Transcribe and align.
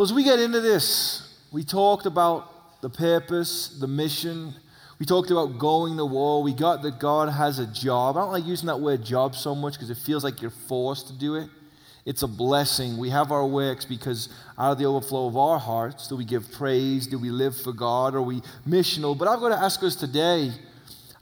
As 0.00 0.12
we 0.12 0.22
get 0.22 0.38
into 0.38 0.60
this, 0.60 1.28
we 1.50 1.64
talked 1.64 2.06
about 2.06 2.80
the 2.82 2.88
purpose, 2.88 3.76
the 3.80 3.88
mission. 3.88 4.54
We 5.00 5.06
talked 5.06 5.32
about 5.32 5.58
going 5.58 5.96
to 5.96 6.04
war. 6.04 6.40
We 6.40 6.54
got 6.54 6.82
that 6.82 7.00
God 7.00 7.28
has 7.30 7.58
a 7.58 7.66
job. 7.66 8.16
I 8.16 8.20
don't 8.20 8.30
like 8.30 8.46
using 8.46 8.68
that 8.68 8.78
word 8.78 9.04
job 9.04 9.34
so 9.34 9.56
much 9.56 9.72
because 9.72 9.90
it 9.90 9.96
feels 9.96 10.22
like 10.22 10.40
you're 10.40 10.52
forced 10.52 11.08
to 11.08 11.14
do 11.14 11.34
it. 11.34 11.50
It's 12.06 12.22
a 12.22 12.28
blessing. 12.28 12.96
We 12.96 13.10
have 13.10 13.32
our 13.32 13.44
works 13.44 13.84
because 13.84 14.28
out 14.56 14.70
of 14.70 14.78
the 14.78 14.84
overflow 14.84 15.26
of 15.26 15.36
our 15.36 15.58
hearts 15.58 16.06
do 16.06 16.14
we 16.14 16.24
give 16.24 16.52
praise? 16.52 17.08
Do 17.08 17.18
we 17.18 17.30
live 17.30 17.60
for 17.60 17.72
God? 17.72 18.14
Are 18.14 18.22
we 18.22 18.40
missional? 18.68 19.18
But 19.18 19.26
I've 19.26 19.40
got 19.40 19.48
to 19.48 19.58
ask 19.58 19.82
us 19.82 19.96
today 19.96 20.52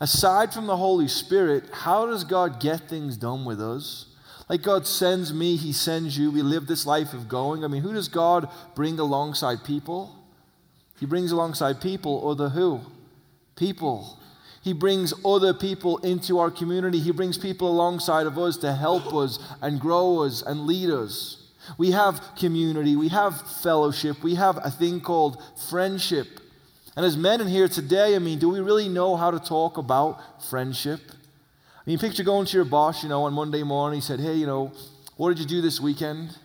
aside 0.03 0.53
from 0.53 0.67
the 0.67 0.77
Holy 0.77 1.09
Spirit, 1.09 1.65
how 1.73 2.05
does 2.05 2.25
God 2.25 2.61
get 2.61 2.91
things 2.91 3.17
done 3.17 3.47
with 3.47 3.59
us? 3.59 4.16
Like 4.49 4.63
God 4.63 4.87
sends 4.87 5.33
me, 5.33 5.57
He 5.57 5.73
sends 5.73 6.17
you. 6.17 6.31
We 6.31 6.43
live 6.43 6.67
this 6.67 6.87
life 6.87 7.13
of 7.13 7.29
going. 7.29 7.65
I 7.65 7.69
mean, 7.69 7.83
who 7.83 7.93
does 7.93 8.09
God 8.09 8.49
bring 8.75 8.99
alongside 8.99 9.65
people? 9.65 10.15
He 10.99 11.07
brings 11.07 11.33
alongside 11.33 11.81
people, 11.81 12.15
or 12.15 12.35
the 12.35 12.51
who? 12.51 12.81
People. 13.57 14.19
He 14.63 14.73
brings 14.73 15.13
other 15.25 15.55
people 15.55 15.99
into 15.99 16.39
our 16.39 16.51
community. 16.51 16.99
He 16.99 17.13
brings 17.13 17.39
people 17.39 17.71
alongside 17.71 18.27
of 18.27 18.39
us 18.39 18.57
to 18.59 18.73
help 18.73 19.15
us 19.15 19.39
and 19.63 19.81
grow 19.81 20.23
us 20.23 20.43
and 20.43 20.67
lead 20.67 20.91
us. 20.91 21.47
We 21.79 21.91
have 21.93 22.21
community, 22.37 22.97
we 22.97 23.09
have 23.09 23.41
fellowship, 23.63 24.23
we 24.23 24.37
have 24.37 24.59
a 24.63 24.71
thing 24.71 25.01
called 25.01 25.43
friendship. 25.69 26.27
And 26.97 27.05
as 27.05 27.17
men 27.17 27.41
in 27.41 27.49
here 27.49 27.69
today, 27.69 28.17
I 28.17 28.19
mean, 28.19 28.39
do 28.39 28.49
we 28.49 28.61
really 28.61 28.89
know 28.89 29.17
how 29.17 29.31
to 29.31 29.39
talk 29.39 29.77
about 29.77 30.45
friendship? 30.49 31.01
I 31.87 31.91
mean, 31.91 32.01
picture 32.01 32.25
going 32.25 32.47
to 32.47 32.57
your 32.57 32.65
boss, 32.65 33.05
you 33.05 33.09
know, 33.09 33.23
on 33.25 33.33
Monday 33.33 33.63
morning. 33.63 34.01
He 34.01 34.05
said, 34.05 34.19
Hey, 34.19 34.35
you 34.35 34.47
know, 34.47 34.73
what 35.17 35.29
did 35.29 35.39
you 35.39 35.47
do 35.47 35.63
this 35.63 35.81
weekend? 35.81 36.37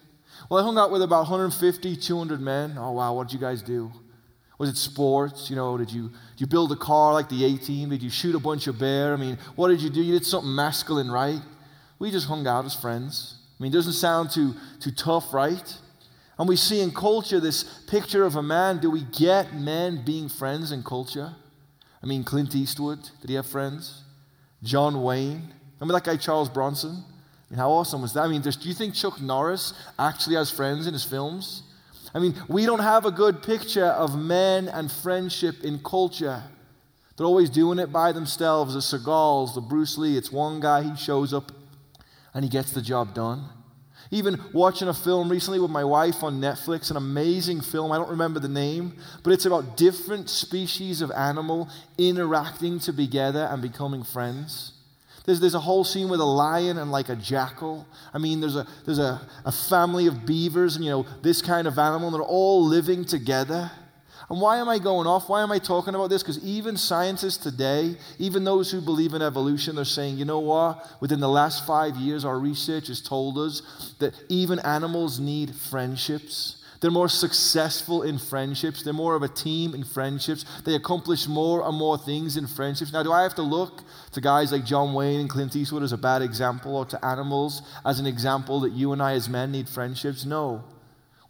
Well, 0.49 0.61
I 0.61 0.63
hung 0.63 0.77
out 0.77 0.91
with 0.91 1.01
about 1.01 1.21
150, 1.21 1.95
200 1.95 2.39
men. 2.39 2.75
Oh, 2.77 2.91
wow, 2.91 3.13
what 3.13 3.27
did 3.27 3.33
you 3.33 3.39
guys 3.39 3.63
do? 3.63 3.91
Was 4.59 4.69
it 4.69 4.77
sports? 4.77 5.49
You 5.49 5.55
know, 5.55 5.79
did 5.79 5.91
you, 5.91 6.09
did 6.09 6.41
you 6.41 6.45
build 6.45 6.71
a 6.71 6.75
car 6.75 7.13
like 7.13 7.27
the 7.27 7.43
A 7.43 7.57
team? 7.57 7.89
Did 7.89 8.03
you 8.03 8.11
shoot 8.11 8.35
a 8.35 8.39
bunch 8.39 8.67
of 8.67 8.77
bear? 8.77 9.13
I 9.13 9.17
mean, 9.17 9.39
what 9.55 9.69
did 9.69 9.81
you 9.81 9.89
do? 9.89 10.03
You 10.03 10.13
did 10.13 10.27
something 10.27 10.53
masculine, 10.53 11.09
right? 11.09 11.41
We 11.97 12.11
just 12.11 12.27
hung 12.27 12.45
out 12.45 12.65
as 12.65 12.75
friends. 12.75 13.37
I 13.59 13.63
mean, 13.63 13.71
it 13.71 13.75
doesn't 13.75 13.93
sound 13.93 14.29
too, 14.29 14.53
too 14.79 14.91
tough, 14.91 15.33
right? 15.33 15.75
And 16.37 16.47
we 16.47 16.55
see 16.55 16.81
in 16.81 16.91
culture 16.91 17.39
this 17.39 17.63
picture 17.87 18.23
of 18.23 18.35
a 18.35 18.43
man. 18.43 18.77
Do 18.77 18.91
we 18.91 19.05
get 19.05 19.55
men 19.55 20.03
being 20.05 20.29
friends 20.29 20.71
in 20.71 20.83
culture? 20.83 21.33
I 22.03 22.05
mean, 22.05 22.23
Clint 22.23 22.55
Eastwood, 22.55 22.99
did 23.21 23.29
he 23.31 23.35
have 23.35 23.47
friends? 23.47 24.03
John 24.63 25.01
Wayne. 25.01 25.53
Remember 25.79 25.93
that 25.93 26.03
guy, 26.03 26.17
Charles 26.17 26.49
Bronson? 26.49 26.91
I 26.91 27.53
mean, 27.53 27.57
how 27.57 27.71
awesome 27.71 28.01
was 28.01 28.13
that? 28.13 28.21
I 28.21 28.27
mean, 28.27 28.41
do 28.41 28.51
you 28.61 28.73
think 28.73 28.93
Chuck 28.93 29.19
Norris 29.19 29.73
actually 29.97 30.35
has 30.35 30.51
friends 30.51 30.87
in 30.87 30.93
his 30.93 31.03
films? 31.03 31.63
I 32.13 32.19
mean, 32.19 32.35
we 32.47 32.65
don't 32.65 32.79
have 32.79 33.05
a 33.05 33.11
good 33.11 33.41
picture 33.41 33.85
of 33.85 34.17
men 34.17 34.67
and 34.67 34.91
friendship 34.91 35.63
in 35.63 35.79
culture. 35.79 36.43
They're 37.15 37.25
always 37.25 37.49
doing 37.49 37.79
it 37.79 37.91
by 37.91 38.11
themselves. 38.11 38.73
The 38.73 38.79
Seagals, 38.79 39.53
the 39.53 39.61
Bruce 39.61 39.97
Lee, 39.97 40.17
it's 40.17 40.31
one 40.31 40.59
guy, 40.59 40.83
he 40.83 40.95
shows 40.95 41.33
up 41.33 41.51
and 42.33 42.43
he 42.43 42.49
gets 42.49 42.71
the 42.71 42.81
job 42.81 43.13
done. 43.13 43.49
Even 44.11 44.41
watching 44.51 44.89
a 44.89 44.93
film 44.93 45.29
recently 45.29 45.59
with 45.59 45.71
my 45.71 45.85
wife 45.85 46.21
on 46.21 46.41
Netflix, 46.41 46.91
an 46.91 46.97
amazing 46.97 47.61
film. 47.61 47.93
I 47.93 47.97
don't 47.97 48.09
remember 48.09 48.41
the 48.41 48.49
name, 48.49 48.93
but 49.23 49.31
it's 49.31 49.45
about 49.45 49.77
different 49.77 50.29
species 50.29 51.01
of 51.01 51.11
animal 51.11 51.69
interacting 51.97 52.79
together 52.79 53.47
and 53.49 53.61
becoming 53.61 54.03
friends. 54.03 54.73
There's, 55.25 55.39
there's 55.39 55.53
a 55.53 55.59
whole 55.59 55.83
scene 55.83 56.09
with 56.09 56.19
a 56.19 56.25
lion 56.25 56.77
and 56.77 56.91
like 56.91 57.07
a 57.07 57.15
jackal. 57.15 57.87
I 58.13 58.17
mean, 58.17 58.41
there's 58.41 58.55
a, 58.55 58.67
there's 58.85 58.99
a, 58.99 59.21
a 59.45 59.51
family 59.51 60.07
of 60.07 60.25
beavers 60.25 60.75
and, 60.75 60.83
you 60.83 60.91
know, 60.91 61.05
this 61.21 61.41
kind 61.41 61.67
of 61.67 61.79
animal, 61.79 62.07
and 62.07 62.15
they're 62.15 62.21
all 62.21 62.65
living 62.65 63.05
together. 63.05 63.71
And 64.31 64.39
why 64.39 64.59
am 64.59 64.69
I 64.69 64.79
going 64.79 65.07
off? 65.07 65.27
Why 65.27 65.43
am 65.43 65.51
I 65.51 65.59
talking 65.59 65.93
about 65.93 66.09
this? 66.09 66.23
Because 66.23 66.41
even 66.41 66.77
scientists 66.77 67.35
today, 67.35 67.97
even 68.17 68.45
those 68.45 68.71
who 68.71 68.79
believe 68.79 69.13
in 69.13 69.21
evolution, 69.21 69.75
they're 69.75 69.83
saying, 69.83 70.17
you 70.17 70.23
know 70.23 70.39
what? 70.39 70.87
Within 71.01 71.19
the 71.19 71.27
last 71.27 71.67
five 71.67 71.97
years, 71.97 72.23
our 72.23 72.39
research 72.39 72.87
has 72.87 73.01
told 73.01 73.37
us 73.37 73.61
that 73.99 74.13
even 74.29 74.57
animals 74.59 75.19
need 75.19 75.53
friendships. 75.53 76.63
They're 76.79 76.89
more 76.89 77.09
successful 77.09 78.03
in 78.03 78.17
friendships. 78.17 78.83
They're 78.83 78.93
more 78.93 79.15
of 79.15 79.21
a 79.21 79.27
team 79.27 79.75
in 79.75 79.83
friendships. 79.83 80.45
They 80.63 80.75
accomplish 80.75 81.27
more 81.27 81.67
and 81.67 81.77
more 81.77 81.97
things 81.97 82.37
in 82.37 82.47
friendships. 82.47 82.93
Now, 82.93 83.03
do 83.03 83.11
I 83.11 83.23
have 83.23 83.35
to 83.35 83.41
look 83.41 83.81
to 84.13 84.21
guys 84.21 84.53
like 84.53 84.63
John 84.63 84.93
Wayne 84.93 85.19
and 85.19 85.29
Clint 85.29 85.57
Eastwood 85.57 85.83
as 85.83 85.91
a 85.91 85.97
bad 85.97 86.21
example 86.21 86.77
or 86.77 86.85
to 86.85 87.05
animals 87.05 87.63
as 87.85 87.99
an 87.99 88.07
example 88.07 88.61
that 88.61 88.71
you 88.71 88.93
and 88.93 89.03
I 89.03 89.11
as 89.11 89.27
men 89.27 89.51
need 89.51 89.67
friendships? 89.67 90.23
No. 90.23 90.63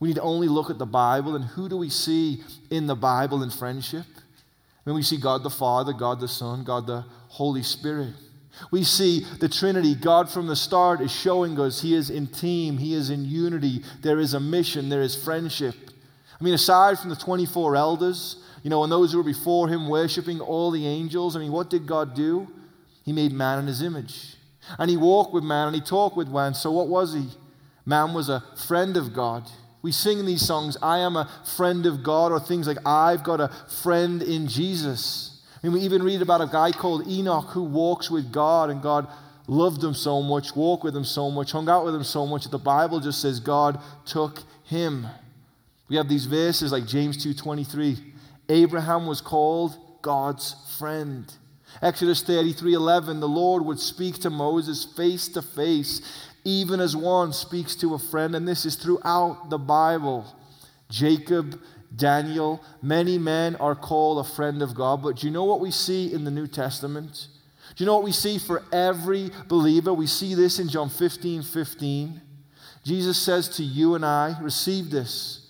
We 0.02 0.08
need 0.08 0.16
to 0.16 0.22
only 0.24 0.48
look 0.48 0.72
at 0.72 0.80
the 0.80 0.86
Bible 0.86 1.36
and 1.36 1.46
who 1.46 1.70
do 1.70 1.78
we 1.78 1.90
see 1.90 2.44
in 2.72 2.88
the 2.88 2.96
Bible 2.96 3.44
in 3.44 3.52
friendship? 3.52 4.06
When 4.84 4.96
we 4.96 5.04
see 5.04 5.18
God 5.18 5.44
the 5.44 5.52
Father, 5.52 5.94
God 5.94 6.20
the 6.20 6.28
Son, 6.28 6.64
God 6.64 6.88
the 6.88 7.06
Holy 7.28 7.62
Spirit. 7.62 8.16
We 8.72 8.84
see 8.84 9.26
the 9.40 9.48
Trinity. 9.48 9.94
God 9.94 10.28
from 10.28 10.48
the 10.48 10.56
start 10.56 11.02
is 11.02 11.12
showing 11.12 11.60
us 11.60 11.84
He 11.84 11.94
is 11.94 12.10
in 12.10 12.26
team, 12.26 12.80
He 12.80 12.96
is 12.96 13.12
in 13.12 13.26
unity. 13.26 13.84
There 14.02 14.20
is 14.20 14.34
a 14.34 14.40
mission, 14.40 14.90
there 14.90 15.04
is 15.04 15.16
friendship. 15.16 15.76
I 16.40 16.44
mean, 16.44 16.56
aside 16.56 16.98
from 16.98 17.12
the 17.12 17.16
24 17.16 17.76
elders, 17.76 18.44
you 18.64 18.72
know, 18.72 18.82
and 18.82 18.92
those 18.92 19.12
who 19.12 19.20
were 19.20 19.24
before 19.24 19.70
Him 19.70 19.88
worshiping 19.88 20.42
all 20.42 20.72
the 20.72 20.88
angels, 20.88 21.36
I 21.36 21.40
mean, 21.40 21.52
what 21.52 21.70
did 21.70 21.86
God 21.86 22.16
do? 22.16 22.48
He 23.04 23.14
made 23.14 23.34
man 23.34 23.60
in 23.60 23.68
His 23.68 23.84
image. 23.84 24.36
And 24.80 24.90
He 24.90 24.98
walked 24.98 25.32
with 25.32 25.44
man 25.44 25.68
and 25.68 25.76
He 25.76 25.82
talked 25.82 26.18
with 26.18 26.28
man. 26.28 26.56
So 26.56 26.72
what 26.72 26.88
was 26.88 27.14
He? 27.14 27.28
Man 27.86 28.16
was 28.16 28.30
a 28.30 28.44
friend 28.68 28.98
of 28.98 29.14
God. 29.14 29.48
We 29.82 29.92
sing 29.92 30.20
in 30.20 30.26
these 30.26 30.46
songs, 30.46 30.78
I 30.82 31.00
am 31.00 31.16
a 31.16 31.30
friend 31.56 31.86
of 31.86 32.04
God, 32.04 32.32
or 32.32 32.40
things 32.40 32.68
like, 32.68 32.78
I've 32.86 33.24
got 33.24 33.42
a 33.42 33.50
friend 33.82 34.22
in 34.22 34.48
Jesus. 34.48 35.42
I 35.64 35.68
mean, 35.68 35.74
we 35.74 35.82
even 35.82 36.04
read 36.04 36.22
about 36.22 36.42
a 36.42 36.48
guy 36.48 36.72
called 36.72 37.08
Enoch 37.08 37.50
who 37.50 37.64
walks 37.64 38.12
with 38.12 38.32
God, 38.32 38.70
and 38.70 38.82
God 38.82 39.08
loved 39.48 39.84
him 39.84 39.94
so 39.94 40.22
much, 40.22 40.56
walked 40.56 40.84
with 40.84 40.96
him 40.96 41.04
so 41.04 41.32
much, 41.32 41.52
hung 41.52 41.68
out 41.68 41.86
with 41.86 41.96
him 41.96 42.04
so 42.04 42.26
much 42.26 42.44
that 42.44 42.52
the 42.52 42.58
Bible 42.58 43.00
just 43.00 43.22
says 43.22 43.40
God 43.40 43.80
took 44.06 44.44
him. 44.66 45.08
We 45.90 45.98
have 45.98 46.08
these 46.08 46.26
verses 46.26 46.72
like 46.72 46.86
James 46.86 47.18
2:23. 47.18 48.14
Abraham 48.50 49.08
was 49.08 49.20
called 49.20 49.78
God's 50.02 50.56
friend. 50.78 51.32
Exodus 51.82 52.22
33:11, 52.24 53.20
the 53.20 53.28
Lord 53.28 53.66
would 53.66 53.80
speak 53.80 54.20
to 54.20 54.30
Moses 54.30 54.86
face 54.86 55.28
to 55.30 55.42
face 55.42 56.02
even 56.44 56.80
as 56.80 56.96
one 56.96 57.34
speaks 57.34 57.76
to 57.76 57.94
a 57.94 58.00
friend, 58.00 58.36
and 58.36 58.48
this 58.48 58.66
is 58.66 58.76
throughout 58.76 59.50
the 59.50 59.58
Bible. 59.58 60.26
Jacob, 60.90 61.62
Daniel, 61.96 62.62
many 62.82 63.18
men 63.18 63.56
are 63.58 63.76
called 63.76 64.26
a 64.26 64.30
friend 64.30 64.62
of 64.62 64.76
God, 64.76 65.04
but 65.04 65.18
do 65.18 65.28
you 65.28 65.34
know 65.34 65.44
what 65.44 65.60
we 65.60 65.72
see 65.72 66.14
in 66.14 66.24
the 66.24 66.32
New 66.32 66.48
Testament? 66.48 67.28
Do 67.76 67.84
you 67.84 67.86
know 67.86 67.96
what 67.96 68.04
we 68.04 68.12
see 68.12 68.38
for 68.38 68.64
every 68.72 69.32
believer? 69.48 69.94
We 69.94 70.08
see 70.08 70.36
this 70.36 70.60
in 70.60 70.68
John 70.68 70.90
15 70.90 71.44
15. 71.44 72.22
Jesus 72.84 73.18
says 73.18 73.48
to 73.58 73.64
you 73.64 73.96
and 73.96 74.06
I, 74.06 74.36
Receive 74.42 74.90
this. 74.90 75.42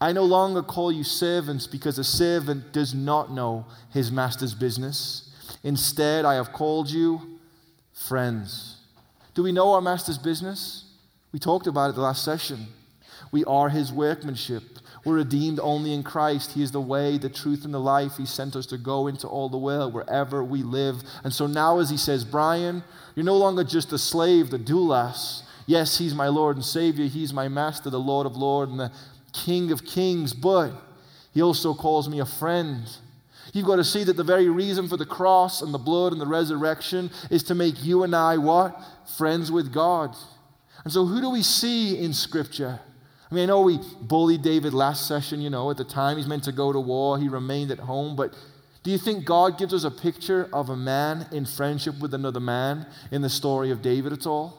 I 0.00 0.12
no 0.12 0.24
longer 0.24 0.62
call 0.62 0.90
you 0.90 1.04
servants 1.04 1.66
because 1.66 1.98
a 1.98 2.04
servant 2.04 2.72
does 2.72 2.94
not 2.94 3.30
know 3.30 3.66
his 3.90 4.10
master's 4.10 4.54
business. 4.54 5.30
Instead, 5.62 6.24
I 6.24 6.34
have 6.34 6.52
called 6.52 6.88
you 6.88 7.38
friends. 7.92 8.69
Do 9.34 9.42
we 9.42 9.52
know 9.52 9.72
our 9.72 9.80
master's 9.80 10.18
business? 10.18 10.84
We 11.32 11.38
talked 11.38 11.66
about 11.66 11.90
it 11.90 11.94
the 11.94 12.02
last 12.02 12.24
session. 12.24 12.66
We 13.30 13.44
are 13.44 13.68
his 13.68 13.92
workmanship. 13.92 14.62
We're 15.04 15.14
redeemed 15.14 15.60
only 15.60 15.94
in 15.94 16.02
Christ. 16.02 16.52
He 16.52 16.62
is 16.62 16.72
the 16.72 16.80
way, 16.80 17.16
the 17.16 17.30
truth, 17.30 17.64
and 17.64 17.72
the 17.72 17.80
life. 17.80 18.16
He 18.16 18.26
sent 18.26 18.56
us 18.56 18.66
to 18.66 18.76
go 18.76 19.06
into 19.06 19.26
all 19.28 19.48
the 19.48 19.56
world, 19.56 19.94
wherever 19.94 20.42
we 20.44 20.62
live. 20.62 21.02
And 21.24 21.32
so 21.32 21.46
now, 21.46 21.78
as 21.78 21.90
he 21.90 21.96
says, 21.96 22.24
Brian, 22.24 22.82
you're 23.14 23.24
no 23.24 23.36
longer 23.36 23.64
just 23.64 23.92
a 23.92 23.98
slave, 23.98 24.50
the 24.50 24.58
doulos. 24.58 25.42
Yes, 25.66 25.98
he's 25.98 26.14
my 26.14 26.28
Lord 26.28 26.56
and 26.56 26.64
Savior. 26.64 27.06
He's 27.06 27.32
my 27.32 27.48
master, 27.48 27.88
the 27.88 28.00
Lord 28.00 28.26
of 28.26 28.36
Lords, 28.36 28.72
and 28.72 28.80
the 28.80 28.92
King 29.32 29.70
of 29.70 29.86
Kings. 29.86 30.34
But 30.34 30.72
he 31.32 31.40
also 31.40 31.72
calls 31.72 32.08
me 32.08 32.18
a 32.18 32.26
friend. 32.26 32.84
You've 33.52 33.66
got 33.66 33.76
to 33.76 33.84
see 33.84 34.04
that 34.04 34.16
the 34.16 34.24
very 34.24 34.48
reason 34.48 34.88
for 34.88 34.96
the 34.96 35.06
cross 35.06 35.62
and 35.62 35.74
the 35.74 35.78
blood 35.78 36.12
and 36.12 36.20
the 36.20 36.26
resurrection 36.26 37.10
is 37.30 37.42
to 37.44 37.54
make 37.54 37.84
you 37.84 38.02
and 38.04 38.14
I 38.14 38.38
what? 38.38 38.80
Friends 39.16 39.50
with 39.50 39.72
God. 39.72 40.16
And 40.84 40.92
so, 40.92 41.04
who 41.04 41.20
do 41.20 41.30
we 41.30 41.42
see 41.42 41.98
in 41.98 42.12
Scripture? 42.12 42.80
I 43.30 43.34
mean, 43.34 43.44
I 43.44 43.46
know 43.46 43.62
we 43.62 43.78
bullied 44.00 44.42
David 44.42 44.74
last 44.74 45.06
session, 45.06 45.40
you 45.40 45.50
know, 45.50 45.70
at 45.70 45.76
the 45.76 45.84
time 45.84 46.16
he's 46.16 46.26
meant 46.26 46.44
to 46.44 46.52
go 46.52 46.72
to 46.72 46.80
war, 46.80 47.18
he 47.18 47.28
remained 47.28 47.70
at 47.70 47.78
home, 47.78 48.16
but 48.16 48.34
do 48.82 48.90
you 48.90 48.98
think 48.98 49.24
God 49.24 49.58
gives 49.58 49.74
us 49.74 49.84
a 49.84 49.90
picture 49.90 50.48
of 50.52 50.70
a 50.70 50.76
man 50.76 51.26
in 51.32 51.44
friendship 51.44 51.98
with 51.98 52.14
another 52.14 52.40
man 52.40 52.86
in 53.10 53.20
the 53.20 53.28
story 53.28 53.70
of 53.70 53.82
David 53.82 54.12
at 54.12 54.26
all? 54.26 54.58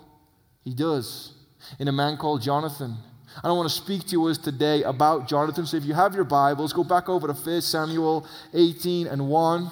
He 0.63 0.73
does. 0.73 1.33
In 1.79 1.87
a 1.87 1.91
man 1.91 2.17
called 2.17 2.41
Jonathan. 2.41 2.97
I 3.37 3.47
don't 3.47 3.57
want 3.57 3.69
to 3.69 3.75
speak 3.75 4.05
to 4.07 4.27
us 4.27 4.37
today 4.37 4.83
about 4.83 5.27
Jonathan. 5.27 5.65
So 5.65 5.77
if 5.77 5.85
you 5.85 5.93
have 5.93 6.13
your 6.13 6.23
Bibles, 6.25 6.73
go 6.73 6.83
back 6.83 7.09
over 7.09 7.27
to 7.27 7.33
1 7.33 7.61
Samuel 7.61 8.27
18 8.53 9.07
and 9.07 9.27
1. 9.27 9.71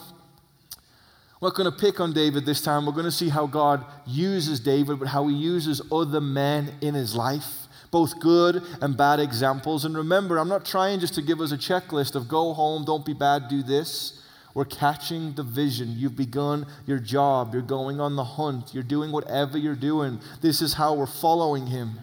We're 1.42 1.52
going 1.52 1.72
to 1.72 1.78
pick 1.78 2.00
on 2.00 2.12
David 2.12 2.46
this 2.46 2.62
time. 2.62 2.86
We're 2.86 2.94
going 2.94 3.06
to 3.06 3.12
see 3.12 3.30
how 3.30 3.48
God 3.48 3.86
uses 4.06 4.60
David, 4.60 5.00
but 5.00 5.08
how 5.08 5.28
he 5.28 5.36
uses 5.36 5.82
other 5.92 6.20
men 6.20 6.74
in 6.82 6.96
his 6.96 7.16
life. 7.16 7.68
both 7.92 8.20
good 8.20 8.64
and 8.82 8.96
bad 8.96 9.20
examples. 9.20 9.86
And 9.86 9.96
remember, 9.96 10.38
I'm 10.38 10.50
not 10.50 10.66
trying 10.66 11.00
just 11.00 11.16
to 11.16 11.22
give 11.22 11.42
us 11.42 11.52
a 11.52 11.58
checklist 11.58 12.16
of 12.16 12.28
go 12.28 12.54
home, 12.54 12.86
don't 12.86 13.06
be 13.06 13.14
bad, 13.14 13.48
do 13.48 13.64
this. 13.64 14.22
We're 14.54 14.66
catching 14.66 15.34
the 15.34 15.44
vision. 15.44 15.94
You've 15.96 16.16
begun 16.16 16.66
your 16.86 17.00
job. 17.00 17.54
You're 17.54 17.62
going 17.62 18.00
on 18.00 18.16
the 18.16 18.24
hunt. 18.24 18.74
You're 18.74 18.84
doing 18.84 19.12
whatever 19.12 19.58
you're 19.58 19.76
doing. 19.76 20.20
This 20.42 20.62
is 20.62 20.74
how 20.74 20.96
we're 20.96 21.06
following 21.06 21.68
him. 21.68 22.00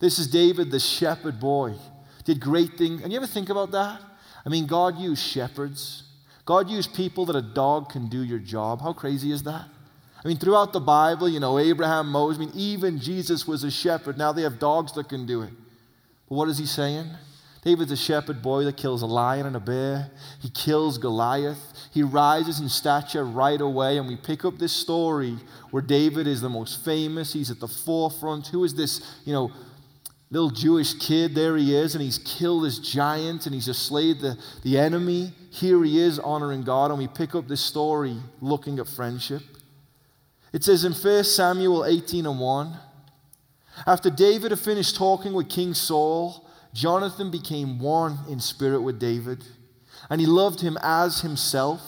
This 0.00 0.18
is 0.18 0.26
David, 0.26 0.70
the 0.70 0.80
shepherd 0.80 1.38
boy. 1.38 1.74
Did 2.24 2.40
great 2.40 2.76
things. 2.76 3.02
And 3.02 3.12
you 3.12 3.18
ever 3.18 3.26
think 3.26 3.50
about 3.50 3.70
that? 3.72 4.00
I 4.44 4.48
mean, 4.48 4.66
God 4.66 4.98
used 4.98 5.22
shepherds. 5.22 6.04
God 6.44 6.68
used 6.68 6.94
people 6.94 7.26
that 7.26 7.36
a 7.36 7.42
dog 7.42 7.90
can 7.90 8.08
do 8.08 8.22
your 8.22 8.38
job. 8.38 8.80
How 8.80 8.92
crazy 8.92 9.30
is 9.30 9.42
that? 9.44 9.66
I 10.22 10.28
mean, 10.28 10.36
throughout 10.36 10.72
the 10.72 10.80
Bible, 10.80 11.28
you 11.28 11.40
know, 11.40 11.58
Abraham, 11.58 12.08
Moses, 12.08 12.42
I 12.42 12.46
mean, 12.46 12.54
even 12.54 12.98
Jesus 12.98 13.46
was 13.46 13.62
a 13.64 13.70
shepherd. 13.70 14.18
Now 14.18 14.32
they 14.32 14.42
have 14.42 14.58
dogs 14.58 14.92
that 14.92 15.08
can 15.08 15.26
do 15.26 15.42
it. 15.42 15.50
But 16.28 16.34
what 16.34 16.48
is 16.48 16.58
he 16.58 16.66
saying? 16.66 17.06
David's 17.62 17.92
a 17.92 17.96
shepherd 17.96 18.40
boy 18.40 18.64
that 18.64 18.76
kills 18.78 19.02
a 19.02 19.06
lion 19.06 19.46
and 19.46 19.54
a 19.54 19.60
bear. 19.60 20.10
He 20.40 20.48
kills 20.48 20.96
Goliath. 20.96 21.58
He 21.92 22.02
rises 22.02 22.58
in 22.58 22.70
stature 22.70 23.24
right 23.24 23.60
away. 23.60 23.98
And 23.98 24.08
we 24.08 24.16
pick 24.16 24.44
up 24.46 24.56
this 24.58 24.72
story 24.72 25.36
where 25.70 25.82
David 25.82 26.26
is 26.26 26.40
the 26.40 26.48
most 26.48 26.84
famous. 26.84 27.34
He's 27.34 27.50
at 27.50 27.60
the 27.60 27.68
forefront. 27.68 28.46
Who 28.46 28.64
is 28.64 28.74
this, 28.74 29.20
you 29.24 29.34
know, 29.34 29.52
little 30.30 30.50
Jewish 30.50 30.94
kid? 30.94 31.34
There 31.34 31.56
he 31.56 31.74
is. 31.74 31.94
And 31.94 32.02
he's 32.02 32.18
killed 32.18 32.64
this 32.64 32.78
giant 32.78 33.46
and 33.46 33.54
he's 33.54 33.66
just 33.66 33.86
slayed 33.86 34.20
the, 34.20 34.38
the 34.62 34.78
enemy. 34.78 35.32
Here 35.50 35.82
he 35.82 36.00
is 36.00 36.18
honoring 36.18 36.62
God. 36.62 36.90
And 36.90 36.98
we 36.98 37.08
pick 37.08 37.34
up 37.34 37.48
this 37.48 37.60
story 37.60 38.16
looking 38.40 38.78
at 38.78 38.88
friendship. 38.88 39.42
It 40.52 40.64
says 40.64 40.84
in 40.84 40.92
1 40.92 41.24
Samuel 41.24 41.84
18 41.84 42.26
and 42.26 42.40
1 42.40 42.76
After 43.86 44.10
David 44.10 44.50
had 44.50 44.60
finished 44.60 44.96
talking 44.96 45.32
with 45.32 45.48
King 45.48 45.74
Saul, 45.74 46.46
Jonathan 46.72 47.30
became 47.30 47.78
one 47.78 48.18
in 48.28 48.40
spirit 48.40 48.80
with 48.80 49.00
David, 49.00 49.44
and 50.08 50.20
he 50.20 50.26
loved 50.26 50.60
him 50.60 50.78
as 50.82 51.20
himself. 51.20 51.80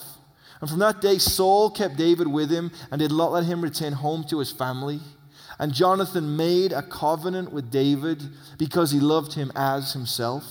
And 0.59 0.69
from 0.69 0.79
that 0.79 1.01
day, 1.01 1.17
Saul 1.17 1.69
kept 1.69 1.97
David 1.97 2.27
with 2.27 2.49
him 2.49 2.71
and 2.91 2.99
did 2.99 3.11
not 3.11 3.31
let 3.31 3.43
him 3.43 3.61
return 3.61 3.93
home 3.93 4.23
to 4.29 4.39
his 4.39 4.51
family. 4.51 4.99
And 5.59 5.73
Jonathan 5.73 6.35
made 6.35 6.73
a 6.73 6.81
covenant 6.81 7.53
with 7.53 7.71
David 7.71 8.23
because 8.57 8.91
he 8.91 8.99
loved 8.99 9.33
him 9.33 9.51
as 9.55 9.93
himself. 9.93 10.43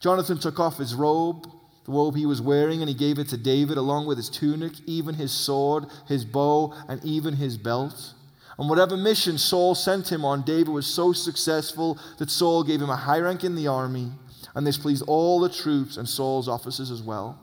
Jonathan 0.00 0.38
took 0.38 0.60
off 0.60 0.78
his 0.78 0.94
robe 0.94 1.50
the 1.86 1.92
robe 1.92 2.16
he 2.16 2.26
was 2.26 2.42
wearing, 2.42 2.82
and 2.82 2.88
he 2.88 2.94
gave 2.96 3.18
it 3.20 3.28
to 3.28 3.36
David 3.36 3.78
along 3.78 4.06
with 4.06 4.18
his 4.18 4.28
tunic, 4.28 4.72
even 4.86 5.14
his 5.14 5.30
sword, 5.30 5.86
his 6.08 6.24
bow, 6.24 6.74
and 6.88 7.02
even 7.04 7.36
his 7.36 7.56
belt. 7.56 8.12
On 8.58 8.68
whatever 8.68 8.96
mission 8.96 9.38
Saul 9.38 9.76
sent 9.76 10.10
him 10.10 10.24
on, 10.24 10.42
David 10.42 10.68
was 10.68 10.86
so 10.86 11.12
successful 11.12 11.96
that 12.18 12.30
Saul 12.30 12.64
gave 12.64 12.82
him 12.82 12.90
a 12.90 12.96
high 12.96 13.20
rank 13.20 13.44
in 13.44 13.54
the 13.54 13.68
army, 13.68 14.10
and 14.54 14.66
this 14.66 14.78
pleased 14.78 15.04
all 15.06 15.38
the 15.38 15.48
troops 15.48 15.96
and 15.96 16.08
Saul's 16.08 16.48
officers 16.48 16.90
as 16.90 17.02
well. 17.02 17.38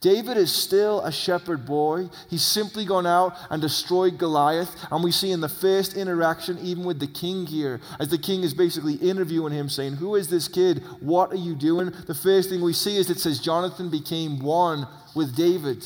David 0.00 0.36
is 0.36 0.52
still 0.52 1.00
a 1.00 1.10
shepherd 1.10 1.64
boy. 1.64 2.08
He's 2.28 2.44
simply 2.44 2.84
gone 2.84 3.06
out 3.06 3.36
and 3.50 3.62
destroyed 3.62 4.18
Goliath. 4.18 4.74
And 4.90 5.02
we 5.02 5.10
see 5.10 5.30
in 5.30 5.40
the 5.40 5.48
first 5.48 5.96
interaction, 5.96 6.58
even 6.58 6.84
with 6.84 7.00
the 7.00 7.06
king 7.06 7.46
here, 7.46 7.80
as 7.98 8.08
the 8.08 8.18
king 8.18 8.42
is 8.42 8.52
basically 8.52 8.94
interviewing 8.94 9.52
him, 9.52 9.68
saying, 9.68 9.94
Who 9.94 10.14
is 10.14 10.28
this 10.28 10.48
kid? 10.48 10.82
What 11.00 11.32
are 11.32 11.36
you 11.36 11.54
doing? 11.54 11.92
The 12.06 12.14
first 12.14 12.50
thing 12.50 12.60
we 12.60 12.72
see 12.72 12.96
is 12.96 13.08
it 13.08 13.18
says 13.18 13.40
Jonathan 13.40 13.90
became 13.90 14.40
one 14.40 14.86
with 15.14 15.34
David. 15.34 15.84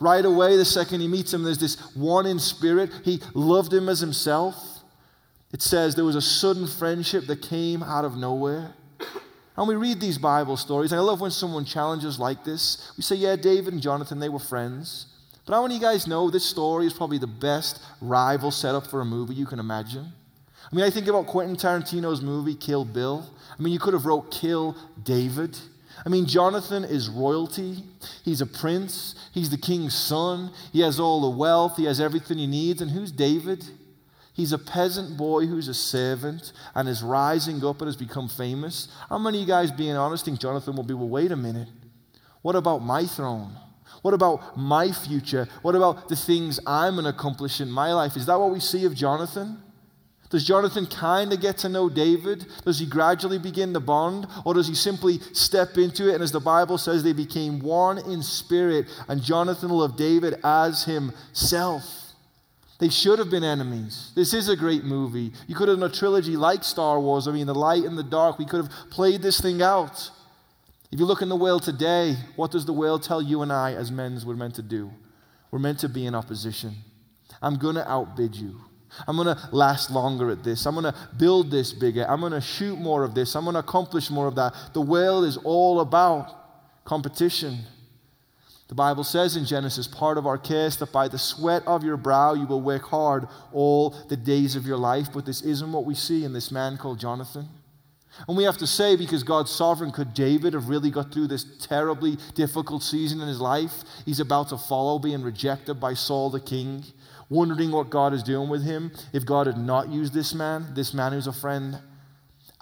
Right 0.00 0.24
away, 0.24 0.56
the 0.56 0.64
second 0.64 1.00
he 1.00 1.08
meets 1.08 1.32
him, 1.32 1.44
there's 1.44 1.58
this 1.58 1.78
one 1.94 2.26
in 2.26 2.38
spirit. 2.38 2.90
He 3.04 3.20
loved 3.34 3.72
him 3.72 3.88
as 3.88 4.00
himself. 4.00 4.56
It 5.52 5.62
says 5.62 5.94
there 5.94 6.04
was 6.04 6.16
a 6.16 6.22
sudden 6.22 6.66
friendship 6.66 7.26
that 7.26 7.42
came 7.42 7.82
out 7.82 8.04
of 8.04 8.16
nowhere. 8.16 8.74
And 9.56 9.68
we 9.68 9.74
read 9.74 10.00
these 10.00 10.16
Bible 10.16 10.56
stories, 10.56 10.92
and 10.92 11.00
I 11.00 11.04
love 11.04 11.20
when 11.20 11.30
someone 11.30 11.64
challenges 11.64 12.18
like 12.18 12.42
this. 12.42 12.92
We 12.96 13.02
say, 13.02 13.16
yeah, 13.16 13.36
David 13.36 13.74
and 13.74 13.82
Jonathan, 13.82 14.18
they 14.18 14.30
were 14.30 14.38
friends. 14.38 15.06
But 15.44 15.54
how 15.54 15.62
many 15.62 15.76
of 15.76 15.82
you 15.82 15.86
guys 15.86 16.06
know 16.06 16.30
this 16.30 16.44
story 16.44 16.86
is 16.86 16.92
probably 16.92 17.18
the 17.18 17.26
best 17.26 17.82
rival 18.00 18.50
setup 18.50 18.86
for 18.86 19.00
a 19.00 19.04
movie 19.04 19.34
you 19.34 19.46
can 19.46 19.58
imagine? 19.58 20.12
I 20.70 20.74
mean, 20.74 20.84
I 20.84 20.90
think 20.90 21.06
about 21.06 21.26
Quentin 21.26 21.56
Tarantino's 21.56 22.22
movie, 22.22 22.54
Kill 22.54 22.84
Bill. 22.84 23.28
I 23.58 23.62
mean, 23.62 23.72
you 23.72 23.78
could 23.78 23.92
have 23.92 24.06
wrote 24.06 24.30
Kill 24.30 24.74
David. 25.02 25.58
I 26.06 26.08
mean, 26.08 26.26
Jonathan 26.26 26.84
is 26.84 27.10
royalty. 27.10 27.84
He's 28.24 28.40
a 28.40 28.46
prince. 28.46 29.14
He's 29.34 29.50
the 29.50 29.58
king's 29.58 29.94
son. 29.94 30.50
He 30.72 30.80
has 30.80 30.98
all 30.98 31.20
the 31.20 31.36
wealth. 31.36 31.76
He 31.76 31.84
has 31.84 32.00
everything 32.00 32.38
he 32.38 32.46
needs. 32.46 32.80
And 32.80 32.90
who's 32.90 33.12
David? 33.12 33.64
He's 34.34 34.52
a 34.52 34.58
peasant 34.58 35.16
boy 35.16 35.46
who's 35.46 35.68
a 35.68 35.74
servant 35.74 36.52
and 36.74 36.88
is 36.88 37.02
rising 37.02 37.64
up 37.64 37.80
and 37.80 37.88
has 37.88 37.96
become 37.96 38.28
famous. 38.28 38.88
How 39.08 39.18
many 39.18 39.38
of 39.38 39.42
you 39.42 39.46
guys, 39.46 39.70
being 39.70 39.94
honest, 39.96 40.24
think 40.24 40.40
Jonathan 40.40 40.74
will 40.74 40.84
be, 40.84 40.94
well, 40.94 41.08
wait 41.08 41.32
a 41.32 41.36
minute. 41.36 41.68
What 42.40 42.56
about 42.56 42.78
my 42.78 43.04
throne? 43.04 43.52
What 44.00 44.14
about 44.14 44.56
my 44.56 44.90
future? 44.90 45.48
What 45.60 45.74
about 45.74 46.08
the 46.08 46.16
things 46.16 46.58
I'm 46.66 46.94
going 46.94 47.04
to 47.04 47.10
accomplish 47.10 47.60
in 47.60 47.70
my 47.70 47.92
life? 47.92 48.16
Is 48.16 48.26
that 48.26 48.40
what 48.40 48.50
we 48.50 48.58
see 48.58 48.84
of 48.84 48.94
Jonathan? 48.94 49.62
Does 50.30 50.46
Jonathan 50.46 50.86
kind 50.86 51.30
of 51.30 51.42
get 51.42 51.58
to 51.58 51.68
know 51.68 51.90
David? 51.90 52.46
Does 52.64 52.78
he 52.78 52.86
gradually 52.86 53.38
begin 53.38 53.74
to 53.74 53.80
bond? 53.80 54.26
Or 54.46 54.54
does 54.54 54.66
he 54.66 54.74
simply 54.74 55.18
step 55.34 55.76
into 55.76 56.08
it? 56.08 56.14
And 56.14 56.22
as 56.22 56.32
the 56.32 56.40
Bible 56.40 56.78
says, 56.78 57.04
they 57.04 57.12
became 57.12 57.60
one 57.60 57.98
in 57.98 58.22
spirit, 58.22 58.86
and 59.08 59.22
Jonathan 59.22 59.68
loved 59.68 59.98
David 59.98 60.40
as 60.42 60.84
himself. 60.84 62.01
They 62.82 62.88
should 62.88 63.20
have 63.20 63.30
been 63.30 63.44
enemies. 63.44 64.10
This 64.16 64.34
is 64.34 64.48
a 64.48 64.56
great 64.56 64.82
movie. 64.82 65.32
You 65.46 65.54
could 65.54 65.68
have 65.68 65.78
done 65.78 65.88
a 65.88 65.94
trilogy 65.94 66.36
like 66.36 66.64
Star 66.64 66.98
Wars. 66.98 67.28
I 67.28 67.30
mean, 67.30 67.46
the 67.46 67.54
light 67.54 67.84
and 67.84 67.96
the 67.96 68.02
dark. 68.02 68.40
We 68.40 68.44
could 68.44 68.64
have 68.64 68.72
played 68.90 69.22
this 69.22 69.40
thing 69.40 69.62
out. 69.62 70.10
If 70.90 70.98
you 70.98 71.06
look 71.06 71.22
in 71.22 71.28
the 71.28 71.36
world 71.36 71.62
today, 71.62 72.16
what 72.34 72.50
does 72.50 72.66
the 72.66 72.72
world 72.72 73.04
tell 73.04 73.22
you 73.22 73.42
and 73.42 73.52
I 73.52 73.74
as 73.74 73.92
men 73.92 74.20
we're 74.26 74.34
meant 74.34 74.56
to 74.56 74.62
do? 74.62 74.90
We're 75.52 75.60
meant 75.60 75.78
to 75.78 75.88
be 75.88 76.06
in 76.06 76.16
opposition. 76.16 76.74
I'm 77.40 77.54
going 77.54 77.76
to 77.76 77.88
outbid 77.88 78.34
you. 78.34 78.60
I'm 79.06 79.14
going 79.14 79.28
to 79.28 79.48
last 79.52 79.92
longer 79.92 80.32
at 80.32 80.42
this. 80.42 80.66
I'm 80.66 80.74
going 80.74 80.92
to 80.92 80.94
build 81.16 81.52
this 81.52 81.72
bigger. 81.72 82.04
I'm 82.08 82.18
going 82.18 82.32
to 82.32 82.40
shoot 82.40 82.80
more 82.80 83.04
of 83.04 83.14
this. 83.14 83.36
I'm 83.36 83.44
going 83.44 83.54
to 83.54 83.60
accomplish 83.60 84.10
more 84.10 84.26
of 84.26 84.34
that. 84.34 84.54
The 84.72 84.80
world 84.80 85.24
is 85.24 85.36
all 85.44 85.78
about 85.78 86.84
competition. 86.84 87.60
The 88.72 88.76
Bible 88.76 89.04
says 89.04 89.36
in 89.36 89.44
Genesis, 89.44 89.86
part 89.86 90.16
of 90.16 90.26
our 90.26 90.38
case, 90.38 90.76
that 90.76 90.92
by 90.92 91.06
the 91.06 91.18
sweat 91.18 91.62
of 91.66 91.84
your 91.84 91.98
brow 91.98 92.32
you 92.32 92.46
will 92.46 92.62
work 92.62 92.84
hard 92.84 93.28
all 93.52 93.90
the 94.08 94.16
days 94.16 94.56
of 94.56 94.66
your 94.66 94.78
life. 94.78 95.08
But 95.12 95.26
this 95.26 95.42
isn't 95.42 95.70
what 95.70 95.84
we 95.84 95.94
see 95.94 96.24
in 96.24 96.32
this 96.32 96.50
man 96.50 96.78
called 96.78 96.98
Jonathan. 96.98 97.50
And 98.26 98.34
we 98.34 98.44
have 98.44 98.56
to 98.56 98.66
say, 98.66 98.96
because 98.96 99.24
God's 99.24 99.50
sovereign, 99.50 99.90
could 99.90 100.14
David 100.14 100.54
have 100.54 100.70
really 100.70 100.90
got 100.90 101.12
through 101.12 101.26
this 101.26 101.44
terribly 101.58 102.16
difficult 102.34 102.82
season 102.82 103.20
in 103.20 103.28
his 103.28 103.42
life? 103.42 103.84
He's 104.06 104.20
about 104.20 104.48
to 104.48 104.56
follow, 104.56 104.98
being 104.98 105.20
rejected 105.20 105.74
by 105.74 105.92
Saul 105.92 106.30
the 106.30 106.40
king, 106.40 106.82
wondering 107.28 107.72
what 107.72 107.90
God 107.90 108.14
is 108.14 108.22
doing 108.22 108.48
with 108.48 108.64
him. 108.64 108.90
If 109.12 109.26
God 109.26 109.48
had 109.48 109.58
not 109.58 109.90
used 109.90 110.14
this 110.14 110.32
man, 110.32 110.72
this 110.72 110.94
man 110.94 111.12
who's 111.12 111.26
a 111.26 111.32
friend, 111.34 111.78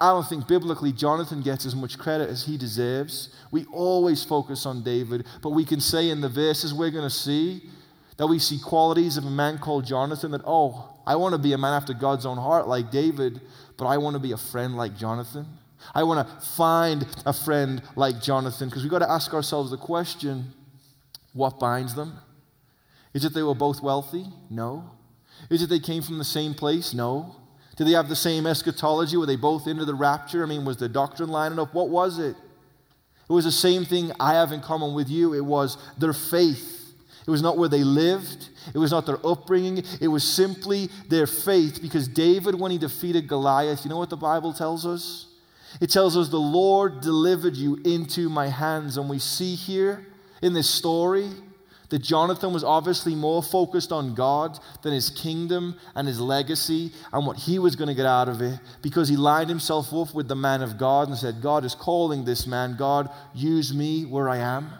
I 0.01 0.09
don't 0.09 0.27
think 0.27 0.47
biblically 0.47 0.91
Jonathan 0.91 1.43
gets 1.43 1.63
as 1.63 1.75
much 1.75 1.99
credit 1.99 2.27
as 2.27 2.43
he 2.43 2.57
deserves. 2.57 3.29
We 3.51 3.65
always 3.65 4.23
focus 4.23 4.65
on 4.65 4.83
David, 4.83 5.27
but 5.43 5.51
we 5.51 5.63
can 5.63 5.79
say 5.79 6.09
in 6.09 6.21
the 6.21 6.27
verses 6.27 6.73
we're 6.73 6.89
going 6.89 7.03
to 7.03 7.09
see 7.15 7.69
that 8.17 8.25
we 8.25 8.39
see 8.39 8.59
qualities 8.59 9.15
of 9.17 9.25
a 9.25 9.29
man 9.29 9.59
called 9.59 9.85
Jonathan 9.85 10.31
that, 10.31 10.41
oh, 10.43 10.97
I 11.05 11.15
want 11.17 11.33
to 11.33 11.37
be 11.37 11.53
a 11.53 11.57
man 11.57 11.73
after 11.73 11.93
God's 11.93 12.25
own 12.25 12.37
heart 12.37 12.67
like 12.67 12.89
David, 12.89 13.41
but 13.77 13.85
I 13.85 13.99
want 13.99 14.15
to 14.15 14.19
be 14.19 14.31
a 14.31 14.37
friend 14.37 14.75
like 14.75 14.97
Jonathan. 14.97 15.45
I 15.93 16.01
want 16.01 16.27
to 16.27 16.45
find 16.47 17.05
a 17.27 17.33
friend 17.33 17.83
like 17.95 18.21
Jonathan 18.21 18.69
because 18.69 18.81
we've 18.81 18.91
got 18.91 18.99
to 18.99 19.09
ask 19.09 19.33
ourselves 19.35 19.69
the 19.69 19.77
question 19.77 20.53
what 21.33 21.59
binds 21.59 21.93
them? 21.93 22.17
Is 23.13 23.23
it 23.23 23.35
they 23.35 23.43
were 23.43 23.55
both 23.55 23.83
wealthy? 23.83 24.25
No. 24.49 24.89
Is 25.49 25.61
it 25.61 25.69
they 25.69 25.79
came 25.79 26.01
from 26.01 26.17
the 26.17 26.23
same 26.23 26.55
place? 26.55 26.93
No. 26.93 27.35
Did 27.75 27.87
they 27.87 27.91
have 27.91 28.09
the 28.09 28.15
same 28.15 28.45
eschatology? 28.45 29.17
Were 29.17 29.25
they 29.25 29.35
both 29.35 29.67
into 29.67 29.85
the 29.85 29.95
rapture? 29.95 30.43
I 30.43 30.45
mean, 30.45 30.65
was 30.65 30.77
the 30.77 30.89
doctrine 30.89 31.29
lining 31.29 31.59
up? 31.59 31.73
What 31.73 31.89
was 31.89 32.19
it? 32.19 32.35
It 33.29 33.33
was 33.33 33.45
the 33.45 33.51
same 33.51 33.85
thing 33.85 34.11
I 34.19 34.33
have 34.33 34.51
in 34.51 34.59
common 34.59 34.93
with 34.93 35.09
you. 35.09 35.33
It 35.33 35.45
was 35.45 35.77
their 35.97 36.13
faith. 36.13 36.93
It 37.25 37.31
was 37.31 37.41
not 37.41 37.57
where 37.57 37.69
they 37.69 37.83
lived. 37.83 38.49
It 38.73 38.77
was 38.77 38.91
not 38.91 39.05
their 39.05 39.25
upbringing. 39.25 39.83
It 40.01 40.09
was 40.09 40.23
simply 40.23 40.89
their 41.07 41.27
faith. 41.27 41.81
Because 41.81 42.07
David, 42.07 42.59
when 42.59 42.71
he 42.71 42.77
defeated 42.77 43.27
Goliath, 43.27 43.85
you 43.85 43.89
know 43.89 43.97
what 43.97 44.09
the 44.09 44.17
Bible 44.17 44.53
tells 44.53 44.85
us? 44.85 45.27
It 45.79 45.89
tells 45.89 46.17
us 46.17 46.27
the 46.27 46.37
Lord 46.37 46.99
delivered 46.99 47.55
you 47.55 47.79
into 47.85 48.27
my 48.27 48.47
hands. 48.47 48.97
And 48.97 49.09
we 49.09 49.19
see 49.19 49.55
here 49.55 50.05
in 50.41 50.53
this 50.53 50.69
story 50.69 51.29
that 51.91 51.99
Jonathan 51.99 52.53
was 52.53 52.63
obviously 52.63 53.13
more 53.13 53.43
focused 53.43 53.91
on 53.91 54.15
God 54.15 54.57
than 54.81 54.93
his 54.93 55.09
kingdom 55.09 55.75
and 55.93 56.07
his 56.07 56.21
legacy 56.21 56.93
and 57.11 57.27
what 57.27 57.35
he 57.35 57.59
was 57.59 57.75
going 57.75 57.89
to 57.89 57.93
get 57.93 58.05
out 58.05 58.29
of 58.29 58.41
it 58.41 58.59
because 58.81 59.09
he 59.09 59.17
lined 59.17 59.49
himself 59.49 59.93
up 59.93 60.15
with 60.15 60.29
the 60.29 60.35
man 60.35 60.61
of 60.61 60.77
God 60.77 61.09
and 61.09 61.17
said, 61.17 61.41
God 61.41 61.65
is 61.65 61.75
calling 61.75 62.23
this 62.23 62.47
man. 62.47 62.77
God, 62.77 63.09
use 63.35 63.73
me 63.73 64.05
where 64.05 64.29
I 64.29 64.37
am. 64.37 64.71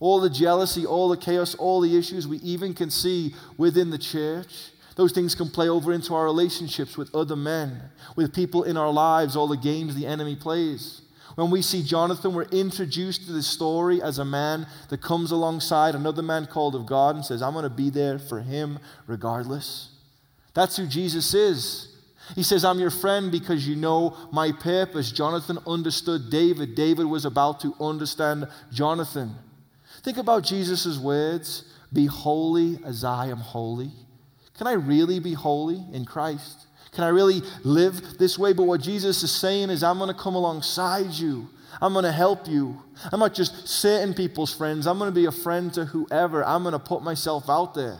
All 0.00 0.18
the 0.18 0.30
jealousy, 0.30 0.86
all 0.86 1.10
the 1.10 1.16
chaos, 1.18 1.54
all 1.54 1.82
the 1.82 1.98
issues 1.98 2.26
we 2.26 2.38
even 2.38 2.72
can 2.72 2.90
see 2.90 3.34
within 3.58 3.90
the 3.90 3.98
church. 3.98 4.70
Those 4.96 5.12
things 5.12 5.34
can 5.34 5.50
play 5.50 5.68
over 5.68 5.92
into 5.92 6.14
our 6.14 6.24
relationships 6.24 6.96
with 6.96 7.14
other 7.14 7.36
men, 7.36 7.82
with 8.16 8.34
people 8.34 8.62
in 8.62 8.78
our 8.78 8.90
lives, 8.90 9.36
all 9.36 9.46
the 9.46 9.58
games 9.58 9.94
the 9.94 10.06
enemy 10.06 10.36
plays. 10.36 11.02
When 11.36 11.50
we 11.50 11.62
see 11.62 11.82
Jonathan, 11.82 12.34
we're 12.34 12.44
introduced 12.44 13.26
to 13.26 13.32
this 13.32 13.46
story 13.46 14.02
as 14.02 14.18
a 14.18 14.24
man 14.24 14.66
that 14.88 15.00
comes 15.00 15.30
alongside 15.30 15.94
another 15.94 16.22
man 16.22 16.46
called 16.46 16.74
of 16.74 16.86
God 16.86 17.14
and 17.14 17.24
says, 17.24 17.42
I'm 17.42 17.52
going 17.52 17.62
to 17.64 17.70
be 17.70 17.90
there 17.90 18.18
for 18.18 18.40
him 18.40 18.78
regardless. 19.06 19.90
That's 20.54 20.76
who 20.76 20.86
Jesus 20.86 21.32
is. 21.34 21.96
He 22.34 22.42
says, 22.42 22.64
I'm 22.64 22.78
your 22.78 22.90
friend 22.90 23.30
because 23.30 23.66
you 23.66 23.76
know 23.76 24.16
my 24.32 24.52
purpose. 24.52 25.10
Jonathan 25.10 25.58
understood 25.66 26.30
David. 26.30 26.74
David 26.74 27.06
was 27.06 27.24
about 27.24 27.60
to 27.60 27.74
understand 27.80 28.46
Jonathan. 28.72 29.34
Think 30.02 30.18
about 30.18 30.44
Jesus' 30.44 30.98
words 30.98 31.64
Be 31.92 32.06
holy 32.06 32.78
as 32.84 33.04
I 33.04 33.26
am 33.28 33.38
holy. 33.38 33.90
Can 34.56 34.66
I 34.66 34.72
really 34.72 35.18
be 35.18 35.32
holy 35.32 35.82
in 35.92 36.04
Christ? 36.04 36.66
Can 36.92 37.04
I 37.04 37.08
really 37.08 37.42
live 37.62 38.18
this 38.18 38.38
way? 38.38 38.52
But 38.52 38.64
what 38.64 38.80
Jesus 38.80 39.22
is 39.22 39.30
saying 39.30 39.70
is, 39.70 39.82
I'm 39.82 39.98
going 39.98 40.08
to 40.08 40.20
come 40.20 40.34
alongside 40.34 41.12
you. 41.12 41.48
I'm 41.80 41.92
going 41.92 42.04
to 42.04 42.12
help 42.12 42.48
you. 42.48 42.82
I'm 43.12 43.20
not 43.20 43.34
just 43.34 43.68
certain 43.68 44.12
people's 44.12 44.52
friends. 44.52 44.86
I'm 44.86 44.98
going 44.98 45.10
to 45.10 45.14
be 45.14 45.26
a 45.26 45.32
friend 45.32 45.72
to 45.74 45.84
whoever. 45.84 46.44
I'm 46.44 46.62
going 46.62 46.72
to 46.72 46.78
put 46.78 47.02
myself 47.02 47.48
out 47.48 47.74
there. 47.74 47.98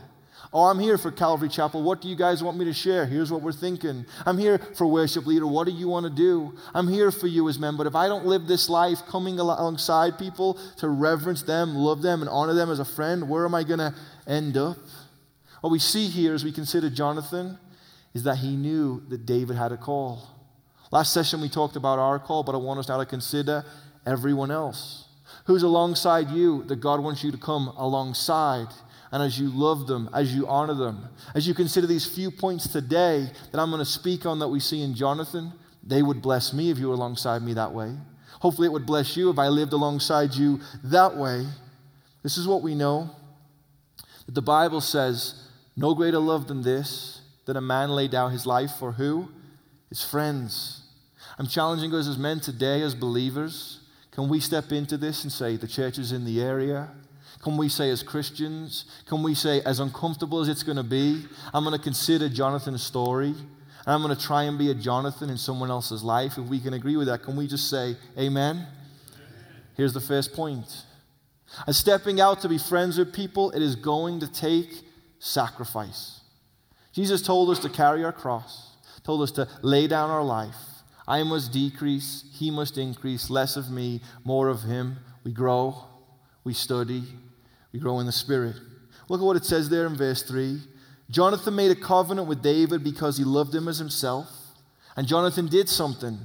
Oh, 0.52 0.64
I'm 0.64 0.80
here 0.80 0.98
for 0.98 1.12
Calvary 1.12 1.48
Chapel. 1.48 1.80
What 1.84 2.00
do 2.00 2.08
you 2.08 2.16
guys 2.16 2.42
want 2.42 2.58
me 2.58 2.64
to 2.64 2.72
share? 2.72 3.06
Here's 3.06 3.30
what 3.30 3.40
we're 3.40 3.52
thinking. 3.52 4.04
I'm 4.26 4.36
here 4.36 4.58
for 4.58 4.84
worship 4.84 5.24
leader. 5.24 5.46
What 5.46 5.66
do 5.66 5.72
you 5.72 5.86
want 5.86 6.06
to 6.06 6.10
do? 6.10 6.56
I'm 6.74 6.88
here 6.88 7.12
for 7.12 7.28
you 7.28 7.48
as 7.48 7.56
men. 7.56 7.76
But 7.76 7.86
if 7.86 7.94
I 7.94 8.08
don't 8.08 8.26
live 8.26 8.48
this 8.48 8.68
life 8.68 9.06
coming 9.06 9.38
alongside 9.38 10.18
people 10.18 10.58
to 10.78 10.88
reverence 10.88 11.42
them, 11.42 11.76
love 11.76 12.02
them, 12.02 12.20
and 12.20 12.28
honor 12.28 12.54
them 12.54 12.68
as 12.68 12.80
a 12.80 12.84
friend, 12.84 13.28
where 13.28 13.44
am 13.44 13.54
I 13.54 13.62
going 13.62 13.78
to 13.78 13.94
end 14.26 14.56
up? 14.56 14.76
What 15.60 15.70
we 15.70 15.78
see 15.78 16.08
here 16.08 16.34
as 16.34 16.42
we 16.42 16.50
consider 16.50 16.90
Jonathan 16.90 17.56
is 18.14 18.24
that 18.24 18.38
he 18.38 18.56
knew 18.56 19.02
that 19.08 19.26
David 19.26 19.56
had 19.56 19.72
a 19.72 19.76
call. 19.76 20.28
Last 20.90 21.12
session 21.12 21.40
we 21.40 21.48
talked 21.48 21.76
about 21.76 21.98
our 21.98 22.18
call, 22.18 22.42
but 22.42 22.54
I 22.54 22.58
want 22.58 22.80
us 22.80 22.88
now 22.88 22.98
to 22.98 23.06
consider 23.06 23.64
everyone 24.04 24.50
else. 24.50 25.06
Who's 25.46 25.62
alongside 25.62 26.30
you 26.30 26.64
that 26.64 26.80
God 26.80 27.00
wants 27.00 27.22
you 27.22 27.30
to 27.30 27.38
come 27.38 27.68
alongside? 27.76 28.68
and 29.12 29.22
as 29.22 29.38
you 29.38 29.48
love 29.48 29.86
them, 29.86 30.08
as 30.14 30.34
you 30.34 30.46
honor 30.46 30.74
them, 30.74 31.08
as 31.34 31.46
you 31.46 31.54
consider 31.54 31.86
these 31.86 32.06
few 32.06 32.30
points 32.30 32.68
today 32.68 33.28
that 33.50 33.60
I'm 33.60 33.70
going 33.70 33.80
to 33.80 33.84
speak 33.84 34.24
on 34.24 34.38
that 34.38 34.48
we 34.48 34.60
see 34.60 34.82
in 34.82 34.94
Jonathan, 34.94 35.52
they 35.82 36.02
would 36.02 36.22
bless 36.22 36.52
me 36.52 36.70
if 36.70 36.78
you 36.78 36.88
were 36.88 36.94
alongside 36.94 37.42
me 37.42 37.54
that 37.54 37.72
way. 37.72 37.96
Hopefully, 38.40 38.66
it 38.66 38.72
would 38.72 38.86
bless 38.86 39.16
you 39.16 39.28
if 39.30 39.38
I 39.38 39.48
lived 39.48 39.72
alongside 39.72 40.34
you 40.34 40.60
that 40.84 41.16
way. 41.16 41.46
This 42.22 42.38
is 42.38 42.46
what 42.46 42.62
we 42.62 42.74
know 42.74 43.10
that 44.26 44.34
the 44.34 44.42
Bible 44.42 44.80
says, 44.80 45.48
No 45.76 45.94
greater 45.94 46.18
love 46.18 46.46
than 46.46 46.62
this, 46.62 47.19
that 47.50 47.56
a 47.56 47.60
man 47.60 47.90
laid 47.90 48.12
down 48.12 48.30
his 48.30 48.46
life 48.46 48.70
for 48.78 48.92
who? 48.92 49.28
His 49.88 50.04
friends. 50.04 50.82
I'm 51.36 51.48
challenging 51.48 51.92
us 51.92 52.06
as 52.06 52.16
men 52.16 52.38
today, 52.38 52.80
as 52.82 52.94
believers. 52.94 53.80
Can 54.12 54.28
we 54.28 54.38
step 54.38 54.70
into 54.70 54.96
this 54.96 55.24
and 55.24 55.32
say, 55.32 55.56
The 55.56 55.66
church 55.66 55.98
is 55.98 56.12
in 56.12 56.24
the 56.24 56.40
area? 56.40 56.90
Can 57.42 57.56
we 57.56 57.68
say, 57.68 57.90
as 57.90 58.04
Christians, 58.04 58.84
can 59.08 59.24
we 59.24 59.34
say, 59.34 59.62
as 59.62 59.80
uncomfortable 59.80 60.38
as 60.40 60.48
it's 60.48 60.62
going 60.62 60.76
to 60.76 60.84
be, 60.84 61.24
I'm 61.52 61.64
going 61.64 61.76
to 61.76 61.82
consider 61.82 62.28
Jonathan's 62.28 62.84
story, 62.84 63.30
and 63.30 63.88
I'm 63.88 64.00
going 64.00 64.14
to 64.14 64.22
try 64.22 64.44
and 64.44 64.56
be 64.56 64.70
a 64.70 64.74
Jonathan 64.74 65.28
in 65.28 65.36
someone 65.36 65.70
else's 65.70 66.04
life? 66.04 66.38
If 66.38 66.44
we 66.44 66.60
can 66.60 66.74
agree 66.74 66.96
with 66.96 67.08
that, 67.08 67.24
can 67.24 67.34
we 67.34 67.48
just 67.48 67.68
say, 67.68 67.96
Amen? 68.16 68.64
Here's 69.76 69.92
the 69.92 70.00
first 70.00 70.34
point. 70.34 70.84
As 71.66 71.76
stepping 71.76 72.20
out 72.20 72.42
to 72.42 72.48
be 72.48 72.58
friends 72.58 72.96
with 72.96 73.12
people, 73.12 73.50
it 73.50 73.60
is 73.60 73.74
going 73.74 74.20
to 74.20 74.30
take 74.30 74.70
sacrifice. 75.18 76.20
Jesus 76.92 77.22
told 77.22 77.50
us 77.50 77.58
to 77.60 77.68
carry 77.68 78.04
our 78.04 78.12
cross, 78.12 78.76
told 79.02 79.22
us 79.22 79.30
to 79.32 79.48
lay 79.62 79.86
down 79.86 80.10
our 80.10 80.24
life. 80.24 80.56
I 81.06 81.22
must 81.22 81.52
decrease, 81.52 82.24
he 82.32 82.50
must 82.50 82.78
increase, 82.78 83.30
less 83.30 83.56
of 83.56 83.70
me, 83.70 84.00
more 84.24 84.48
of 84.48 84.62
him. 84.62 84.98
We 85.24 85.32
grow, 85.32 85.84
we 86.44 86.54
study, 86.54 87.02
we 87.72 87.80
grow 87.80 88.00
in 88.00 88.06
the 88.06 88.12
Spirit. 88.12 88.56
Look 89.08 89.20
at 89.20 89.24
what 89.24 89.36
it 89.36 89.44
says 89.44 89.68
there 89.68 89.86
in 89.86 89.96
verse 89.96 90.22
3. 90.22 90.60
Jonathan 91.10 91.56
made 91.56 91.70
a 91.72 91.80
covenant 91.80 92.28
with 92.28 92.42
David 92.42 92.84
because 92.84 93.18
he 93.18 93.24
loved 93.24 93.54
him 93.54 93.66
as 93.66 93.78
himself. 93.78 94.28
And 94.96 95.06
Jonathan 95.06 95.48
did 95.48 95.68
something. 95.68 96.18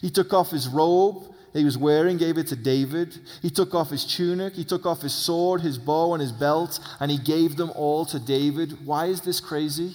He 0.00 0.10
took 0.10 0.32
off 0.32 0.50
his 0.50 0.68
robe 0.68 1.34
he 1.58 1.64
was 1.64 1.78
wearing, 1.78 2.18
gave 2.18 2.38
it 2.38 2.46
to 2.48 2.56
David. 2.56 3.18
He 3.42 3.50
took 3.50 3.74
off 3.74 3.90
his 3.90 4.04
tunic, 4.04 4.54
he 4.54 4.64
took 4.64 4.86
off 4.86 5.02
his 5.02 5.14
sword, 5.14 5.60
his 5.60 5.78
bow, 5.78 6.14
and 6.14 6.20
his 6.20 6.32
belt, 6.32 6.78
and 7.00 7.10
he 7.10 7.18
gave 7.18 7.56
them 7.56 7.70
all 7.74 8.04
to 8.06 8.18
David. 8.18 8.86
Why 8.86 9.06
is 9.06 9.22
this 9.22 9.40
crazy? 9.40 9.94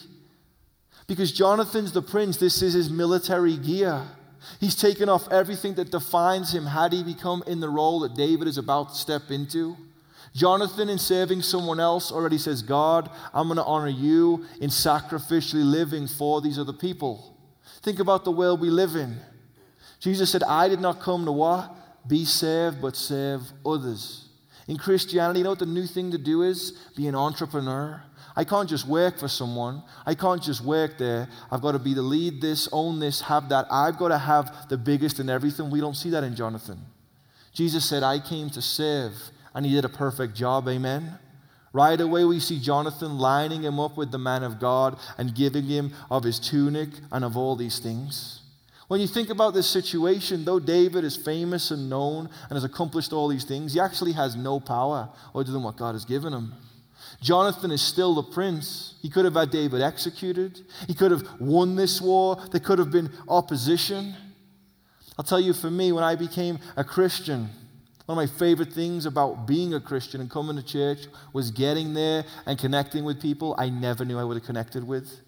Because 1.07 1.31
Jonathan's 1.31 1.91
the 1.91 2.01
prince, 2.01 2.37
this 2.37 2.61
is 2.61 2.73
his 2.73 2.89
military 2.89 3.57
gear. 3.57 4.03
He's 4.59 4.75
taken 4.75 5.09
off 5.09 5.31
everything 5.31 5.75
that 5.75 5.91
defines 5.91 6.53
him 6.53 6.65
had 6.65 6.93
he 6.93 7.03
become 7.03 7.43
in 7.47 7.59
the 7.59 7.69
role 7.69 8.01
that 8.01 8.15
David 8.15 8.47
is 8.47 8.57
about 8.57 8.89
to 8.89 8.95
step 8.95 9.29
into. 9.29 9.77
Jonathan, 10.33 10.89
in 10.89 10.97
serving 10.97 11.41
someone 11.41 11.79
else, 11.79 12.11
already 12.11 12.37
says, 12.37 12.61
God, 12.61 13.09
I'm 13.33 13.47
going 13.47 13.57
to 13.57 13.63
honor 13.63 13.89
you 13.89 14.45
in 14.59 14.69
sacrificially 14.69 15.63
living 15.63 16.07
for 16.07 16.41
these 16.41 16.57
other 16.57 16.73
people. 16.73 17.37
Think 17.83 17.99
about 17.99 18.25
the 18.25 18.31
world 18.31 18.59
we 18.59 18.69
live 18.69 18.95
in. 18.95 19.17
Jesus 19.99 20.31
said, 20.31 20.43
I 20.43 20.67
did 20.67 20.81
not 20.81 21.01
come 21.01 21.25
to 21.25 21.31
what? 21.31 21.73
Be 22.07 22.25
served, 22.25 22.81
but 22.81 22.95
serve 22.95 23.41
others. 23.65 24.27
In 24.67 24.77
Christianity, 24.77 25.39
you 25.39 25.43
know 25.43 25.51
what 25.51 25.59
the 25.59 25.65
new 25.65 25.85
thing 25.85 26.11
to 26.11 26.17
do 26.17 26.41
is? 26.41 26.71
Be 26.95 27.07
an 27.07 27.15
entrepreneur. 27.15 28.01
I 28.35 28.43
can't 28.43 28.67
just 28.67 28.87
work 28.87 29.19
for 29.19 29.27
someone. 29.27 29.83
I 30.05 30.15
can't 30.15 30.41
just 30.41 30.61
work 30.61 30.97
there. 30.97 31.27
I've 31.51 31.61
got 31.61 31.73
to 31.73 31.79
be 31.79 31.93
the 31.93 32.01
lead 32.01 32.41
this, 32.41 32.67
own 32.71 32.99
this, 32.99 33.21
have 33.21 33.49
that. 33.49 33.67
I've 33.71 33.97
got 33.97 34.07
to 34.09 34.17
have 34.17 34.69
the 34.69 34.77
biggest 34.77 35.19
in 35.19 35.29
everything. 35.29 35.69
We 35.69 35.81
don't 35.81 35.95
see 35.95 36.09
that 36.11 36.23
in 36.23 36.35
Jonathan. 36.35 36.79
Jesus 37.53 37.87
said, 37.87 38.01
I 38.01 38.19
came 38.19 38.49
to 38.51 38.61
serve 38.61 39.13
and 39.53 39.65
he 39.65 39.73
did 39.73 39.85
a 39.85 39.89
perfect 39.89 40.35
job. 40.35 40.67
Amen. 40.67 41.19
Right 41.71 41.99
away, 41.99 42.23
we 42.23 42.39
see 42.39 42.59
Jonathan 42.59 43.17
lining 43.17 43.63
him 43.63 43.79
up 43.79 43.97
with 43.97 44.11
the 44.11 44.19
man 44.19 44.43
of 44.43 44.59
God 44.59 44.99
and 45.17 45.33
giving 45.33 45.65
him 45.65 45.93
of 46.09 46.23
his 46.23 46.39
tunic 46.39 46.89
and 47.11 47.23
of 47.23 47.35
all 47.37 47.55
these 47.55 47.79
things. 47.79 48.41
When 48.87 48.99
you 48.99 49.07
think 49.07 49.29
about 49.29 49.53
this 49.53 49.67
situation, 49.67 50.45
though 50.45 50.59
David 50.59 51.03
is 51.03 51.15
famous 51.15 51.71
and 51.71 51.89
known 51.89 52.29
and 52.49 52.55
has 52.55 52.63
accomplished 52.63 53.13
all 53.13 53.27
these 53.27 53.43
things, 53.43 53.73
he 53.73 53.79
actually 53.79 54.11
has 54.11 54.35
no 54.35 54.59
power 54.59 55.09
other 55.33 55.51
than 55.51 55.63
what 55.63 55.77
God 55.77 55.93
has 55.93 56.05
given 56.05 56.33
him. 56.33 56.53
Jonathan 57.21 57.71
is 57.71 57.81
still 57.81 58.15
the 58.15 58.23
prince. 58.23 58.95
He 59.01 59.09
could 59.09 59.25
have 59.25 59.35
had 59.35 59.49
David 59.49 59.81
executed. 59.81 60.61
He 60.87 60.93
could 60.93 61.11
have 61.11 61.39
won 61.39 61.75
this 61.75 62.01
war. 62.01 62.37
There 62.51 62.59
could 62.59 62.79
have 62.79 62.91
been 62.91 63.11
opposition. 63.27 64.15
I'll 65.17 65.25
tell 65.25 65.39
you, 65.39 65.53
for 65.53 65.69
me, 65.69 65.91
when 65.91 66.03
I 66.03 66.15
became 66.15 66.59
a 66.75 66.83
Christian, 66.83 67.49
one 68.05 68.17
of 68.17 68.29
my 68.29 68.37
favorite 68.37 68.73
things 68.73 69.05
about 69.05 69.47
being 69.47 69.73
a 69.73 69.79
Christian 69.79 70.19
and 70.19 70.29
coming 70.29 70.57
to 70.57 70.63
church 70.63 71.07
was 71.31 71.51
getting 71.51 71.93
there 71.93 72.25
and 72.45 72.59
connecting 72.59 73.05
with 73.05 73.21
people 73.21 73.55
I 73.57 73.69
never 73.69 74.03
knew 74.03 74.19
I 74.19 74.23
would 74.23 74.35
have 74.35 74.45
connected 74.45 74.85
with. 74.85 75.21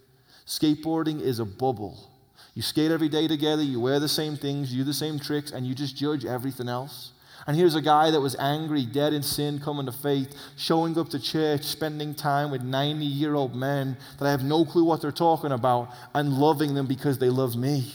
Skateboarding 0.46 1.22
is 1.22 1.40
a 1.40 1.46
bubble. 1.46 2.12
You 2.54 2.62
skate 2.62 2.92
every 2.92 3.10
day 3.10 3.28
together, 3.28 3.64
you 3.64 3.80
wear 3.80 4.00
the 4.00 4.10
same 4.10 4.36
things, 4.38 4.74
you 4.74 4.80
do 4.80 4.86
the 4.86 4.94
same 4.94 5.20
tricks, 5.20 5.52
and 5.52 5.66
you 5.66 5.74
just 5.74 5.96
judge 5.96 6.26
everything 6.26 6.68
else. 6.68 7.12
And 7.48 7.56
here's 7.56 7.76
a 7.76 7.82
guy 7.82 8.10
that 8.10 8.22
was 8.22 8.36
angry, 8.38 8.86
dead 8.86 9.14
in 9.14 9.22
sin, 9.22 9.60
coming 9.60 9.86
to 9.86 9.92
faith, 9.92 10.36
showing 10.58 10.98
up 10.98 11.10
to 11.10 11.20
church, 11.20 11.64
spending 11.64 12.16
time 12.16 12.50
with 12.50 12.64
90 12.64 13.06
year 13.06 13.36
old 13.36 13.56
men 13.56 13.98
that 14.18 14.26
I 14.26 14.32
have 14.32 14.44
no 14.44 14.66
clue 14.66 14.84
what 14.84 15.02
they're 15.02 15.12
talking 15.12 15.52
about, 15.52 15.90
and 16.16 16.34
loving 16.34 16.74
them 16.74 16.88
because 16.88 17.20
they 17.20 17.30
love 17.30 17.56
me. 17.56 17.94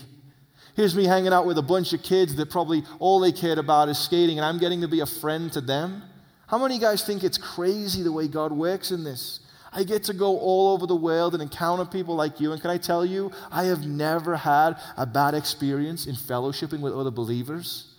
Here's 0.77 0.95
me 0.95 1.05
hanging 1.05 1.33
out 1.33 1.47
with 1.47 1.59
a 1.59 1.63
bunch 1.63 1.93
of 1.93 2.03
kids 2.03 2.37
that 2.37 2.49
probably 2.49 2.85
all 3.01 3.19
they 3.19 3.33
cared 3.33 3.59
about 3.59 3.89
is 3.89 3.99
skating, 3.99 4.39
and 4.39 4.45
I'm 4.45 4.59
getting 4.59 4.83
to 4.83 4.89
be 4.89 5.01
a 5.01 5.07
friend 5.07 5.53
to 5.53 5.61
them. 5.61 6.05
How 6.47 6.59
many 6.59 6.79
guys 6.79 7.03
think 7.03 7.25
it's 7.25 7.39
crazy 7.39 8.03
the 8.03 8.13
way 8.13 8.29
God 8.29 8.53
works 8.53 8.93
in 8.93 9.03
this? 9.03 9.41
I 9.73 9.85
get 9.85 10.05
to 10.05 10.15
go 10.15 10.39
all 10.39 10.73
over 10.73 10.87
the 10.87 10.97
world 10.97 11.35
and 11.35 11.43
encounter 11.43 11.85
people 11.85 12.17
like 12.17 12.41
you. 12.41 12.53
And 12.53 12.61
can 12.61 12.71
I 12.71 12.77
tell 12.79 13.05
you, 13.05 13.31
I 13.51 13.65
have 13.65 13.87
never 13.87 14.37
had 14.37 14.77
a 14.97 15.07
bad 15.07 15.35
experience 15.35 16.07
in 16.07 16.15
fellowshipping 16.15 16.81
with 16.81 16.93
other 16.93 17.11
believers. 17.11 17.90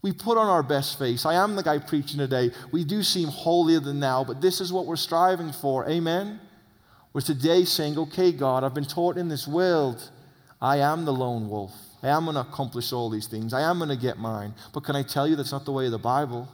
We 0.00 0.12
put 0.12 0.38
on 0.38 0.46
our 0.46 0.62
best 0.62 0.98
face. 0.98 1.26
I 1.26 1.34
am 1.34 1.56
the 1.56 1.62
guy 1.62 1.78
preaching 1.78 2.18
today. 2.18 2.50
We 2.70 2.84
do 2.84 3.02
seem 3.02 3.28
holier 3.28 3.80
than 3.80 3.98
now, 3.98 4.22
but 4.22 4.40
this 4.40 4.60
is 4.60 4.72
what 4.72 4.86
we're 4.86 4.96
striving 4.96 5.52
for. 5.52 5.88
Amen? 5.88 6.40
We're 7.12 7.20
today 7.20 7.64
saying, 7.64 7.98
okay, 7.98 8.30
God, 8.30 8.62
I've 8.62 8.74
been 8.74 8.84
taught 8.84 9.16
in 9.16 9.28
this 9.28 9.48
world, 9.48 10.10
I 10.60 10.78
am 10.78 11.04
the 11.04 11.12
lone 11.12 11.48
wolf. 11.48 11.72
I 12.02 12.08
am 12.08 12.24
going 12.24 12.34
to 12.34 12.42
accomplish 12.42 12.92
all 12.92 13.10
these 13.10 13.26
things. 13.26 13.52
I 13.52 13.62
am 13.62 13.78
going 13.78 13.90
to 13.90 13.96
get 13.96 14.18
mine. 14.18 14.54
But 14.72 14.84
can 14.84 14.94
I 14.94 15.02
tell 15.02 15.26
you 15.26 15.34
that's 15.34 15.50
not 15.50 15.64
the 15.64 15.72
way 15.72 15.86
of 15.86 15.90
the 15.90 15.98
Bible? 15.98 16.48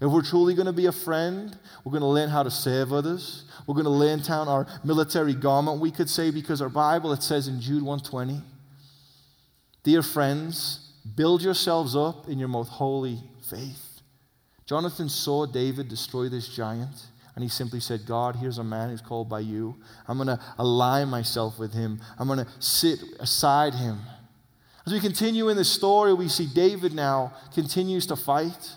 If 0.00 0.12
we're 0.12 0.22
truly 0.22 0.54
going 0.54 0.66
to 0.66 0.72
be 0.72 0.86
a 0.86 0.92
friend, 0.92 1.58
we're 1.82 1.90
going 1.90 2.02
to 2.02 2.06
learn 2.06 2.28
how 2.28 2.42
to 2.42 2.50
serve 2.50 2.92
others. 2.92 3.44
We're 3.66 3.74
going 3.74 3.84
to 3.84 3.90
lay 3.90 4.14
down 4.16 4.46
our 4.46 4.66
military 4.84 5.34
garment, 5.34 5.80
we 5.80 5.90
could 5.90 6.08
say, 6.08 6.30
because 6.30 6.62
our 6.62 6.68
Bible, 6.68 7.12
it 7.12 7.22
says 7.22 7.48
in 7.48 7.60
Jude 7.60 7.82
120, 7.82 8.42
Dear 9.82 10.02
friends, 10.02 10.85
build 11.14 11.42
yourselves 11.42 11.94
up 11.94 12.28
in 12.28 12.38
your 12.38 12.48
most 12.48 12.68
holy 12.68 13.18
faith. 13.48 14.00
Jonathan 14.66 15.08
saw 15.08 15.46
David 15.46 15.88
destroy 15.88 16.28
this 16.28 16.48
giant, 16.48 17.06
And 17.34 17.42
he 17.42 17.50
simply 17.50 17.80
said, 17.80 18.06
God, 18.06 18.36
here's 18.36 18.58
a 18.58 18.64
man 18.64 18.88
who's 18.88 19.02
called 19.02 19.28
by 19.28 19.40
you. 19.40 19.76
I'm 20.08 20.16
going 20.16 20.28
to 20.28 20.40
align 20.58 21.08
myself 21.08 21.58
with 21.58 21.74
him, 21.74 22.00
I'm 22.18 22.26
going 22.26 22.44
to 22.44 22.50
sit 22.58 22.98
aside 23.20 23.74
him. 23.74 24.00
As 24.86 24.92
we 24.92 25.00
continue 25.00 25.48
in 25.48 25.56
the 25.56 25.64
story, 25.64 26.14
we 26.14 26.28
see 26.28 26.46
David 26.46 26.94
now 26.94 27.34
continues 27.52 28.06
to 28.06 28.16
fight. 28.16 28.72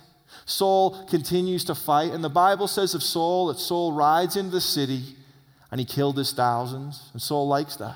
Saul 0.46 1.06
continues 1.06 1.64
to 1.66 1.76
fight. 1.76 2.12
And 2.12 2.24
the 2.24 2.30
Bible 2.30 2.68
says 2.68 2.96
of 2.96 3.04
Saul 3.04 3.48
that 3.48 3.60
Saul 3.60 3.94
rides 3.94 4.36
into 4.36 4.50
the 4.50 4.62
city 4.62 5.16
and 5.72 5.80
he 5.80 5.86
killed 5.86 6.18
his 6.18 6.34
thousands. 6.34 7.10
And 7.14 7.22
Saul 7.22 7.48
likes 7.48 7.76
that. 7.76 7.96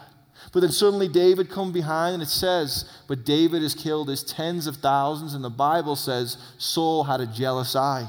But 0.53 0.59
then 0.61 0.71
suddenly 0.71 1.07
David 1.07 1.49
come 1.49 1.71
behind 1.71 2.13
and 2.13 2.23
it 2.23 2.29
says, 2.29 2.89
but 3.07 3.25
David 3.25 3.63
has 3.63 3.73
killed 3.73 4.07
his 4.07 4.23
tens 4.23 4.67
of 4.67 4.77
thousands. 4.77 5.33
And 5.33 5.43
the 5.43 5.49
Bible 5.49 5.95
says 5.95 6.37
Saul 6.59 7.03
had 7.03 7.19
a 7.19 7.27
jealous 7.27 7.75
eye. 7.75 8.07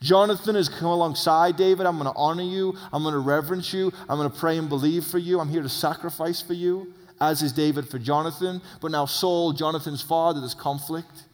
Jonathan 0.00 0.56
has 0.56 0.68
come 0.68 0.88
alongside 0.88 1.56
David. 1.56 1.86
I'm 1.86 1.98
going 1.98 2.12
to 2.12 2.18
honor 2.18 2.42
you. 2.42 2.74
I'm 2.92 3.02
going 3.02 3.12
to 3.12 3.20
reverence 3.20 3.72
you. 3.72 3.92
I'm 4.08 4.18
going 4.18 4.30
to 4.30 4.36
pray 4.36 4.56
and 4.58 4.68
believe 4.68 5.04
for 5.04 5.18
you. 5.18 5.38
I'm 5.38 5.50
here 5.50 5.62
to 5.62 5.68
sacrifice 5.68 6.40
for 6.40 6.54
you 6.54 6.92
as 7.20 7.42
is 7.42 7.52
David 7.52 7.88
for 7.88 7.98
Jonathan. 7.98 8.60
But 8.80 8.90
now 8.90 9.06
Saul, 9.06 9.52
Jonathan's 9.52 10.02
father, 10.02 10.40
there's 10.40 10.54
conflict. 10.54 11.24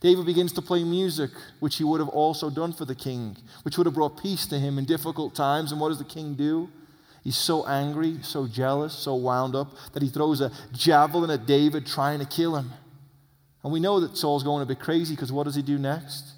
David 0.00 0.26
begins 0.26 0.52
to 0.54 0.62
play 0.62 0.82
music, 0.82 1.30
which 1.60 1.76
he 1.76 1.84
would 1.84 2.00
have 2.00 2.08
also 2.08 2.50
done 2.50 2.72
for 2.72 2.84
the 2.84 2.94
king, 2.94 3.36
which 3.62 3.78
would 3.78 3.86
have 3.86 3.94
brought 3.94 4.20
peace 4.20 4.46
to 4.46 4.58
him 4.58 4.78
in 4.78 4.84
difficult 4.84 5.34
times. 5.34 5.70
And 5.70 5.80
what 5.80 5.90
does 5.90 5.98
the 5.98 6.04
king 6.04 6.34
do? 6.34 6.68
He's 7.22 7.36
so 7.36 7.66
angry, 7.66 8.18
so 8.22 8.46
jealous, 8.46 8.92
so 8.92 9.14
wound 9.14 9.54
up 9.54 9.72
that 9.92 10.02
he 10.02 10.08
throws 10.08 10.40
a 10.40 10.50
javelin 10.72 11.30
at 11.30 11.46
David 11.46 11.86
trying 11.86 12.18
to 12.18 12.26
kill 12.26 12.56
him. 12.56 12.72
And 13.62 13.72
we 13.72 13.78
know 13.78 14.00
that 14.00 14.16
Saul's 14.16 14.42
going 14.42 14.62
a 14.62 14.66
bit 14.66 14.80
crazy 14.80 15.14
because 15.14 15.30
what 15.30 15.44
does 15.44 15.54
he 15.54 15.62
do 15.62 15.78
next? 15.78 16.32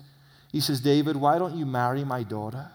He 0.53 0.61
says, 0.61 0.81
David, 0.81 1.17
why 1.17 1.38
don't 1.38 1.57
you 1.57 1.64
marry 1.64 2.05
my 2.05 2.23
daughter? 2.23 2.71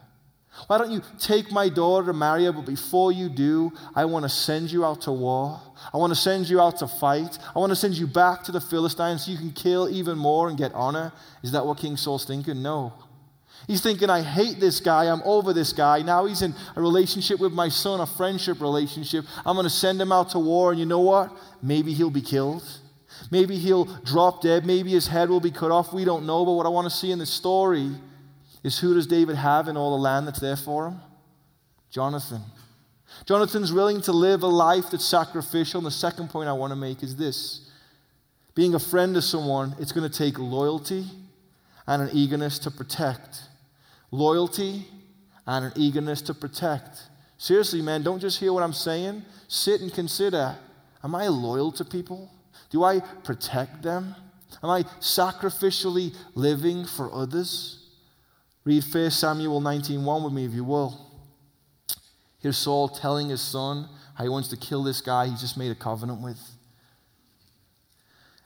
Why 0.67 0.77
don't 0.79 0.91
you 0.91 1.01
take 1.19 1.51
my 1.51 1.69
daughter 1.69 2.11
marry 2.11 2.45
her? 2.45 2.51
But 2.51 2.65
before 2.65 3.11
you 3.11 3.29
do, 3.29 3.71
I 3.95 4.05
want 4.05 4.23
to 4.23 4.29
send 4.29 4.71
you 4.71 4.83
out 4.83 5.01
to 5.01 5.11
war. 5.11 5.61
I 5.93 5.97
want 5.97 6.11
to 6.11 6.19
send 6.19 6.49
you 6.49 6.59
out 6.59 6.77
to 6.77 6.87
fight. 6.87 7.37
I 7.55 7.59
want 7.59 7.69
to 7.69 7.75
send 7.75 7.93
you 7.93 8.07
back 8.07 8.43
to 8.45 8.51
the 8.51 8.59
Philistines 8.59 9.25
so 9.25 9.31
you 9.31 9.37
can 9.37 9.51
kill 9.51 9.87
even 9.87 10.17
more 10.17 10.49
and 10.49 10.57
get 10.57 10.73
honor. 10.73 11.13
Is 11.43 11.51
that 11.51 11.65
what 11.65 11.77
King 11.77 11.95
Saul's 11.95 12.25
thinking? 12.25 12.61
No. 12.61 12.93
He's 13.67 13.81
thinking, 13.81 14.09
I 14.09 14.21
hate 14.21 14.59
this 14.59 14.79
guy. 14.79 15.05
I'm 15.05 15.21
over 15.23 15.53
this 15.53 15.73
guy. 15.73 16.01
Now 16.01 16.25
he's 16.25 16.41
in 16.41 16.55
a 16.75 16.81
relationship 16.81 17.39
with 17.39 17.53
my 17.53 17.69
son, 17.69 17.99
a 18.01 18.05
friendship 18.05 18.61
relationship. 18.61 19.25
I'm 19.45 19.55
going 19.55 19.65
to 19.65 19.69
send 19.69 20.01
him 20.01 20.11
out 20.11 20.29
to 20.31 20.39
war. 20.39 20.71
And 20.71 20.79
you 20.79 20.85
know 20.85 21.01
what? 21.01 21.31
Maybe 21.61 21.93
he'll 21.93 22.09
be 22.09 22.21
killed. 22.21 22.63
Maybe 23.31 23.57
he'll 23.57 23.85
drop 23.85 24.41
dead. 24.41 24.65
Maybe 24.65 24.91
his 24.91 25.07
head 25.07 25.29
will 25.29 25.39
be 25.39 25.51
cut 25.51 25.71
off. 25.71 25.93
We 25.93 26.05
don't 26.05 26.25
know. 26.25 26.45
But 26.45 26.53
what 26.53 26.65
I 26.65 26.69
want 26.69 26.85
to 26.85 26.95
see 26.95 27.11
in 27.11 27.19
this 27.19 27.29
story 27.29 27.91
is 28.63 28.79
who 28.79 28.93
does 28.93 29.07
David 29.07 29.35
have 29.35 29.67
in 29.67 29.77
all 29.77 29.95
the 29.95 30.01
land 30.01 30.27
that's 30.27 30.39
there 30.39 30.55
for 30.55 30.87
him? 30.87 31.01
Jonathan. 31.91 32.41
Jonathan's 33.25 33.71
willing 33.71 34.01
to 34.01 34.11
live 34.11 34.43
a 34.43 34.47
life 34.47 34.85
that's 34.91 35.05
sacrificial. 35.05 35.79
And 35.79 35.87
the 35.87 35.91
second 35.91 36.29
point 36.29 36.49
I 36.49 36.53
want 36.53 36.71
to 36.71 36.75
make 36.75 37.03
is 37.03 37.15
this 37.15 37.69
being 38.55 38.73
a 38.73 38.79
friend 38.79 39.15
to 39.15 39.21
someone, 39.21 39.75
it's 39.79 39.91
going 39.91 40.09
to 40.09 40.17
take 40.17 40.39
loyalty 40.39 41.05
and 41.89 42.03
an 42.03 42.09
eagerness 42.13 42.59
to 42.59 42.69
protect. 42.71 43.41
Loyalty 44.11 44.85
and 45.47 45.65
an 45.65 45.73
eagerness 45.75 46.21
to 46.21 46.35
protect. 46.35 47.09
Seriously, 47.39 47.81
man, 47.81 48.03
don't 48.03 48.19
just 48.19 48.39
hear 48.39 48.53
what 48.53 48.61
I'm 48.61 48.73
saying. 48.73 49.23
Sit 49.47 49.81
and 49.81 49.91
consider 49.91 50.55
Am 51.03 51.15
I 51.15 51.27
loyal 51.27 51.71
to 51.73 51.85
people? 51.85 52.29
Do 52.69 52.83
I 52.83 52.99
protect 52.99 53.81
them? 53.81 54.15
Am 54.61 54.69
I 54.69 54.83
sacrificially 54.99 56.13
living 56.35 56.85
for 56.85 57.11
others? 57.13 57.87
Read 58.65 58.83
1 58.83 59.11
Samuel 59.11 59.61
19:1 59.61 60.23
with 60.23 60.33
me 60.33 60.45
if 60.45 60.53
you 60.53 60.65
will. 60.65 61.07
Here's 62.39 62.57
Saul 62.57 62.89
telling 62.89 63.29
his 63.29 63.41
son 63.41 63.89
how 64.13 64.23
he 64.25 64.29
wants 64.29 64.49
to 64.49 64.57
kill 64.57 64.83
this 64.83 65.01
guy 65.01 65.27
he 65.27 65.35
just 65.35 65.57
made 65.57 65.71
a 65.71 65.75
covenant 65.75 66.21
with. 66.21 66.39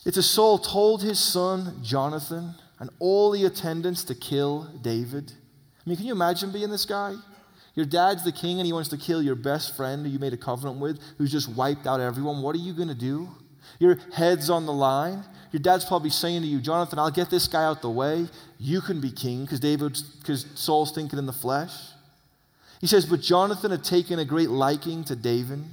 It's 0.06 0.18
as 0.18 0.30
Saul 0.30 0.60
told 0.60 1.02
his 1.02 1.20
son 1.20 1.80
Jonathan 1.82 2.56
and 2.84 2.90
all 3.00 3.32
the 3.32 3.46
attendants 3.46 4.04
to 4.04 4.14
kill 4.14 4.64
David. 4.82 5.32
I 5.32 5.90
mean, 5.90 5.96
can 5.96 6.06
you 6.06 6.12
imagine 6.12 6.52
being 6.52 6.70
this 6.70 6.84
guy? 6.84 7.16
Your 7.76 7.86
dad's 7.86 8.26
the 8.26 8.32
king 8.34 8.60
and 8.60 8.66
he 8.66 8.74
wants 8.74 8.90
to 8.90 8.98
kill 8.98 9.24
your 9.24 9.36
best 9.36 9.78
friend 9.78 10.06
who 10.06 10.12
you 10.12 10.20
made 10.20 10.34
a 10.34 10.38
covenant 10.38 10.82
with, 10.82 11.00
who's 11.18 11.32
just 11.32 11.48
wiped 11.48 11.88
out 11.88 12.02
everyone. 12.02 12.42
What 12.42 12.58
are 12.58 12.60
you 12.60 12.74
going 12.74 12.90
to 12.90 12.94
do? 12.94 13.30
Your 13.80 13.98
head's 14.14 14.50
on 14.50 14.66
the 14.66 14.74
line. 14.74 15.24
Your 15.54 15.62
dad's 15.62 15.86
probably 15.86 16.10
saying 16.10 16.42
to 16.42 16.48
you, 16.48 16.60
Jonathan, 16.60 17.00
I'll 17.00 17.10
get 17.10 17.30
this 17.30 17.48
guy 17.48 17.64
out 17.64 17.82
the 17.82 17.90
way. 17.90 18.28
You 18.60 18.82
can 18.82 19.00
be 19.00 19.14
king 19.14 19.46
because 19.46 19.62
David, 19.62 19.98
because 20.20 20.46
Saul's 20.56 20.92
thinking 20.92 21.18
in 21.18 21.26
the 21.26 21.32
flesh. 21.32 21.72
He 22.82 22.88
says, 22.88 23.06
But 23.06 23.22
Jonathan 23.22 23.72
had 23.72 23.86
taken 23.86 24.20
a 24.20 24.26
great 24.26 24.50
liking 24.50 25.06
to 25.06 25.16
David, 25.16 25.64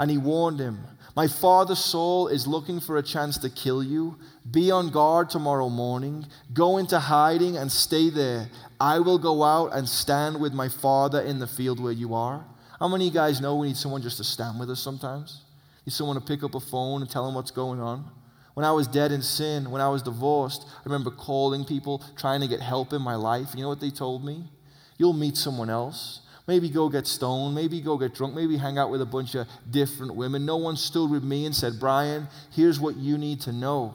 and 0.00 0.10
he 0.10 0.18
warned 0.18 0.58
him, 0.58 0.80
My 1.16 1.28
father 1.28 1.74
Saul 1.74 2.28
is 2.28 2.46
looking 2.46 2.78
for 2.78 2.98
a 2.98 3.02
chance 3.02 3.38
to 3.38 3.48
kill 3.48 3.82
you. 3.82 4.18
Be 4.50 4.70
on 4.70 4.90
guard 4.90 5.30
tomorrow 5.30 5.70
morning. 5.70 6.26
Go 6.52 6.76
into 6.76 6.98
hiding 6.98 7.56
and 7.56 7.72
stay 7.72 8.10
there. 8.10 8.50
I 8.78 8.98
will 8.98 9.16
go 9.18 9.42
out 9.42 9.68
and 9.72 9.88
stand 9.88 10.38
with 10.38 10.52
my 10.52 10.68
father 10.68 11.22
in 11.22 11.38
the 11.38 11.46
field 11.46 11.80
where 11.80 11.92
you 11.92 12.12
are. 12.12 12.44
How 12.78 12.88
many 12.88 13.08
of 13.08 13.14
you 13.14 13.18
guys 13.18 13.40
know 13.40 13.56
we 13.56 13.68
need 13.68 13.78
someone 13.78 14.02
just 14.02 14.18
to 14.18 14.24
stand 14.24 14.60
with 14.60 14.68
us 14.68 14.78
sometimes? 14.78 15.40
Need 15.86 15.94
someone 15.94 16.16
to 16.16 16.22
pick 16.22 16.44
up 16.44 16.54
a 16.54 16.60
phone 16.60 17.00
and 17.00 17.10
tell 17.10 17.24
them 17.24 17.34
what's 17.34 17.50
going 17.50 17.80
on? 17.80 18.10
When 18.52 18.66
I 18.66 18.72
was 18.72 18.86
dead 18.86 19.10
in 19.10 19.22
sin, 19.22 19.70
when 19.70 19.80
I 19.80 19.88
was 19.88 20.02
divorced, 20.02 20.66
I 20.68 20.82
remember 20.84 21.10
calling 21.10 21.64
people 21.64 22.04
trying 22.18 22.42
to 22.42 22.46
get 22.46 22.60
help 22.60 22.92
in 22.92 23.00
my 23.00 23.14
life. 23.14 23.54
You 23.54 23.62
know 23.62 23.70
what 23.70 23.80
they 23.80 23.90
told 23.90 24.22
me? 24.22 24.50
You'll 24.98 25.14
meet 25.14 25.38
someone 25.38 25.70
else. 25.70 26.20
Maybe 26.46 26.70
go 26.70 26.88
get 26.88 27.06
stoned, 27.06 27.54
maybe 27.54 27.80
go 27.80 27.96
get 27.96 28.14
drunk, 28.14 28.34
maybe 28.34 28.56
hang 28.56 28.78
out 28.78 28.90
with 28.90 29.02
a 29.02 29.06
bunch 29.06 29.34
of 29.34 29.48
different 29.68 30.14
women. 30.14 30.46
No 30.46 30.56
one 30.56 30.76
stood 30.76 31.10
with 31.10 31.24
me 31.24 31.44
and 31.44 31.54
said, 31.54 31.80
Brian, 31.80 32.28
here's 32.52 32.78
what 32.78 32.96
you 32.96 33.18
need 33.18 33.40
to 33.42 33.52
know. 33.52 33.94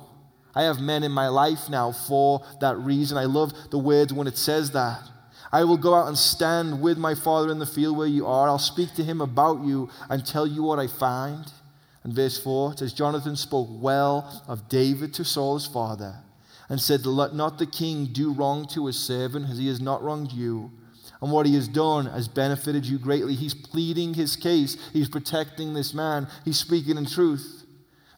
I 0.54 0.64
have 0.64 0.82
men 0.82 1.04
in 1.04 1.14
my 1.14 1.30
life 1.30 1.70
now 1.70 1.94
for 1.94 2.46
that 2.60 2.78
reason. 2.78 3.18
I 3.18 3.24
love 3.24 3.54
the 3.70 3.80
words 3.80 4.12
when 4.12 4.28
it 4.28 4.38
says 4.38 4.72
that. 4.72 5.02
I 5.54 5.64
will 5.64 5.78
go 5.78 5.94
out 5.94 6.08
and 6.08 6.18
stand 6.18 6.82
with 6.82 6.98
my 6.98 7.16
father 7.16 7.52
in 7.52 7.60
the 7.60 7.66
field 7.66 7.98
where 7.98 8.08
you 8.08 8.26
are. 8.28 8.48
I'll 8.48 8.60
speak 8.60 8.94
to 8.96 9.04
him 9.04 9.22
about 9.22 9.64
you 9.64 9.90
and 10.10 10.26
tell 10.26 10.48
you 10.48 10.64
what 10.64 10.80
I 10.80 10.88
find. 10.88 11.46
And 12.04 12.14
verse 12.14 12.42
4 12.42 12.78
says, 12.78 12.94
Jonathan 12.94 13.36
spoke 13.36 13.68
well 13.70 14.44
of 14.48 14.68
David 14.70 15.14
to 15.16 15.26
Saul 15.26 15.56
his 15.56 15.68
father 15.68 16.16
and 16.70 16.82
said, 16.82 17.06
Let 17.06 17.36
not 17.36 17.60
the 17.60 17.66
king 17.66 18.08
do 18.08 18.34
wrong 18.34 18.66
to 18.70 18.88
his 18.88 18.98
servant, 18.98 19.50
as 19.50 19.58
he 19.58 19.68
has 19.68 19.82
not 19.82 20.02
wronged 20.02 20.32
you. 20.32 20.72
And 21.22 21.32
what 21.32 21.46
he 21.46 21.54
has 21.56 21.68
done 21.68 22.08
has 22.08 22.28
benefited 22.28 22.86
you 22.86 22.98
greatly. 22.98 23.36
He's 23.36 23.54
pleading 23.54 24.16
his 24.16 24.36
case, 24.36 24.78
he's 24.92 25.10
protecting 25.10 25.74
this 25.74 25.94
man, 25.94 26.28
he's 26.44 26.58
speaking 26.58 26.98
in 26.98 27.06
truth. 27.06 27.66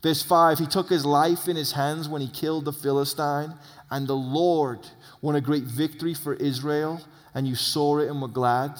Verse 0.01 0.21
5 0.21 0.59
He 0.59 0.65
took 0.65 0.89
his 0.89 1.05
life 1.05 1.47
in 1.47 1.55
his 1.55 1.73
hands 1.73 2.07
when 2.07 2.21
he 2.21 2.29
killed 2.29 2.65
the 2.65 2.73
Philistine, 2.73 3.55
and 3.89 4.07
the 4.07 4.15
Lord 4.15 4.87
won 5.21 5.35
a 5.35 5.41
great 5.41 5.63
victory 5.63 6.13
for 6.13 6.33
Israel, 6.35 7.01
and 7.33 7.47
you 7.47 7.55
saw 7.55 7.99
it 7.99 8.09
and 8.09 8.21
were 8.21 8.27
glad. 8.27 8.79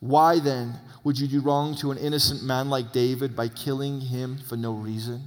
Why 0.00 0.40
then 0.40 0.74
would 1.04 1.18
you 1.18 1.28
do 1.28 1.40
wrong 1.40 1.76
to 1.76 1.90
an 1.90 1.98
innocent 1.98 2.42
man 2.42 2.68
like 2.68 2.92
David 2.92 3.36
by 3.36 3.48
killing 3.48 4.00
him 4.00 4.38
for 4.38 4.56
no 4.56 4.72
reason? 4.72 5.22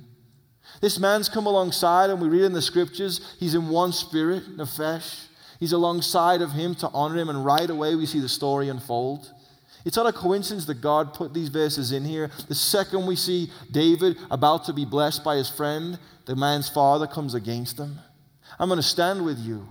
This 0.82 1.00
man's 1.00 1.30
come 1.30 1.46
alongside, 1.46 2.10
and 2.10 2.22
we 2.22 2.28
read 2.28 2.44
in 2.44 2.54
the 2.54 2.62
scriptures, 2.62 3.36
he's 3.40 3.56
in 3.56 3.70
one 3.70 3.94
spirit, 3.94 4.58
Nefesh. 4.58 5.28
He's 5.60 5.72
alongside 5.72 6.42
of 6.42 6.52
him 6.52 6.76
to 6.76 6.90
honor 6.90 7.18
him, 7.18 7.30
and 7.30 7.46
right 7.46 7.70
away 7.70 7.96
we 7.96 8.06
see 8.06 8.20
the 8.20 8.30
story 8.30 8.70
unfold. 8.70 9.32
It's 9.86 9.98
not 9.98 10.08
a 10.08 10.14
coincidence 10.14 10.66
that 10.66 10.82
God 10.82 11.14
put 11.14 11.34
these 11.34 11.50
verses 11.50 11.92
in 11.92 12.04
here. 12.04 12.32
The 12.48 12.56
second 12.56 13.06
we 13.06 13.16
see 13.16 13.52
David 13.72 14.18
about 14.32 14.66
to 14.66 14.74
be 14.74 14.84
blessed 14.84 15.24
by 15.24 15.36
his 15.36 15.50
friend, 15.50 16.00
the 16.26 16.36
man's 16.36 16.68
father 16.68 17.06
comes 17.06 17.36
against 17.36 17.78
him. 17.78 18.00
I'm 18.58 18.68
going 18.68 18.78
to 18.78 18.84
stand 18.84 19.24
with 19.24 19.38
you. 19.38 19.68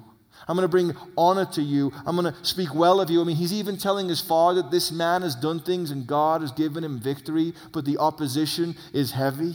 I'm 0.46 0.56
going 0.56 0.64
to 0.64 0.70
bring 0.70 0.94
honor 1.16 1.46
to 1.52 1.62
you. 1.62 1.92
I'm 2.06 2.16
going 2.16 2.32
to 2.32 2.44
speak 2.44 2.74
well 2.74 3.00
of 3.00 3.10
you. 3.10 3.20
I 3.20 3.24
mean, 3.24 3.36
he's 3.36 3.52
even 3.52 3.76
telling 3.76 4.08
his 4.08 4.20
father 4.20 4.62
that 4.62 4.70
this 4.70 4.92
man 4.92 5.22
has 5.22 5.34
done 5.34 5.60
things 5.60 5.90
and 5.90 6.06
God 6.06 6.42
has 6.42 6.52
given 6.52 6.84
him 6.84 7.00
victory, 7.00 7.54
but 7.72 7.84
the 7.84 7.98
opposition 7.98 8.76
is 8.92 9.10
heavy. 9.12 9.54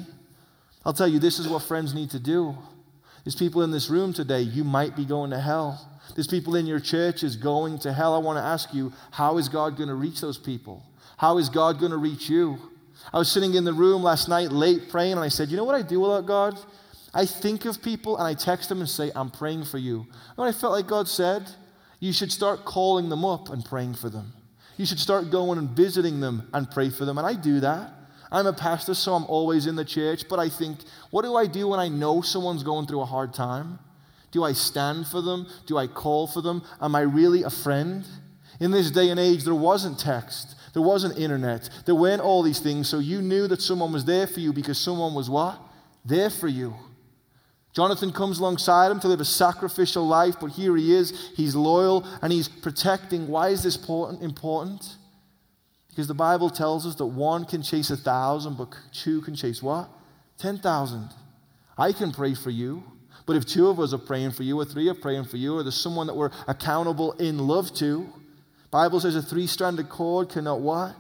I'll 0.84 0.94
tell 0.94 1.08
you, 1.08 1.20
this 1.20 1.40
is 1.40 1.48
what 1.48 1.64
friends 1.64 1.94
need 1.94 2.10
to 2.12 2.20
do. 2.20 2.58
There's 3.24 3.36
people 3.36 3.62
in 3.62 3.72
this 3.72 3.90
room 3.90 4.14
today, 4.14 4.42
you 4.42 4.64
might 4.64 4.96
be 4.96 5.06
going 5.06 5.30
to 5.32 5.40
hell. 5.40 5.99
There's 6.16 6.28
people 6.28 6.56
in 6.56 6.66
your 6.66 6.80
church 6.80 7.24
is 7.24 7.36
going 7.36 7.80
to 7.80 7.94
hell. 7.94 8.14
I 8.14 8.18
want 8.18 8.38
to 8.38 8.44
ask 8.44 8.74
you, 8.74 8.92
how 9.12 9.38
is 9.38 9.50
God 9.50 9.78
going 9.78 9.90
to 9.90 9.96
reach 9.96 10.22
those 10.22 10.38
people? 10.38 10.84
How 11.18 11.38
is 11.38 11.50
God 11.50 11.80
going 11.80 11.92
to 11.92 11.98
reach 11.98 12.30
you? 12.30 12.58
I 13.14 13.18
was 13.18 13.32
sitting 13.32 13.54
in 13.54 13.64
the 13.64 13.74
room 13.74 14.04
last 14.04 14.28
night 14.30 14.52
late 14.52 14.90
praying, 14.90 15.14
and 15.14 15.22
I 15.22 15.30
said, 15.30 15.50
You 15.50 15.58
know 15.58 15.64
what 15.64 15.76
I 15.76 15.82
do 15.82 16.00
without 16.00 16.26
God? 16.26 16.60
I 17.14 17.26
think 17.26 17.66
of 17.66 17.82
people 17.82 18.18
and 18.18 18.28
I 18.28 18.34
text 18.34 18.70
them 18.70 18.80
and 18.80 18.90
say, 18.90 19.12
I'm 19.16 19.32
praying 19.32 19.66
for 19.66 19.78
you. 19.78 20.06
And 20.38 20.48
I 20.48 20.52
felt 20.52 20.74
like 20.74 20.88
God 20.88 21.08
said, 21.08 21.50
you 22.00 22.14
should 22.14 22.32
start 22.32 22.66
calling 22.66 23.10
them 23.10 23.26
up 23.26 23.50
and 23.50 23.66
praying 23.66 23.96
for 23.96 24.10
them. 24.10 24.34
You 24.78 24.86
should 24.86 25.00
start 25.00 25.32
going 25.32 25.58
and 25.58 25.70
visiting 25.70 26.20
them 26.20 26.48
and 26.54 26.70
pray 26.70 26.90
for 26.90 27.06
them. 27.06 27.18
And 27.18 27.28
I 27.28 27.34
do 27.34 27.60
that. 27.60 27.92
I'm 28.32 28.46
a 28.46 28.54
pastor, 28.54 28.94
so 28.94 29.16
I'm 29.16 29.26
always 29.26 29.66
in 29.66 29.76
the 29.76 29.84
church. 29.84 30.30
But 30.30 30.40
I 30.40 30.50
think, 30.50 30.80
what 31.10 31.24
do 31.24 31.36
I 31.36 31.48
do 31.48 31.68
when 31.68 31.80
I 31.80 31.90
know 31.90 32.22
someone's 32.22 32.64
going 32.64 32.86
through 32.86 33.02
a 33.02 33.06
hard 33.06 33.34
time? 33.34 33.80
Do 34.32 34.44
I 34.44 34.54
stand 34.54 35.08
for 35.08 35.22
them? 35.22 35.48
Do 35.66 35.78
I 35.78 35.88
call 35.88 36.28
for 36.28 36.42
them? 36.42 36.64
Am 36.82 36.96
I 36.96 37.02
really 37.02 37.44
a 37.44 37.50
friend? 37.50 38.06
In 38.60 38.72
this 38.72 38.92
day 38.92 39.10
and 39.10 39.20
age, 39.20 39.44
there 39.44 39.56
wasn't 39.56 40.00
text, 40.00 40.56
there 40.74 40.82
wasn't 40.82 41.18
internet, 41.18 41.70
there 41.86 41.96
weren't 41.96 42.22
all 42.22 42.44
these 42.44 42.60
things, 42.60 42.90
so 42.90 43.00
you 43.00 43.22
knew 43.22 43.48
that 43.48 43.62
someone 43.62 43.94
was 43.94 44.06
there 44.06 44.28
for 44.28 44.42
you 44.42 44.52
because 44.52 44.78
someone 44.78 45.14
was 45.14 45.30
what? 45.30 45.60
There 46.04 46.30
for 46.30 46.48
you. 46.48 46.76
Jonathan 47.74 48.12
comes 48.12 48.40
alongside 48.40 48.92
him 48.92 49.00
to 49.00 49.08
live 49.08 49.22
a 49.22 49.26
sacrificial 49.26 50.06
life, 50.06 50.36
but 50.42 50.52
here 50.52 50.76
he 50.76 50.94
is. 50.94 51.32
He's 51.36 51.56
loyal 51.56 52.06
and 52.22 52.34
he's 52.34 52.50
protecting. 52.50 53.28
Why 53.28 53.50
is 53.50 53.64
this 53.64 53.78
important? 53.78 54.98
Because 55.88 56.08
the 56.08 56.14
Bible 56.14 56.50
tells 56.50 56.86
us 56.86 56.96
that 56.96 57.06
one 57.06 57.46
can 57.46 57.62
chase 57.62 57.92
a 57.92 57.98
thousand, 57.98 58.58
but 58.58 58.76
two 58.92 59.22
can 59.22 59.36
chase 59.36 59.62
what? 59.62 59.90
10,000. 60.40 61.10
I 61.78 61.94
can 61.94 62.12
pray 62.12 62.34
for 62.34 62.50
you, 62.50 62.84
but 63.30 63.36
if 63.36 63.46
two 63.46 63.68
of 63.68 63.80
us 63.80 63.94
are 63.94 64.00
praying 64.00 64.32
for 64.32 64.42
you, 64.42 64.60
or 64.60 64.66
three 64.66 64.90
are 64.90 64.96
praying 64.96 65.24
for 65.24 65.38
you, 65.38 65.56
or 65.56 65.62
there's 65.62 65.80
someone 65.80 66.08
that 66.08 66.16
we're 66.16 66.32
accountable 66.48 67.12
in 67.20 67.38
love 67.38 67.72
to, 67.76 68.10
Bible 68.72 69.00
says 69.00 69.16
a 69.16 69.22
three-stranded 69.22 69.88
cord 69.88 70.30
cannot 70.30 70.62
what? 70.62 70.96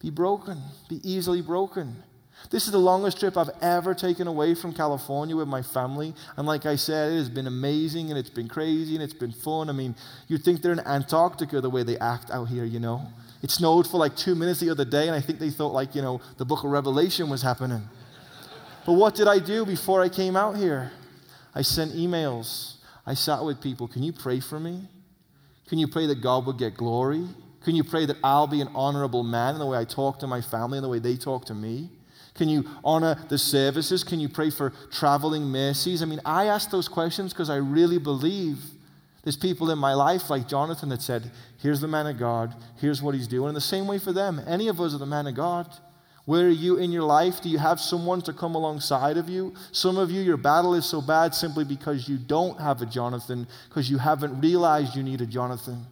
Be 0.00 0.10
broken, 0.10 0.60
be 0.88 0.98
easily 1.08 1.42
broken. 1.42 2.02
This 2.50 2.66
is 2.66 2.72
the 2.72 2.78
longest 2.78 3.20
trip 3.20 3.36
I've 3.36 3.52
ever 3.62 3.94
taken 3.94 4.26
away 4.26 4.56
from 4.56 4.74
California 4.74 5.36
with 5.36 5.46
my 5.46 5.62
family. 5.62 6.12
And 6.36 6.44
like 6.44 6.66
I 6.66 6.74
said, 6.74 7.12
it 7.12 7.18
has 7.18 7.30
been 7.30 7.46
amazing 7.46 8.10
and 8.10 8.18
it's 8.18 8.30
been 8.30 8.48
crazy 8.48 8.94
and 8.94 9.04
it's 9.04 9.14
been 9.14 9.30
fun. 9.30 9.70
I 9.70 9.74
mean, 9.74 9.94
you'd 10.26 10.42
think 10.42 10.60
they're 10.60 10.72
in 10.72 10.80
Antarctica 10.80 11.60
the 11.60 11.70
way 11.70 11.84
they 11.84 11.98
act 11.98 12.32
out 12.32 12.46
here, 12.46 12.64
you 12.64 12.80
know. 12.80 13.06
It 13.44 13.52
snowed 13.52 13.86
for 13.86 13.98
like 13.98 14.16
two 14.16 14.34
minutes 14.34 14.58
the 14.58 14.70
other 14.70 14.84
day, 14.84 15.06
and 15.06 15.14
I 15.14 15.20
think 15.20 15.38
they 15.38 15.50
thought, 15.50 15.72
like, 15.72 15.94
you 15.94 16.02
know, 16.02 16.20
the 16.36 16.44
book 16.44 16.64
of 16.64 16.72
Revelation 16.72 17.30
was 17.30 17.42
happening. 17.42 17.88
But 18.84 18.94
what 18.94 19.14
did 19.14 19.28
I 19.28 19.38
do 19.38 19.64
before 19.64 20.02
I 20.02 20.08
came 20.08 20.34
out 20.34 20.56
here? 20.56 20.90
I 21.54 21.62
sent 21.62 21.92
emails. 21.92 22.76
I 23.06 23.14
sat 23.14 23.44
with 23.44 23.60
people. 23.60 23.86
Can 23.88 24.02
you 24.02 24.12
pray 24.12 24.40
for 24.40 24.58
me? 24.58 24.88
Can 25.68 25.78
you 25.78 25.88
pray 25.88 26.06
that 26.06 26.20
God 26.20 26.46
would 26.46 26.58
get 26.58 26.76
glory? 26.76 27.26
Can 27.64 27.74
you 27.74 27.84
pray 27.84 28.06
that 28.06 28.16
I'll 28.22 28.46
be 28.46 28.60
an 28.60 28.68
honorable 28.74 29.22
man 29.22 29.54
in 29.54 29.60
the 29.60 29.66
way 29.66 29.78
I 29.78 29.84
talk 29.84 30.18
to 30.20 30.26
my 30.26 30.40
family 30.40 30.78
and 30.78 30.84
the 30.84 30.88
way 30.88 30.98
they 30.98 31.16
talk 31.16 31.46
to 31.46 31.54
me? 31.54 31.90
Can 32.34 32.48
you 32.48 32.68
honor 32.82 33.16
the 33.28 33.38
services? 33.38 34.02
Can 34.02 34.20
you 34.20 34.28
pray 34.28 34.50
for 34.50 34.72
traveling 34.90 35.44
mercies? 35.44 36.02
I 36.02 36.06
mean, 36.06 36.20
I 36.24 36.46
ask 36.46 36.70
those 36.70 36.88
questions 36.88 37.32
because 37.32 37.48
I 37.48 37.56
really 37.56 37.98
believe 37.98 38.58
there's 39.22 39.36
people 39.36 39.70
in 39.70 39.78
my 39.78 39.94
life 39.94 40.28
like 40.28 40.48
Jonathan 40.48 40.90
that 40.90 41.00
said, 41.00 41.30
Here's 41.58 41.80
the 41.80 41.88
man 41.88 42.06
of 42.06 42.18
God, 42.18 42.54
here's 42.78 43.00
what 43.00 43.14
he's 43.14 43.28
doing. 43.28 43.48
And 43.48 43.56
the 43.56 43.60
same 43.60 43.86
way 43.86 43.98
for 43.98 44.12
them. 44.12 44.40
Any 44.46 44.68
of 44.68 44.80
us 44.80 44.94
are 44.94 44.98
the 44.98 45.06
man 45.06 45.26
of 45.26 45.34
God. 45.34 45.72
Where 46.26 46.46
are 46.46 46.50
you 46.50 46.76
in 46.76 46.90
your 46.90 47.02
life? 47.02 47.42
Do 47.42 47.50
you 47.50 47.58
have 47.58 47.78
someone 47.80 48.22
to 48.22 48.32
come 48.32 48.54
alongside 48.54 49.18
of 49.18 49.28
you? 49.28 49.52
Some 49.72 49.98
of 49.98 50.10
you, 50.10 50.22
your 50.22 50.38
battle 50.38 50.74
is 50.74 50.86
so 50.86 51.02
bad 51.02 51.34
simply 51.34 51.64
because 51.64 52.08
you 52.08 52.16
don't 52.16 52.58
have 52.58 52.80
a 52.80 52.86
Jonathan, 52.86 53.46
because 53.68 53.90
you 53.90 53.98
haven't 53.98 54.40
realized 54.40 54.96
you 54.96 55.02
need 55.02 55.20
a 55.20 55.26
Jonathan. 55.26 55.84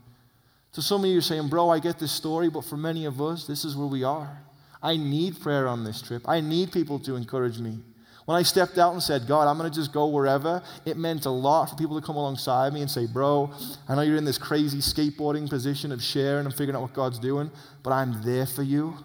So 0.70 0.80
some 0.80 1.04
of 1.04 1.10
you 1.10 1.18
are 1.18 1.22
saying, 1.22 1.48
Bro, 1.48 1.68
I 1.68 1.80
get 1.80 1.98
this 1.98 2.12
story, 2.12 2.48
but 2.48 2.64
for 2.64 2.78
many 2.78 3.04
of 3.04 3.20
us, 3.20 3.46
this 3.46 3.64
is 3.64 3.76
where 3.76 3.86
we 3.86 4.04
are. 4.04 4.42
I 4.82 4.96
need 4.96 5.38
prayer 5.38 5.68
on 5.68 5.84
this 5.84 6.00
trip. 6.00 6.22
I 6.26 6.40
need 6.40 6.72
people 6.72 6.98
to 7.00 7.14
encourage 7.14 7.58
me. 7.58 7.78
When 8.24 8.36
I 8.38 8.42
stepped 8.42 8.78
out 8.78 8.92
and 8.92 9.02
said, 9.02 9.26
God, 9.26 9.48
I'm 9.48 9.58
going 9.58 9.70
to 9.70 9.76
just 9.76 9.92
go 9.92 10.06
wherever, 10.06 10.62
it 10.86 10.96
meant 10.96 11.26
a 11.26 11.30
lot 11.30 11.66
for 11.66 11.76
people 11.76 12.00
to 12.00 12.06
come 12.06 12.16
alongside 12.16 12.72
me 12.72 12.80
and 12.80 12.90
say, 12.90 13.06
Bro, 13.06 13.52
I 13.86 13.94
know 13.94 14.00
you're 14.00 14.16
in 14.16 14.24
this 14.24 14.38
crazy 14.38 14.78
skateboarding 14.78 15.50
position 15.50 15.92
of 15.92 16.02
sharing 16.02 16.46
and 16.46 16.54
figuring 16.54 16.76
out 16.76 16.82
what 16.82 16.94
God's 16.94 17.18
doing, 17.18 17.50
but 17.82 17.90
I'm 17.90 18.22
there 18.22 18.46
for 18.46 18.62
you. 18.62 18.96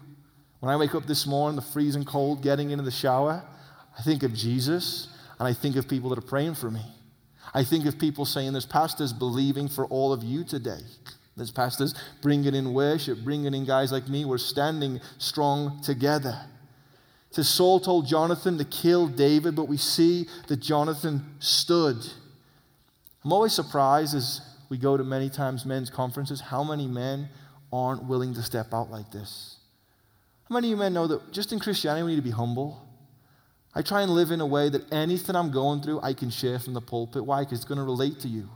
When 0.60 0.72
I 0.72 0.76
wake 0.76 0.94
up 0.94 1.06
this 1.06 1.26
morning, 1.26 1.56
the 1.56 1.62
freezing 1.62 2.04
cold, 2.04 2.42
getting 2.42 2.70
into 2.70 2.84
the 2.84 2.90
shower, 2.90 3.44
I 3.96 4.02
think 4.02 4.22
of 4.22 4.34
Jesus 4.34 5.08
and 5.38 5.46
I 5.46 5.52
think 5.52 5.76
of 5.76 5.88
people 5.88 6.10
that 6.10 6.18
are 6.18 6.28
praying 6.28 6.54
for 6.54 6.70
me. 6.70 6.82
I 7.54 7.64
think 7.64 7.86
of 7.86 7.98
people 7.98 8.24
saying, 8.24 8.52
There's 8.52 8.66
pastors 8.66 9.12
believing 9.12 9.68
for 9.68 9.86
all 9.86 10.12
of 10.12 10.22
you 10.24 10.44
today. 10.44 10.80
There's 11.36 11.52
pastors 11.52 11.94
bringing 12.20 12.54
in 12.54 12.74
worship, 12.74 13.20
bringing 13.22 13.54
in 13.54 13.64
guys 13.64 13.92
like 13.92 14.08
me. 14.08 14.24
We're 14.24 14.38
standing 14.38 15.00
strong 15.18 15.80
together. 15.82 16.36
So 17.30 17.42
Saul 17.42 17.78
told 17.78 18.08
Jonathan 18.08 18.58
to 18.58 18.64
kill 18.64 19.06
David, 19.06 19.54
but 19.54 19.68
we 19.68 19.76
see 19.76 20.26
that 20.48 20.56
Jonathan 20.56 21.24
stood. 21.38 21.96
I'm 23.24 23.32
always 23.32 23.52
surprised 23.52 24.16
as 24.16 24.40
we 24.68 24.78
go 24.78 24.96
to 24.96 25.04
many 25.04 25.30
times 25.30 25.64
men's 25.64 25.90
conferences 25.90 26.40
how 26.40 26.64
many 26.64 26.88
men 26.88 27.28
aren't 27.72 28.04
willing 28.04 28.34
to 28.34 28.42
step 28.42 28.74
out 28.74 28.90
like 28.90 29.12
this. 29.12 29.57
How 30.48 30.54
many 30.54 30.68
of 30.68 30.70
you 30.70 30.76
men 30.76 30.94
know 30.94 31.06
that 31.06 31.30
just 31.30 31.52
in 31.52 31.58
Christianity 31.58 32.04
we 32.04 32.12
need 32.12 32.16
to 32.16 32.22
be 32.22 32.30
humble? 32.30 32.82
I 33.74 33.82
try 33.82 34.00
and 34.00 34.12
live 34.12 34.30
in 34.30 34.40
a 34.40 34.46
way 34.46 34.70
that 34.70 34.90
anything 34.90 35.36
I'm 35.36 35.50
going 35.50 35.82
through 35.82 36.00
I 36.00 36.14
can 36.14 36.30
share 36.30 36.58
from 36.58 36.72
the 36.72 36.80
pulpit. 36.80 37.24
Why? 37.24 37.44
Because 37.44 37.58
it's 37.58 37.68
going 37.68 37.78
to 37.78 37.84
relate 37.84 38.20
to 38.20 38.28
you. 38.28 38.48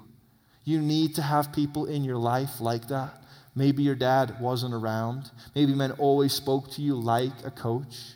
You 0.64 0.80
need 0.80 1.14
to 1.16 1.22
have 1.22 1.52
people 1.52 1.84
in 1.84 2.02
your 2.02 2.16
life 2.16 2.60
like 2.60 2.88
that. 2.88 3.22
Maybe 3.54 3.82
your 3.82 3.94
dad 3.94 4.40
wasn't 4.40 4.72
around. 4.72 5.30
Maybe 5.54 5.74
men 5.74 5.92
always 5.92 6.32
spoke 6.32 6.70
to 6.72 6.82
you 6.82 6.94
like 6.94 7.32
a 7.44 7.50
coach. 7.50 8.14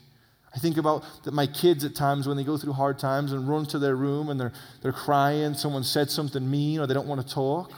I 0.55 0.59
think 0.59 0.79
about 0.79 1.05
that 1.25 1.35
my 1.35 1.47
kids 1.47 1.85
at 1.85 1.95
times 1.95 2.27
when 2.27 2.39
they 2.39 2.45
go 2.45 2.57
through 2.57 2.73
hard 2.73 2.99
times 2.99 3.33
and 3.33 3.47
run 3.47 3.67
to 3.67 3.79
their 3.79 3.95
room 3.95 4.31
and 4.31 4.41
they're, 4.41 4.53
they're 4.81 4.93
crying, 4.93 5.53
someone 5.53 5.85
said 5.85 6.11
something 6.11 6.51
mean 6.51 6.81
or 6.81 6.87
they 6.87 6.95
don't 6.95 7.07
want 7.07 7.21
to 7.21 7.35
talk. 7.35 7.73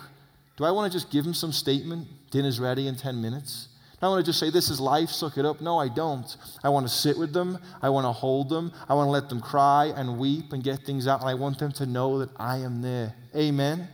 Do 0.56 0.64
I 0.64 0.70
want 0.70 0.92
to 0.92 0.96
just 0.96 1.10
give 1.10 1.24
them 1.24 1.34
some 1.34 1.50
statement? 1.50 2.06
Dinner's 2.30 2.60
ready 2.60 2.86
in 2.86 2.94
10 2.94 3.20
minutes. 3.20 3.68
I 4.00 4.08
want 4.08 4.24
to 4.24 4.28
just 4.28 4.38
say, 4.38 4.50
This 4.50 4.70
is 4.70 4.80
life, 4.80 5.10
suck 5.10 5.38
it 5.38 5.44
up? 5.44 5.60
No, 5.60 5.78
I 5.78 5.88
don't. 5.88 6.36
I 6.62 6.68
want 6.68 6.86
to 6.86 6.92
sit 6.92 7.18
with 7.18 7.32
them. 7.32 7.58
I 7.82 7.88
want 7.88 8.04
to 8.04 8.12
hold 8.12 8.48
them. 8.48 8.72
I 8.88 8.94
want 8.94 9.08
to 9.08 9.10
let 9.10 9.28
them 9.28 9.40
cry 9.40 9.92
and 9.96 10.18
weep 10.18 10.52
and 10.52 10.62
get 10.62 10.80
things 10.80 11.06
out. 11.06 11.20
And 11.20 11.28
I 11.28 11.34
want 11.34 11.58
them 11.58 11.72
to 11.72 11.86
know 11.86 12.18
that 12.20 12.30
I 12.36 12.58
am 12.58 12.80
there. 12.80 13.14
Amen. 13.34 13.88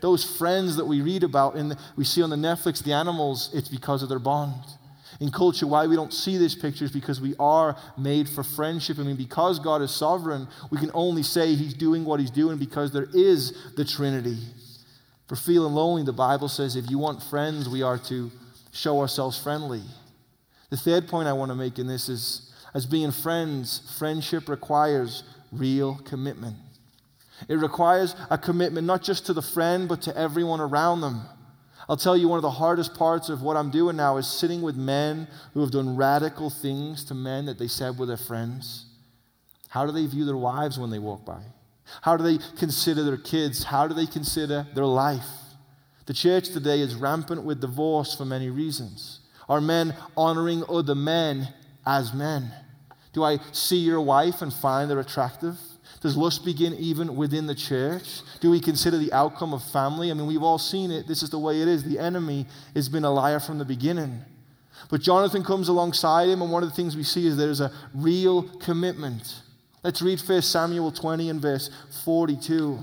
Those 0.00 0.24
friends 0.36 0.76
that 0.76 0.84
we 0.84 1.00
read 1.00 1.22
about 1.22 1.54
and 1.54 1.76
we 1.96 2.04
see 2.04 2.22
on 2.22 2.30
the 2.30 2.36
Netflix, 2.36 2.82
the 2.82 2.92
animals, 2.92 3.50
it's 3.54 3.68
because 3.68 4.02
of 4.02 4.08
their 4.08 4.18
bond 4.18 4.64
in 5.22 5.30
culture, 5.30 5.68
why 5.68 5.86
we 5.86 5.94
don't 5.94 6.12
see 6.12 6.36
these 6.36 6.56
pictures 6.56 6.90
because 6.90 7.20
we 7.20 7.36
are 7.38 7.76
made 7.96 8.28
for 8.28 8.42
friendship. 8.42 8.98
I 8.98 9.02
mean, 9.02 9.14
because 9.14 9.60
God 9.60 9.80
is 9.80 9.92
sovereign, 9.92 10.48
we 10.70 10.78
can 10.78 10.90
only 10.94 11.22
say 11.22 11.54
He's 11.54 11.74
doing 11.74 12.04
what 12.04 12.18
He's 12.18 12.30
doing 12.30 12.58
because 12.58 12.92
there 12.92 13.06
is 13.14 13.56
the 13.76 13.84
Trinity. 13.84 14.38
For 15.28 15.36
feeling 15.36 15.74
lonely, 15.74 16.02
the 16.02 16.12
Bible 16.12 16.48
says 16.48 16.74
if 16.74 16.90
you 16.90 16.98
want 16.98 17.22
friends, 17.22 17.68
we 17.68 17.82
are 17.82 17.98
to 17.98 18.32
show 18.72 19.00
ourselves 19.00 19.38
friendly. 19.40 19.82
The 20.70 20.76
third 20.76 21.06
point 21.06 21.28
I 21.28 21.32
want 21.34 21.50
to 21.50 21.54
make 21.54 21.78
in 21.78 21.86
this 21.86 22.08
is 22.08 22.52
as 22.74 22.86
being 22.86 23.12
friends, 23.12 23.94
friendship 23.98 24.48
requires 24.48 25.24
real 25.52 25.96
commitment. 25.96 26.56
It 27.48 27.56
requires 27.56 28.14
a 28.30 28.38
commitment 28.38 28.86
not 28.86 29.02
just 29.02 29.26
to 29.26 29.32
the 29.32 29.42
friend, 29.42 29.88
but 29.88 30.02
to 30.02 30.16
everyone 30.16 30.60
around 30.60 31.02
them. 31.02 31.22
I'll 31.88 31.96
tell 31.96 32.16
you, 32.16 32.28
one 32.28 32.38
of 32.38 32.42
the 32.42 32.50
hardest 32.50 32.94
parts 32.94 33.28
of 33.28 33.42
what 33.42 33.56
I'm 33.56 33.70
doing 33.70 33.96
now 33.96 34.16
is 34.16 34.26
sitting 34.26 34.62
with 34.62 34.76
men 34.76 35.26
who 35.52 35.60
have 35.60 35.72
done 35.72 35.96
radical 35.96 36.48
things 36.48 37.04
to 37.06 37.14
men 37.14 37.46
that 37.46 37.58
they 37.58 37.66
said 37.66 37.98
were 37.98 38.06
their 38.06 38.16
friends. 38.16 38.86
How 39.68 39.84
do 39.84 39.92
they 39.92 40.06
view 40.06 40.24
their 40.24 40.36
wives 40.36 40.78
when 40.78 40.90
they 40.90 40.98
walk 40.98 41.26
by? 41.26 41.42
How 42.02 42.16
do 42.16 42.22
they 42.22 42.38
consider 42.56 43.02
their 43.02 43.16
kids? 43.16 43.64
How 43.64 43.88
do 43.88 43.94
they 43.94 44.06
consider 44.06 44.66
their 44.74 44.86
life? 44.86 45.26
The 46.06 46.14
church 46.14 46.48
today 46.48 46.80
is 46.80 46.94
rampant 46.94 47.44
with 47.44 47.60
divorce 47.60 48.14
for 48.14 48.24
many 48.24 48.50
reasons. 48.50 49.20
Are 49.48 49.60
men 49.60 49.94
honoring 50.16 50.64
other 50.68 50.94
men 50.94 51.48
as 51.86 52.12
men? 52.12 52.52
Do 53.12 53.22
I 53.22 53.38
see 53.52 53.76
your 53.76 54.00
wife 54.00 54.42
and 54.42 54.52
find 54.52 54.90
her 54.90 54.98
attractive? 54.98 55.58
Does 56.00 56.16
lust 56.16 56.44
begin 56.44 56.74
even 56.74 57.14
within 57.14 57.46
the 57.46 57.54
church? 57.54 58.22
Do 58.40 58.50
we 58.50 58.60
consider 58.60 58.98
the 58.98 59.12
outcome 59.12 59.54
of 59.54 59.62
family? 59.62 60.10
I 60.10 60.14
mean, 60.14 60.26
we've 60.26 60.42
all 60.42 60.58
seen 60.58 60.90
it. 60.90 61.06
This 61.06 61.22
is 61.22 61.30
the 61.30 61.38
way 61.38 61.60
it 61.60 61.68
is. 61.68 61.84
The 61.84 61.98
enemy 61.98 62.46
has 62.74 62.88
been 62.88 63.04
a 63.04 63.10
liar 63.12 63.38
from 63.38 63.58
the 63.58 63.64
beginning. 63.64 64.24
But 64.90 65.00
Jonathan 65.00 65.44
comes 65.44 65.68
alongside 65.68 66.28
him, 66.28 66.42
and 66.42 66.50
one 66.50 66.64
of 66.64 66.68
the 66.68 66.74
things 66.74 66.96
we 66.96 67.04
see 67.04 67.26
is 67.26 67.36
there's 67.36 67.60
a 67.60 67.70
real 67.94 68.42
commitment. 68.58 69.42
Let's 69.84 70.02
read 70.02 70.20
1 70.20 70.42
Samuel 70.42 70.90
20 70.90 71.30
and 71.30 71.40
verse 71.40 71.70
42. 72.04 72.80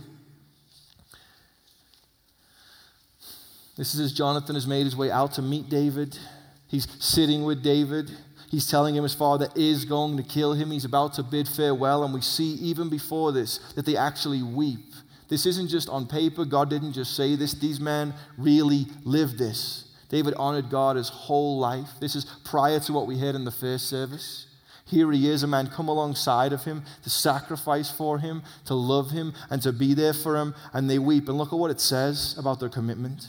This 3.79 3.93
is 3.95 4.01
as 4.01 4.11
Jonathan 4.11 4.55
has 4.55 4.67
made 4.67 4.83
his 4.83 4.97
way 4.97 5.09
out 5.09 5.35
to 5.35 5.41
meet 5.41 5.69
David. 5.69 6.19
He's 6.67 6.85
sitting 7.01 7.45
with 7.45 7.63
David. 7.63 8.11
He's 8.51 8.69
telling 8.69 8.93
him 8.93 9.03
his 9.03 9.15
father 9.15 9.47
is 9.55 9.85
going 9.85 10.17
to 10.17 10.23
kill 10.23 10.51
him. 10.51 10.69
He's 10.69 10.83
about 10.83 11.13
to 11.13 11.23
bid 11.23 11.47
farewell. 11.47 12.03
And 12.03 12.13
we 12.13 12.19
see 12.19 12.55
even 12.55 12.89
before 12.89 13.31
this 13.31 13.59
that 13.75 13.85
they 13.85 13.95
actually 13.95 14.43
weep. 14.43 14.91
This 15.29 15.45
isn't 15.45 15.69
just 15.69 15.87
on 15.87 16.07
paper. 16.07 16.43
God 16.43 16.69
didn't 16.69 16.91
just 16.91 17.15
say 17.15 17.37
this. 17.37 17.53
These 17.53 17.79
men 17.79 18.13
really 18.37 18.85
lived 19.05 19.37
this. 19.37 19.89
David 20.09 20.33
honored 20.33 20.69
God 20.69 20.97
his 20.97 21.07
whole 21.07 21.57
life. 21.57 21.87
This 22.01 22.17
is 22.17 22.25
prior 22.43 22.81
to 22.81 22.91
what 22.91 23.07
we 23.07 23.17
heard 23.17 23.35
in 23.35 23.45
the 23.45 23.51
first 23.51 23.87
service. 23.87 24.47
Here 24.87 25.09
he 25.09 25.29
is, 25.29 25.41
a 25.43 25.47
man 25.47 25.67
come 25.67 25.87
alongside 25.87 26.51
of 26.51 26.65
him 26.65 26.83
to 27.03 27.09
sacrifice 27.09 27.89
for 27.89 28.19
him, 28.19 28.43
to 28.65 28.73
love 28.73 29.11
him, 29.11 29.33
and 29.49 29.61
to 29.61 29.71
be 29.71 29.93
there 29.93 30.13
for 30.13 30.35
him. 30.35 30.53
And 30.73 30.89
they 30.89 30.99
weep. 30.99 31.29
And 31.29 31.37
look 31.37 31.53
at 31.53 31.59
what 31.59 31.71
it 31.71 31.79
says 31.79 32.35
about 32.37 32.59
their 32.59 32.67
commitment. 32.67 33.25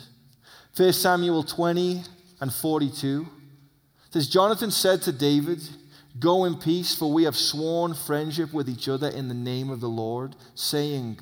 1 0.77 0.93
Samuel 0.93 1.43
20 1.43 2.03
and 2.41 2.53
42 2.53 3.27
says, 4.11 4.29
Jonathan 4.29 4.71
said 4.71 5.03
to 5.03 5.13
David, 5.13 5.61
Go 6.19 6.45
in 6.45 6.57
peace, 6.57 6.95
for 6.95 7.13
we 7.13 7.25
have 7.25 7.37
sworn 7.37 7.95
friendship 7.95 8.53
with 8.53 8.69
each 8.69 8.89
other 8.89 9.09
in 9.09 9.29
the 9.29 9.35
name 9.35 9.71
of 9.71 9.81
the 9.81 9.89
Lord, 9.89 10.35
saying, 10.55 11.19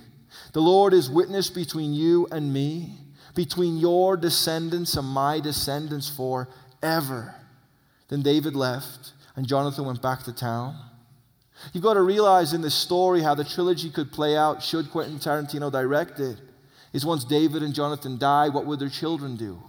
The 0.52 0.62
Lord 0.62 0.92
is 0.94 1.10
witness 1.10 1.50
between 1.50 1.92
you 1.92 2.26
and 2.30 2.52
me 2.52 2.98
between 3.38 3.76
your 3.76 4.16
descendants 4.16 4.96
and 4.96 5.06
my 5.06 5.38
descendants 5.38 6.10
forever. 6.10 7.36
Then 8.08 8.20
David 8.20 8.56
left, 8.56 9.12
and 9.36 9.46
Jonathan 9.46 9.84
went 9.84 10.02
back 10.02 10.24
to 10.24 10.32
town. 10.32 10.76
You've 11.72 11.84
got 11.84 11.94
to 11.94 12.02
realize 12.02 12.52
in 12.52 12.62
this 12.62 12.74
story 12.74 13.22
how 13.22 13.36
the 13.36 13.44
trilogy 13.44 13.90
could 13.90 14.10
play 14.10 14.36
out 14.36 14.60
should 14.60 14.90
Quentin 14.90 15.20
Tarantino 15.20 15.70
direct 15.70 16.18
it. 16.18 16.36
Is 16.98 17.06
once 17.06 17.22
David 17.22 17.62
and 17.62 17.72
Jonathan 17.72 18.18
die, 18.18 18.48
what 18.48 18.66
would 18.66 18.80
their 18.80 18.88
children 18.88 19.36
do? 19.36 19.62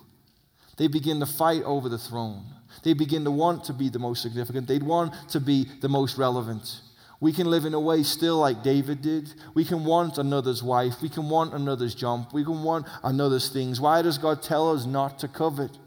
They 0.77 0.87
begin 0.87 1.19
to 1.19 1.27
fight 1.27 1.61
over 1.61 1.87
the 1.87 1.99
throne. 1.99 2.43
They 2.81 2.93
begin 2.93 3.23
to 3.25 3.29
want 3.29 3.65
to 3.65 3.73
be 3.73 3.87
the 3.87 3.99
most 3.99 4.23
significant. 4.23 4.67
They'd 4.67 4.81
want 4.81 5.13
to 5.29 5.39
be 5.39 5.67
the 5.79 5.89
most 5.89 6.17
relevant. 6.17 6.81
We 7.19 7.31
can 7.31 7.45
live 7.51 7.65
in 7.65 7.75
a 7.75 7.79
way 7.79 8.01
still 8.01 8.37
like 8.37 8.63
David 8.63 9.03
did. 9.03 9.31
We 9.53 9.63
can 9.63 9.85
want 9.85 10.17
another's 10.17 10.63
wife. 10.63 11.03
We 11.03 11.09
can 11.09 11.29
want 11.29 11.53
another's 11.53 11.93
jump. 11.93 12.33
We 12.33 12.43
can 12.43 12.63
want 12.63 12.87
another's 13.03 13.49
things. 13.49 13.79
Why 13.79 14.01
does 14.01 14.17
God 14.17 14.41
tell 14.41 14.73
us 14.73 14.87
not 14.87 15.19
to 15.19 15.27
covet? 15.27 15.77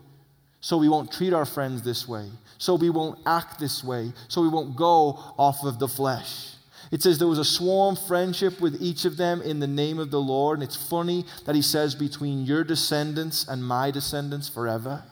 So 0.61 0.77
we 0.77 0.89
won't 0.89 1.11
treat 1.11 1.33
our 1.33 1.45
friends 1.45 1.83
this 1.83 2.07
way. 2.07 2.31
So 2.59 2.77
we 2.77 2.91
won't 2.91 3.19
act 3.27 3.59
this 3.59 3.83
way. 3.83 4.13
So 4.29 4.43
we 4.43 4.49
won't 4.49 4.77
go 4.77 5.19
off 5.37 5.65
of 5.65 5.81
the 5.81 5.89
flesh. 5.89 6.53
It 6.93 7.01
says 7.01 7.19
there 7.19 7.27
was 7.27 7.39
a 7.39 7.45
sworn 7.45 7.97
friendship 7.97 8.61
with 8.61 8.81
each 8.81 9.07
of 9.07 9.17
them 9.17 9.41
in 9.41 9.61
the 9.61 9.67
name 9.67 9.99
of 9.99 10.11
the 10.11 10.21
Lord. 10.21 10.59
And 10.59 10.63
it's 10.63 10.77
funny 10.77 11.25
that 11.47 11.55
he 11.55 11.63
says, 11.63 11.95
between 11.95 12.45
your 12.45 12.65
descendants 12.65 13.49
and 13.49 13.65
my 13.65 13.91
descendants 13.91 14.51
forever. 14.51 15.03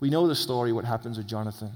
We 0.00 0.08
know 0.08 0.26
the 0.26 0.34
story, 0.34 0.72
what 0.72 0.86
happens 0.86 1.18
with 1.18 1.26
Jonathan. 1.26 1.72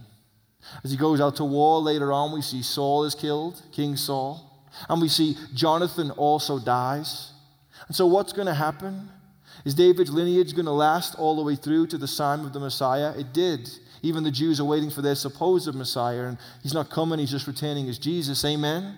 As 0.83 0.91
he 0.91 0.97
goes 0.97 1.21
out 1.21 1.37
to 1.37 1.45
war 1.45 1.81
later 1.81 2.13
on, 2.13 2.33
we 2.33 2.41
see 2.41 2.63
Saul 2.63 3.05
is 3.05 3.15
killed, 3.15 3.61
King 3.73 3.95
Saul. 3.95 4.49
And 4.89 5.03
we 5.03 5.09
see 5.09 5.37
Jonathan 5.53 6.11
also 6.13 6.59
dies. 6.59 7.33
And 7.89 7.95
so, 7.95 8.07
what's 8.07 8.33
going 8.33 8.47
to 8.47 8.55
happen? 8.55 9.11
Is 9.67 9.75
David's 9.75 10.11
lineage 10.11 10.55
going 10.55 10.65
to 10.65 10.73
last 10.73 11.15
all 11.17 11.37
the 11.37 11.43
way 11.43 11.57
through 11.57 11.89
to 11.89 11.99
the 11.99 12.07
time 12.07 12.47
of 12.47 12.55
the 12.55 12.61
Messiah? 12.61 13.13
It 13.19 13.35
did. 13.35 13.69
Even 14.03 14.25
the 14.25 14.31
Jews 14.31 14.59
are 14.61 14.65
waiting 14.65 14.91
for 14.91 15.01
their 15.01 15.15
supposed 15.15 15.73
Messiah, 15.75 16.25
and 16.25 16.39
he's 16.63 16.75
not 16.75 16.91
coming, 16.91 17.21
he's 17.21 17.31
just 17.31 17.47
returning 17.47 17.89
as 17.89 17.99
Jesus. 17.99 18.45
Amen? 18.45 18.97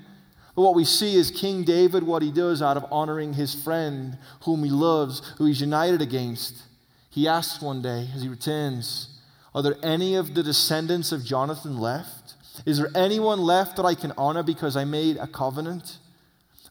But 0.57 0.63
what 0.63 0.75
we 0.75 0.85
see 0.85 1.17
is 1.17 1.31
King 1.31 1.65
David, 1.65 2.05
what 2.05 2.23
he 2.23 2.31
does 2.31 2.63
out 2.63 2.77
of 2.77 2.87
honoring 2.91 3.35
his 3.35 3.55
friend, 3.55 4.17
whom 4.43 4.65
he 4.65 4.71
loves, 4.71 5.21
who 5.37 5.47
he's 5.47 5.61
united 5.61 6.01
against. 6.01 6.63
He 7.11 7.29
asks 7.29 7.63
one 7.63 7.83
day 7.83 8.09
as 8.15 8.23
he 8.23 8.29
returns, 8.29 9.21
Are 9.55 9.63
there 9.63 9.77
any 9.83 10.15
of 10.15 10.35
the 10.35 10.43
descendants 10.43 11.13
of 11.13 11.25
Jonathan 11.25 11.79
left? 11.79 12.35
Is 12.65 12.79
there 12.79 12.91
anyone 12.95 13.41
left 13.41 13.77
that 13.77 13.85
I 13.85 13.95
can 13.95 14.13
honor 14.17 14.43
because 14.43 14.77
I 14.77 14.85
made 14.85 15.17
a 15.17 15.27
covenant? 15.27 15.99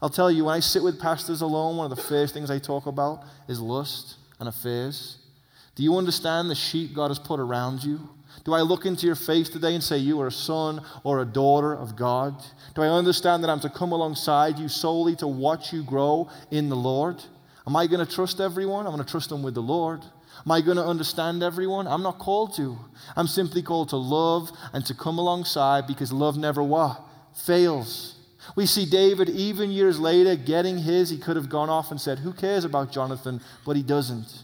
I'll 0.02 0.10
tell 0.10 0.32
you, 0.32 0.46
when 0.46 0.56
I 0.56 0.60
sit 0.60 0.84
with 0.84 1.00
pastors 1.00 1.42
alone, 1.42 1.78
one 1.78 1.90
of 1.90 1.96
the 1.96 2.04
first 2.04 2.34
things 2.34 2.50
I 2.50 2.60
talk 2.60 2.88
about 2.88 3.24
is 3.48 3.60
lust 3.60 4.16
and 4.40 4.50
affairs. 4.50 5.18
Do 5.76 5.84
you 5.84 5.98
understand 5.98 6.50
the 6.50 6.56
sheep 6.56 6.94
God 6.94 7.10
has 7.10 7.20
put 7.20 7.40
around 7.40 7.84
you? 7.84 8.10
Do 8.44 8.54
I 8.54 8.62
look 8.62 8.86
into 8.86 9.06
your 9.06 9.16
face 9.16 9.48
today 9.48 9.74
and 9.74 9.84
say, 9.84 9.98
You 9.98 10.20
are 10.22 10.28
a 10.28 10.32
son 10.32 10.82
or 11.04 11.22
a 11.22 11.26
daughter 11.26 11.74
of 11.74 11.96
God? 11.96 12.36
Do 12.76 12.82
I 12.82 12.88
understand 12.88 13.44
that 13.44 13.50
I'm 13.50 13.62
to 13.62 13.70
come 13.70 13.94
alongside 13.94 14.60
you 14.60 14.68
solely 14.68 15.16
to 15.18 15.28
watch 15.28 15.72
you 15.72 15.84
grow 15.84 16.30
in 16.52 16.68
the 16.68 16.76
Lord? 16.76 17.24
Am 17.66 17.76
I 17.76 17.88
going 17.88 18.06
to 18.06 18.12
trust 18.12 18.42
everyone? 18.42 18.86
I'm 18.86 18.94
going 18.94 19.04
to 19.04 19.10
trust 19.10 19.30
them 19.30 19.44
with 19.44 19.54
the 19.54 19.62
Lord. 19.62 20.02
Am 20.46 20.52
I 20.52 20.60
going 20.60 20.76
to 20.76 20.86
understand 20.86 21.42
everyone? 21.42 21.88
I'm 21.88 22.04
not 22.04 22.20
called 22.20 22.56
to. 22.58 22.78
I'm 23.16 23.28
simply 23.28 23.62
called 23.62 23.90
to 23.90 23.98
love 23.98 24.52
and 24.74 24.86
to 24.88 24.94
come 24.94 25.18
alongside 25.18 25.88
because 25.88 26.12
love 26.12 26.36
never 26.36 26.62
what? 26.62 27.02
Fails. 27.46 28.16
We 28.58 28.66
see 28.66 28.86
David, 28.86 29.30
even 29.30 29.72
years 29.72 30.02
later, 30.02 30.36
getting 30.36 30.80
his. 30.80 31.10
He 31.10 31.18
could 31.18 31.38
have 31.38 31.48
gone 31.48 31.70
off 31.70 31.92
and 31.92 32.02
said, 32.02 32.20
Who 32.20 32.34
cares 32.34 32.66
about 32.66 32.92
Jonathan? 32.92 33.40
But 33.66 33.78
he 33.78 33.84
doesn't. 33.84 34.44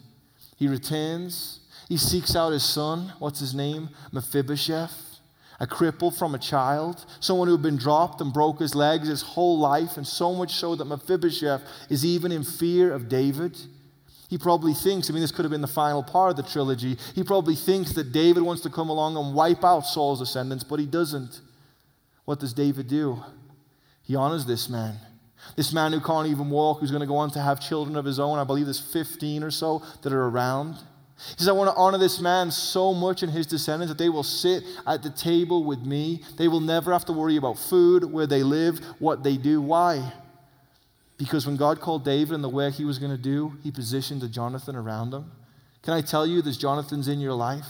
He 0.56 0.70
returns 0.70 1.59
he 1.90 1.98
seeks 1.98 2.36
out 2.36 2.54
his 2.54 2.64
son. 2.64 3.14
What's 3.18 3.40
his 3.40 3.56
name? 3.56 3.90
Mephibosheth. 4.12 5.18
A 5.60 5.68
cripple 5.68 6.18
from 6.18 6.36
a 6.36 6.40
child. 6.40 7.04
Someone 7.20 7.48
who 7.48 7.56
had 7.56 7.64
been 7.64 7.78
dropped 7.78 8.22
and 8.22 8.32
broke 8.32 8.60
his 8.60 8.76
legs 8.76 9.10
his 9.10 9.24
whole 9.24 9.60
life, 9.60 9.98
and 9.98 10.08
so 10.08 10.34
much 10.34 10.54
so 10.54 10.76
that 10.76 10.86
Mephibosheth 10.86 11.62
is 11.90 12.06
even 12.06 12.32
in 12.32 12.44
fear 12.44 12.94
of 12.94 13.10
David. 13.10 13.58
He 14.30 14.38
probably 14.38 14.76
thinks, 14.76 15.10
I 15.10 15.14
mean, 15.14 15.22
this 15.22 15.32
could 15.32 15.44
have 15.44 15.52
been 15.52 15.62
the 15.62 15.68
final 15.68 16.04
part 16.04 16.30
of 16.30 16.38
the 16.38 16.44
trilogy. 16.44 16.96
He 17.16 17.24
probably 17.24 17.56
thinks 17.56 17.94
that 17.94 18.12
David 18.12 18.44
wants 18.44 18.62
to 18.62 18.70
come 18.70 18.90
along 18.90 19.18
and 19.18 19.34
wipe 19.34 19.64
out 19.66 19.82
Saul's 19.82 20.20
descendants, 20.20 20.64
but 20.64 20.80
he 20.80 20.86
doesn't. 20.86 21.42
What 22.26 22.40
does 22.40 22.54
David 22.54 22.88
do? 22.88 23.24
He 24.04 24.16
honors 24.16 24.46
this 24.46 24.70
man. 24.70 24.96
This 25.56 25.74
man 25.74 25.92
who 25.92 26.00
can't 26.00 26.28
even 26.28 26.52
walk, 26.52 26.80
who's 26.80 26.92
going 26.92 27.02
to 27.02 27.08
go 27.08 27.18
on 27.18 27.32
to 27.32 27.42
have 27.42 27.60
children 27.60 27.98
of 27.98 28.06
his 28.06 28.20
own. 28.20 28.38
I 28.38 28.44
believe 28.44 28.66
there's 28.66 28.80
15 28.80 29.44
or 29.44 29.50
so 29.50 29.82
that 30.04 30.14
are 30.14 30.28
around. 30.28 30.76
He 31.28 31.40
says, 31.40 31.50
I 31.50 31.52
want 31.52 31.70
to 31.70 31.76
honor 31.76 31.98
this 31.98 32.20
man 32.20 32.50
so 32.50 32.94
much 32.94 33.24
and 33.24 33.32
his 33.32 33.46
descendants 33.46 33.92
that 33.92 33.98
they 33.98 34.10
will 34.10 34.24
sit 34.24 34.64
at 34.88 35.04
the 35.04 35.10
table 35.10 35.64
with 35.64 35.80
me. 35.80 36.24
They 36.38 36.48
will 36.48 36.62
never 36.62 36.94
have 36.94 37.06
to 37.06 37.14
worry 37.14 37.36
about 37.36 37.60
food, 37.60 38.06
where 38.06 38.26
they 38.26 38.42
live, 38.42 38.80
what 39.00 39.24
they 39.24 39.36
do. 39.36 39.62
Why? 39.62 40.14
Because 41.18 41.46
when 41.46 41.58
God 41.58 41.82
called 41.82 42.06
David 42.06 42.34
and 42.34 42.44
the 42.44 42.50
work 42.50 42.76
he 42.76 42.86
was 42.86 42.98
going 43.00 43.12
to 43.12 43.22
do, 43.22 43.58
he 43.62 43.72
positioned 43.72 44.24
a 44.24 44.30
Jonathan 44.30 44.76
around 44.76 45.14
him. 45.14 45.30
Can 45.84 45.94
I 45.94 46.02
tell 46.02 46.26
you, 46.26 46.42
there's 46.42 46.58
Jonathans 46.58 47.10
in 47.10 47.20
your 47.20 47.34
life? 47.34 47.68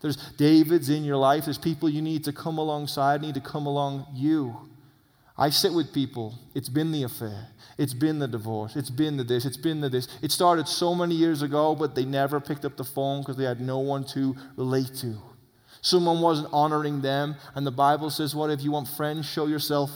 There's 0.00 0.16
Davids 0.36 0.90
in 0.90 1.02
your 1.02 1.16
life. 1.16 1.46
There's 1.46 1.58
people 1.58 1.88
you 1.88 2.02
need 2.02 2.24
to 2.24 2.32
come 2.32 2.58
alongside, 2.58 3.22
need 3.22 3.34
to 3.34 3.40
come 3.40 3.66
along 3.66 4.06
you. 4.14 4.56
I 5.36 5.50
sit 5.50 5.72
with 5.72 5.92
people. 5.92 6.38
It's 6.54 6.68
been 6.68 6.92
the 6.92 7.02
affair. 7.02 7.48
It's 7.76 7.94
been 7.94 8.20
the 8.20 8.28
divorce. 8.28 8.76
It's 8.76 8.90
been 8.90 9.16
the 9.16 9.24
this. 9.24 9.44
It's 9.44 9.56
been 9.56 9.80
the 9.80 9.88
this. 9.88 10.06
It 10.22 10.30
started 10.30 10.68
so 10.68 10.94
many 10.94 11.16
years 11.16 11.42
ago, 11.42 11.74
but 11.74 11.96
they 11.96 12.04
never 12.04 12.40
picked 12.40 12.64
up 12.64 12.76
the 12.76 12.84
phone 12.84 13.22
because 13.22 13.36
they 13.36 13.44
had 13.44 13.60
no 13.60 13.78
one 13.80 14.04
to 14.06 14.36
relate 14.56 14.94
to. 14.96 15.16
Someone 15.80 16.20
wasn't 16.20 16.48
honoring 16.52 17.02
them. 17.02 17.34
And 17.54 17.66
the 17.66 17.72
Bible 17.72 18.10
says, 18.10 18.34
What 18.34 18.50
if 18.50 18.62
you 18.62 18.70
want 18.70 18.86
friends? 18.88 19.26
Show 19.26 19.46
yourself 19.46 19.90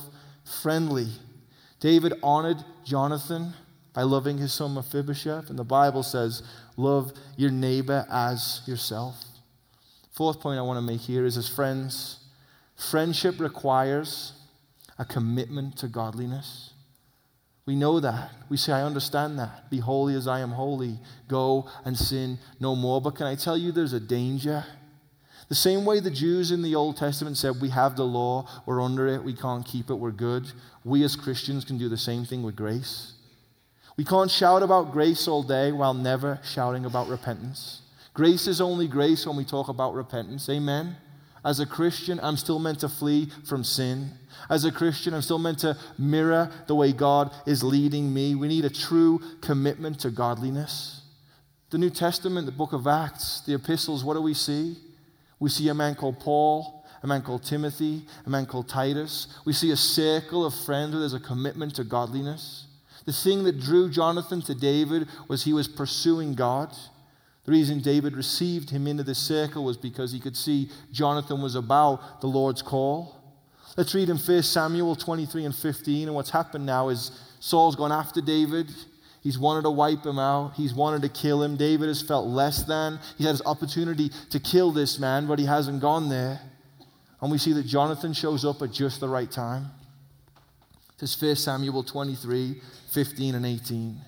friendly. 0.60 1.08
David 1.78 2.14
honored 2.20 2.58
Jonathan 2.84 3.54
by 3.94 4.02
loving 4.02 4.38
his 4.38 4.52
son 4.52 4.74
Mephibosheth. 4.74 5.50
And 5.50 5.58
the 5.58 5.64
Bible 5.64 6.02
says, 6.02 6.42
Love 6.76 7.12
your 7.36 7.52
neighbor 7.52 8.06
as 8.10 8.60
yourself. 8.66 9.24
Fourth 10.10 10.40
point 10.40 10.58
I 10.58 10.62
want 10.62 10.78
to 10.78 10.92
make 10.92 11.00
here 11.00 11.24
is 11.24 11.36
as 11.36 11.48
friends, 11.48 12.24
friendship 12.74 13.38
requires 13.38 14.32
a 14.98 15.04
commitment 15.04 15.76
to 15.78 15.88
godliness. 15.88 16.72
We 17.66 17.76
know 17.76 18.00
that. 18.00 18.30
We 18.48 18.56
say, 18.56 18.72
I 18.72 18.82
understand 18.82 19.38
that. 19.38 19.70
Be 19.70 19.78
holy 19.78 20.14
as 20.14 20.26
I 20.26 20.40
am 20.40 20.52
holy. 20.52 20.98
Go 21.28 21.68
and 21.84 21.96
sin 21.96 22.38
no 22.58 22.74
more. 22.74 23.00
But 23.00 23.14
can 23.14 23.26
I 23.26 23.34
tell 23.34 23.58
you 23.58 23.72
there's 23.72 23.92
a 23.92 24.00
danger? 24.00 24.64
The 25.48 25.54
same 25.54 25.84
way 25.84 26.00
the 26.00 26.10
Jews 26.10 26.50
in 26.50 26.62
the 26.62 26.74
Old 26.74 26.96
Testament 26.96 27.36
said, 27.36 27.60
We 27.60 27.70
have 27.70 27.96
the 27.96 28.04
law, 28.04 28.48
we're 28.66 28.82
under 28.82 29.06
it, 29.06 29.22
we 29.22 29.34
can't 29.34 29.66
keep 29.66 29.90
it, 29.90 29.94
we're 29.94 30.10
good. 30.10 30.50
We 30.84 31.04
as 31.04 31.16
Christians 31.16 31.64
can 31.64 31.78
do 31.78 31.88
the 31.88 31.96
same 31.96 32.24
thing 32.24 32.42
with 32.42 32.56
grace. 32.56 33.12
We 33.96 34.04
can't 34.04 34.30
shout 34.30 34.62
about 34.62 34.92
grace 34.92 35.26
all 35.26 35.42
day 35.42 35.72
while 35.72 35.94
never 35.94 36.40
shouting 36.44 36.84
about 36.84 37.08
repentance. 37.08 37.82
Grace 38.14 38.46
is 38.46 38.60
only 38.60 38.88
grace 38.88 39.26
when 39.26 39.36
we 39.36 39.44
talk 39.44 39.68
about 39.68 39.94
repentance. 39.94 40.48
Amen? 40.48 40.96
As 41.44 41.60
a 41.60 41.66
Christian, 41.66 42.18
I'm 42.22 42.36
still 42.36 42.58
meant 42.58 42.80
to 42.80 42.88
flee 42.88 43.30
from 43.46 43.64
sin. 43.64 44.10
As 44.50 44.64
a 44.64 44.72
Christian, 44.72 45.14
I'm 45.14 45.22
still 45.22 45.38
meant 45.38 45.60
to 45.60 45.76
mirror 45.98 46.50
the 46.66 46.74
way 46.74 46.92
God 46.92 47.32
is 47.46 47.62
leading 47.62 48.12
me. 48.12 48.34
We 48.34 48.48
need 48.48 48.64
a 48.64 48.70
true 48.70 49.20
commitment 49.40 50.00
to 50.00 50.10
godliness. 50.10 51.02
The 51.70 51.78
New 51.78 51.90
Testament, 51.90 52.46
the 52.46 52.52
book 52.52 52.72
of 52.72 52.86
Acts, 52.86 53.42
the 53.42 53.54
epistles, 53.54 54.04
what 54.04 54.14
do 54.14 54.22
we 54.22 54.34
see? 54.34 54.76
We 55.38 55.50
see 55.50 55.68
a 55.68 55.74
man 55.74 55.94
called 55.94 56.18
Paul, 56.18 56.84
a 57.02 57.06
man 57.06 57.22
called 57.22 57.44
Timothy, 57.44 58.04
a 58.26 58.30
man 58.30 58.46
called 58.46 58.68
Titus. 58.68 59.28
We 59.44 59.52
see 59.52 59.70
a 59.70 59.76
circle 59.76 60.44
of 60.44 60.54
friends 60.54 60.92
where 60.92 61.00
there's 61.00 61.14
a 61.14 61.20
commitment 61.20 61.76
to 61.76 61.84
godliness. 61.84 62.66
The 63.04 63.12
thing 63.12 63.44
that 63.44 63.60
drew 63.60 63.88
Jonathan 63.88 64.42
to 64.42 64.54
David 64.54 65.08
was 65.28 65.44
he 65.44 65.52
was 65.52 65.68
pursuing 65.68 66.34
God. 66.34 66.74
The 67.48 67.52
reason 67.52 67.80
David 67.80 68.14
received 68.14 68.68
him 68.68 68.86
into 68.86 69.02
this 69.02 69.16
circle 69.18 69.64
was 69.64 69.78
because 69.78 70.12
he 70.12 70.20
could 70.20 70.36
see 70.36 70.68
Jonathan 70.92 71.40
was 71.40 71.54
about 71.54 72.20
the 72.20 72.26
Lord's 72.26 72.60
call. 72.60 73.16
Let's 73.74 73.94
read 73.94 74.10
in 74.10 74.18
1 74.18 74.42
Samuel 74.42 74.94
23 74.94 75.46
and 75.46 75.56
15. 75.56 76.08
And 76.08 76.14
what's 76.14 76.28
happened 76.28 76.66
now 76.66 76.90
is 76.90 77.10
Saul's 77.40 77.74
gone 77.74 77.90
after 77.90 78.20
David. 78.20 78.70
He's 79.22 79.38
wanted 79.38 79.62
to 79.62 79.70
wipe 79.70 80.04
him 80.04 80.18
out. 80.18 80.56
He's 80.56 80.74
wanted 80.74 81.00
to 81.00 81.08
kill 81.08 81.42
him. 81.42 81.56
David 81.56 81.88
has 81.88 82.02
felt 82.02 82.26
less 82.26 82.64
than. 82.64 83.00
He's 83.16 83.26
had 83.26 83.32
his 83.32 83.42
opportunity 83.46 84.10
to 84.28 84.38
kill 84.38 84.70
this 84.70 84.98
man, 84.98 85.26
but 85.26 85.38
he 85.38 85.46
hasn't 85.46 85.80
gone 85.80 86.10
there. 86.10 86.42
And 87.22 87.30
we 87.32 87.38
see 87.38 87.54
that 87.54 87.64
Jonathan 87.64 88.12
shows 88.12 88.44
up 88.44 88.60
at 88.60 88.72
just 88.72 89.00
the 89.00 89.08
right 89.08 89.30
time. 89.30 89.70
This 90.98 91.16
is 91.16 91.22
1 91.22 91.36
Samuel 91.36 91.82
23, 91.82 92.60
15 92.90 93.34
and 93.34 93.46
18. 93.46 94.00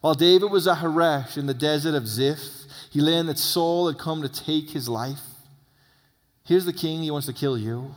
While 0.00 0.14
David 0.14 0.50
was 0.50 0.68
at 0.68 0.78
Horesh 0.78 1.36
in 1.36 1.46
the 1.46 1.54
desert 1.54 1.94
of 1.94 2.06
Ziph, 2.06 2.38
he 2.90 3.00
learned 3.00 3.28
that 3.28 3.38
Saul 3.38 3.88
had 3.88 3.98
come 3.98 4.22
to 4.22 4.28
take 4.28 4.70
his 4.70 4.88
life. 4.88 5.20
Here's 6.44 6.64
the 6.64 6.72
king, 6.72 7.02
he 7.02 7.10
wants 7.10 7.26
to 7.26 7.32
kill 7.32 7.58
you. 7.58 7.94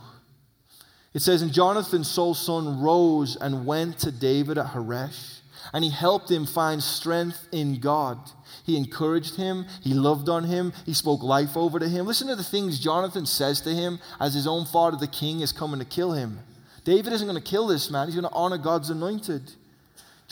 It 1.14 1.22
says, 1.22 1.42
And 1.42 1.52
Jonathan, 1.52 2.04
Saul's 2.04 2.44
son, 2.44 2.80
rose 2.80 3.36
and 3.36 3.66
went 3.66 3.98
to 4.00 4.10
David 4.10 4.58
at 4.58 4.66
Horesh. 4.66 5.38
and 5.72 5.84
he 5.84 5.90
helped 5.90 6.30
him 6.30 6.44
find 6.44 6.82
strength 6.82 7.48
in 7.52 7.78
God. 7.78 8.18
He 8.64 8.76
encouraged 8.76 9.36
him, 9.36 9.66
he 9.80 9.94
loved 9.94 10.28
on 10.28 10.44
him, 10.44 10.72
he 10.84 10.92
spoke 10.92 11.22
life 11.22 11.56
over 11.56 11.78
to 11.78 11.88
him. 11.88 12.04
Listen 12.04 12.28
to 12.28 12.36
the 12.36 12.44
things 12.44 12.78
Jonathan 12.78 13.26
says 13.26 13.60
to 13.62 13.70
him 13.70 13.98
as 14.20 14.34
his 14.34 14.46
own 14.46 14.66
father, 14.66 14.96
the 14.96 15.06
king, 15.06 15.40
is 15.40 15.52
coming 15.52 15.78
to 15.78 15.86
kill 15.86 16.12
him. 16.12 16.40
David 16.84 17.12
isn't 17.12 17.28
going 17.28 17.40
to 17.40 17.50
kill 17.50 17.68
this 17.68 17.90
man, 17.90 18.08
he's 18.08 18.16
going 18.16 18.28
to 18.28 18.34
honor 18.34 18.58
God's 18.58 18.90
anointed. 18.90 19.52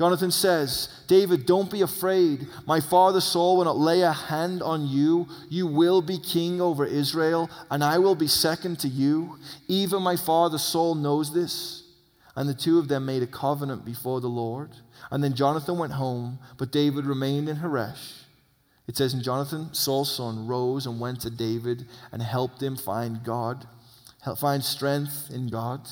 Jonathan 0.00 0.30
says, 0.30 0.88
David, 1.08 1.44
don't 1.44 1.70
be 1.70 1.82
afraid. 1.82 2.46
My 2.66 2.80
father 2.80 3.20
Saul 3.20 3.58
will 3.58 3.66
not 3.66 3.76
lay 3.76 4.00
a 4.00 4.10
hand 4.10 4.62
on 4.62 4.88
you. 4.88 5.28
You 5.50 5.66
will 5.66 6.00
be 6.00 6.16
king 6.16 6.58
over 6.58 6.86
Israel, 6.86 7.50
and 7.70 7.84
I 7.84 7.98
will 7.98 8.14
be 8.14 8.26
second 8.26 8.78
to 8.78 8.88
you. 8.88 9.36
Even 9.68 10.02
my 10.02 10.16
father 10.16 10.56
Saul 10.56 10.94
knows 10.94 11.34
this. 11.34 11.82
And 12.34 12.48
the 12.48 12.54
two 12.54 12.78
of 12.78 12.88
them 12.88 13.04
made 13.04 13.22
a 13.22 13.26
covenant 13.26 13.84
before 13.84 14.22
the 14.22 14.28
Lord. 14.28 14.70
And 15.10 15.22
then 15.22 15.34
Jonathan 15.34 15.76
went 15.76 15.92
home, 15.92 16.38
but 16.56 16.72
David 16.72 17.04
remained 17.04 17.50
in 17.50 17.58
Horesh. 17.58 18.22
It 18.88 18.96
says, 18.96 19.12
And 19.12 19.22
Jonathan, 19.22 19.74
Saul's 19.74 20.16
son, 20.16 20.46
rose 20.46 20.86
and 20.86 20.98
went 20.98 21.20
to 21.20 21.30
David 21.30 21.84
and 22.10 22.22
helped 22.22 22.62
him 22.62 22.74
find 22.74 23.22
God, 23.22 23.66
help 24.22 24.38
find 24.38 24.64
strength 24.64 25.28
in 25.30 25.48
God. 25.48 25.86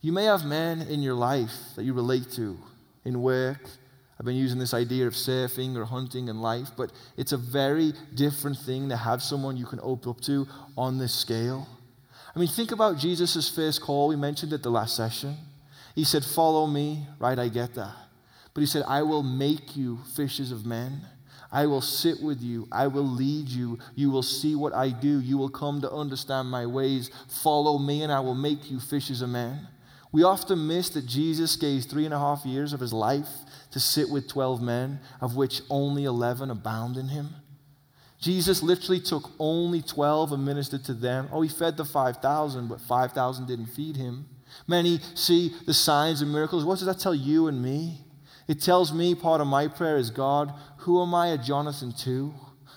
You 0.00 0.12
may 0.12 0.24
have 0.24 0.46
men 0.46 0.80
in 0.80 1.02
your 1.02 1.12
life 1.12 1.74
that 1.76 1.84
you 1.84 1.92
relate 1.92 2.30
to 2.30 2.58
in 3.04 3.22
work. 3.22 3.60
I've 4.18 4.26
been 4.26 4.36
using 4.36 4.58
this 4.58 4.74
idea 4.74 5.06
of 5.06 5.12
surfing 5.12 5.76
or 5.76 5.84
hunting 5.84 6.28
in 6.28 6.40
life, 6.40 6.70
but 6.76 6.92
it's 7.16 7.32
a 7.32 7.36
very 7.36 7.92
different 8.14 8.58
thing 8.58 8.88
to 8.88 8.96
have 8.96 9.22
someone 9.22 9.56
you 9.56 9.66
can 9.66 9.78
open 9.82 10.10
up 10.10 10.20
to 10.22 10.46
on 10.76 10.98
this 10.98 11.14
scale. 11.14 11.68
I 12.34 12.38
mean, 12.38 12.48
think 12.48 12.72
about 12.72 12.98
Jesus' 12.98 13.48
first 13.48 13.80
call. 13.80 14.08
We 14.08 14.16
mentioned 14.16 14.52
it 14.52 14.62
the 14.62 14.70
last 14.70 14.96
session. 14.96 15.36
He 15.94 16.04
said, 16.04 16.24
Follow 16.24 16.66
me, 16.66 17.06
right? 17.18 17.38
I 17.38 17.48
get 17.48 17.74
that. 17.74 17.94
But 18.54 18.60
he 18.60 18.66
said, 18.66 18.82
I 18.88 19.02
will 19.02 19.22
make 19.22 19.76
you 19.76 20.00
fishers 20.16 20.50
of 20.50 20.66
men. 20.66 21.00
I 21.50 21.66
will 21.66 21.80
sit 21.80 22.22
with 22.22 22.42
you. 22.42 22.68
I 22.70 22.88
will 22.88 23.06
lead 23.06 23.48
you. 23.48 23.78
You 23.94 24.10
will 24.10 24.22
see 24.22 24.54
what 24.54 24.74
I 24.74 24.90
do. 24.90 25.20
You 25.20 25.38
will 25.38 25.48
come 25.48 25.80
to 25.80 25.90
understand 25.90 26.50
my 26.50 26.66
ways. 26.66 27.10
Follow 27.42 27.78
me, 27.78 28.02
and 28.02 28.12
I 28.12 28.20
will 28.20 28.34
make 28.34 28.70
you 28.70 28.80
fishers 28.80 29.22
of 29.22 29.30
men. 29.30 29.66
We 30.10 30.22
often 30.22 30.66
miss 30.66 30.90
that 30.90 31.06
Jesus 31.06 31.56
gave 31.56 31.84
three 31.84 32.04
and 32.04 32.14
a 32.14 32.18
half 32.18 32.46
years 32.46 32.72
of 32.72 32.80
his 32.80 32.92
life 32.92 33.28
to 33.72 33.80
sit 33.80 34.08
with 34.08 34.28
12 34.28 34.62
men, 34.62 35.00
of 35.20 35.36
which 35.36 35.60
only 35.68 36.04
11 36.04 36.50
abound 36.50 36.96
in 36.96 37.08
him. 37.08 37.34
Jesus 38.20 38.62
literally 38.62 39.00
took 39.00 39.30
only 39.38 39.80
12 39.80 40.32
and 40.32 40.44
ministered 40.44 40.84
to 40.86 40.94
them. 40.94 41.28
Oh, 41.30 41.42
he 41.42 41.48
fed 41.48 41.76
the 41.76 41.84
5,000, 41.84 42.68
but 42.68 42.80
5,000 42.80 43.46
didn't 43.46 43.66
feed 43.66 43.96
him. 43.96 44.26
Many 44.66 45.00
see 45.14 45.54
the 45.66 45.74
signs 45.74 46.20
and 46.22 46.32
miracles. 46.32 46.64
What 46.64 46.78
does 46.78 46.86
that 46.86 46.98
tell 46.98 47.14
you 47.14 47.46
and 47.46 47.62
me? 47.62 48.00
It 48.48 48.62
tells 48.62 48.92
me 48.92 49.14
part 49.14 49.40
of 49.40 49.46
my 49.46 49.68
prayer 49.68 49.98
is 49.98 50.10
God, 50.10 50.52
who 50.78 51.02
am 51.02 51.14
I 51.14 51.28
a 51.28 51.38
Jonathan 51.38 51.92
to? 52.04 52.34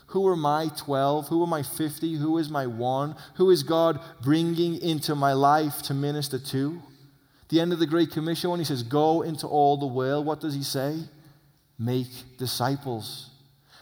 Who 0.07 0.27
are 0.27 0.35
my 0.35 0.69
12? 0.77 1.29
Who 1.29 1.41
are 1.41 1.47
my 1.47 1.63
50? 1.63 2.15
Who 2.17 2.37
is 2.37 2.49
my 2.49 2.67
one? 2.67 3.15
Who 3.35 3.49
is 3.49 3.63
God 3.63 4.01
bringing 4.21 4.75
into 4.81 5.15
my 5.15 5.31
life 5.31 5.81
to 5.83 5.93
minister 5.93 6.37
to? 6.37 6.81
The 7.51 7.59
end 7.59 7.73
of 7.73 7.79
the 7.79 7.85
Great 7.85 8.11
Commission, 8.11 8.49
when 8.49 8.59
he 8.59 8.65
says, 8.65 8.81
Go 8.81 9.21
into 9.21 9.45
all 9.45 9.77
the 9.77 9.85
world, 9.85 10.25
what 10.25 10.39
does 10.39 10.55
he 10.55 10.63
say? 10.63 10.97
Make 11.77 12.07
disciples. 12.37 13.29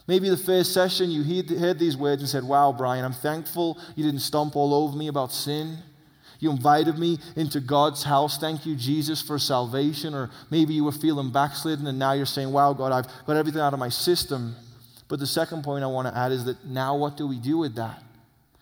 Maybe 0.06 0.28
the 0.28 0.36
first 0.36 0.74
session 0.74 1.10
you 1.10 1.22
heard 1.56 1.78
these 1.78 1.96
words 1.96 2.20
and 2.20 2.28
said, 2.28 2.42
Wow, 2.42 2.72
Brian, 2.76 3.04
I'm 3.04 3.12
thankful 3.12 3.78
you 3.94 4.04
didn't 4.04 4.20
stomp 4.20 4.56
all 4.56 4.74
over 4.74 4.96
me 4.96 5.06
about 5.06 5.32
sin. 5.32 5.78
You 6.40 6.50
invited 6.50 6.98
me 6.98 7.18
into 7.36 7.60
God's 7.60 8.02
house. 8.02 8.38
Thank 8.38 8.66
you, 8.66 8.74
Jesus, 8.74 9.22
for 9.22 9.38
salvation. 9.38 10.14
Or 10.14 10.30
maybe 10.50 10.74
you 10.74 10.84
were 10.84 10.92
feeling 10.92 11.30
backslidden 11.30 11.86
and 11.86 11.98
now 11.98 12.12
you're 12.12 12.26
saying, 12.26 12.50
Wow, 12.50 12.72
God, 12.72 12.90
I've 12.92 13.26
got 13.26 13.36
everything 13.36 13.60
out 13.60 13.72
of 13.72 13.78
my 13.78 13.88
system. 13.88 14.56
But 15.06 15.20
the 15.20 15.26
second 15.26 15.62
point 15.62 15.84
I 15.84 15.86
want 15.86 16.08
to 16.08 16.18
add 16.18 16.32
is 16.32 16.44
that 16.46 16.64
now 16.64 16.96
what 16.96 17.16
do 17.16 17.28
we 17.28 17.38
do 17.38 17.58
with 17.58 17.76
that? 17.76 18.02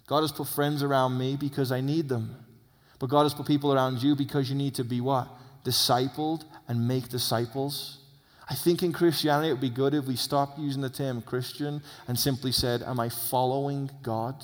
God 0.07 0.23
has 0.23 0.33
put 0.33 0.49
friends 0.49 0.83
around 0.83 1.17
me 1.17 1.37
because 1.37 1.71
I 1.73 1.81
need 1.81 2.09
them. 2.09 2.35
But 2.99 3.11
God 3.11 3.23
has 3.25 3.35
put 3.35 3.47
people 3.47 3.73
around 3.73 4.03
you 4.03 4.17
because 4.17 4.49
you 4.49 4.57
need 4.57 4.75
to 4.77 4.85
be 4.85 5.01
what? 5.01 5.29
Discipled 5.65 6.45
and 6.67 6.89
make 6.89 7.09
disciples. 7.09 7.99
I 8.51 8.55
think 8.55 8.83
in 8.83 8.93
Christianity 8.93 9.51
it 9.51 9.53
would 9.53 9.61
be 9.61 9.71
good 9.71 9.95
if 9.95 10.07
we 10.07 10.17
stopped 10.17 10.59
using 10.59 10.81
the 10.81 10.91
term 10.91 11.21
Christian 11.23 11.83
and 12.07 12.19
simply 12.19 12.51
said, 12.51 12.83
Am 12.83 12.99
I 12.99 13.09
following 13.09 13.91
God? 14.03 14.43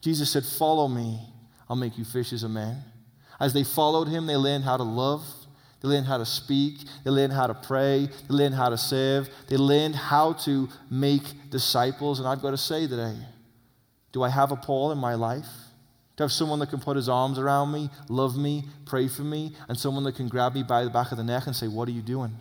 Jesus 0.00 0.30
said, 0.30 0.44
Follow 0.44 0.86
me, 0.86 1.20
I'll 1.68 1.76
make 1.76 1.98
you 1.98 2.04
fishers 2.04 2.44
of 2.44 2.52
men. 2.52 2.82
As 3.40 3.52
they 3.52 3.64
followed 3.64 4.06
him, 4.06 4.26
they 4.26 4.36
learned 4.36 4.64
how 4.64 4.76
to 4.76 4.84
love, 4.84 5.26
they 5.82 5.88
learned 5.88 6.06
how 6.06 6.18
to 6.18 6.24
speak, 6.24 6.78
they 7.02 7.10
learned 7.10 7.32
how 7.32 7.48
to 7.48 7.54
pray, 7.54 8.08
they 8.28 8.34
learned 8.34 8.54
how 8.54 8.68
to 8.68 8.78
serve, 8.78 9.28
they 9.48 9.56
learned 9.56 9.96
how 9.96 10.34
to 10.44 10.68
make 10.88 11.50
disciples. 11.50 12.20
And 12.20 12.28
I've 12.28 12.40
got 12.40 12.52
to 12.52 12.56
say 12.56 12.86
today, 12.86 13.16
do 14.12 14.22
I 14.22 14.28
have 14.28 14.52
a 14.52 14.56
Paul 14.56 14.92
in 14.92 14.98
my 14.98 15.14
life? 15.14 15.63
To 16.16 16.22
have 16.22 16.32
someone 16.32 16.60
that 16.60 16.70
can 16.70 16.80
put 16.80 16.96
his 16.96 17.08
arms 17.08 17.38
around 17.38 17.72
me, 17.72 17.90
love 18.08 18.36
me, 18.36 18.64
pray 18.86 19.08
for 19.08 19.22
me, 19.22 19.54
and 19.68 19.78
someone 19.78 20.04
that 20.04 20.14
can 20.14 20.28
grab 20.28 20.54
me 20.54 20.62
by 20.62 20.84
the 20.84 20.90
back 20.90 21.10
of 21.10 21.18
the 21.18 21.24
neck 21.24 21.46
and 21.46 21.56
say, 21.56 21.66
What 21.66 21.88
are 21.88 21.92
you 21.92 22.02
doing? 22.02 22.36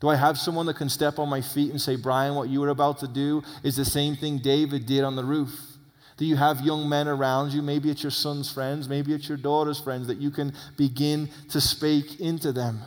Do 0.00 0.08
I 0.08 0.16
have 0.16 0.36
someone 0.36 0.66
that 0.66 0.76
can 0.76 0.88
step 0.88 1.18
on 1.18 1.28
my 1.28 1.40
feet 1.40 1.70
and 1.70 1.80
say, 1.80 1.96
Brian, 1.96 2.34
what 2.34 2.48
you 2.48 2.60
were 2.60 2.68
about 2.68 2.98
to 2.98 3.08
do 3.08 3.42
is 3.62 3.76
the 3.76 3.84
same 3.84 4.16
thing 4.16 4.38
David 4.38 4.84
did 4.84 5.04
on 5.04 5.16
the 5.16 5.24
roof? 5.24 5.58
Do 6.16 6.24
you 6.24 6.36
have 6.36 6.60
young 6.60 6.88
men 6.88 7.08
around 7.08 7.52
you? 7.52 7.62
Maybe 7.62 7.90
it's 7.90 8.02
your 8.02 8.10
son's 8.10 8.50
friends, 8.50 8.88
maybe 8.88 9.14
it's 9.14 9.28
your 9.28 9.38
daughter's 9.38 9.80
friends 9.80 10.06
that 10.08 10.18
you 10.18 10.30
can 10.30 10.52
begin 10.76 11.28
to 11.50 11.60
speak 11.60 12.20
into 12.20 12.52
them. 12.52 12.80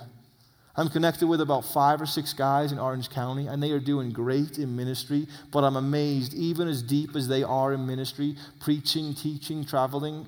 I'm 0.78 0.90
connected 0.90 1.26
with 1.26 1.42
about 1.42 1.66
five 1.66 2.00
or 2.00 2.06
six 2.06 2.34
guys 2.34 2.72
in 2.72 2.78
Orange 2.78 3.10
County, 3.10 3.48
and 3.48 3.62
they 3.62 3.72
are 3.72 3.80
doing 3.80 4.12
great 4.12 4.60
in 4.60 4.76
ministry. 4.76 5.28
But 5.52 5.64
I'm 5.64 5.76
amazed, 5.76 6.36
even 6.36 6.68
as 6.68 6.84
deep 6.84 7.16
as 7.16 7.28
they 7.28 7.42
are 7.42 7.74
in 7.74 7.88
ministry, 7.88 8.36
preaching, 8.60 9.16
teaching, 9.16 9.66
traveling, 9.66 10.28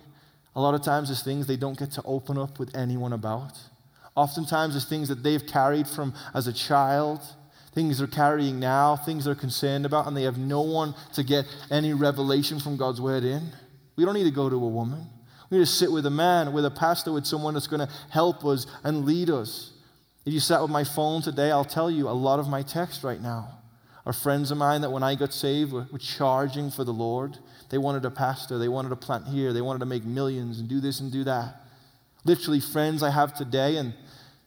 a 0.56 0.62
lot 0.62 0.74
of 0.74 0.82
times 0.82 1.10
there's 1.10 1.24
things 1.24 1.46
they 1.46 1.56
don't 1.56 1.78
get 1.78 1.92
to 1.92 2.02
open 2.04 2.38
up 2.38 2.60
with 2.60 2.76
anyone 2.76 3.14
about. 3.14 3.58
Oftentimes 4.16 4.74
there's 4.74 4.90
things 4.90 5.08
that 5.08 5.24
they've 5.24 5.46
carried 5.46 5.88
from 5.88 6.14
as 6.34 6.48
a 6.48 6.54
child, 6.54 7.22
things 7.74 8.00
they're 8.00 8.08
carrying 8.08 8.60
now, 8.60 8.96
things 8.96 9.26
they're 9.26 9.36
concerned 9.36 9.86
about, 9.86 10.08
and 10.08 10.18
they 10.18 10.24
have 10.24 10.38
no 10.38 10.62
one 10.62 10.96
to 11.14 11.24
get 11.24 11.46
any 11.70 11.94
revelation 11.94 12.60
from 12.60 12.76
God's 12.76 13.00
word 13.00 13.24
in. 13.24 13.52
We 13.96 14.04
don't 14.04 14.16
need 14.16 14.24
to 14.24 14.32
go 14.32 14.50
to 14.50 14.56
a 14.56 14.68
woman. 14.68 15.06
We 15.50 15.60
need 15.60 15.66
to 15.66 15.72
sit 15.72 15.92
with 15.92 16.06
a 16.06 16.12
man, 16.12 16.54
with 16.54 16.66
a 16.66 16.72
pastor, 16.72 17.12
with 17.12 17.26
someone 17.26 17.54
that's 17.54 17.68
going 17.68 17.88
to 17.88 17.94
help 18.10 18.44
us 18.44 18.66
and 18.84 19.06
lead 19.06 19.30
us. 19.30 19.74
If 20.30 20.34
you 20.34 20.40
sat 20.40 20.62
with 20.62 20.70
my 20.70 20.84
phone 20.84 21.24
today, 21.24 21.50
I'll 21.50 21.66
tell 21.66 21.90
you 21.90 22.08
a 22.08 22.12
lot 22.12 22.40
of 22.40 22.48
my 22.48 22.62
texts 22.62 23.04
right 23.04 23.20
now 23.20 23.58
are 24.06 24.14
friends 24.14 24.52
of 24.52 24.60
mine 24.60 24.82
that 24.82 24.92
when 24.92 25.02
I 25.02 25.16
got 25.16 25.34
saved 25.34 25.72
were, 25.72 25.88
were 25.92 25.98
charging 25.98 26.70
for 26.70 26.84
the 26.84 26.94
Lord. 26.94 27.40
They 27.72 27.80
wanted 27.80 28.06
a 28.06 28.12
pastor, 28.12 28.60
they 28.60 28.68
wanted 28.68 28.90
to 28.90 28.96
plant 28.96 29.26
here, 29.26 29.54
they 29.54 29.62
wanted 29.62 29.80
to 29.80 29.88
make 29.88 30.06
millions 30.06 30.60
and 30.60 30.70
do 30.70 30.80
this 30.80 31.00
and 31.00 31.12
do 31.12 31.24
that. 31.24 31.56
Literally, 32.26 32.60
friends 32.60 33.02
I 33.02 33.10
have 33.10 33.34
today, 33.34 33.78
and 33.78 33.96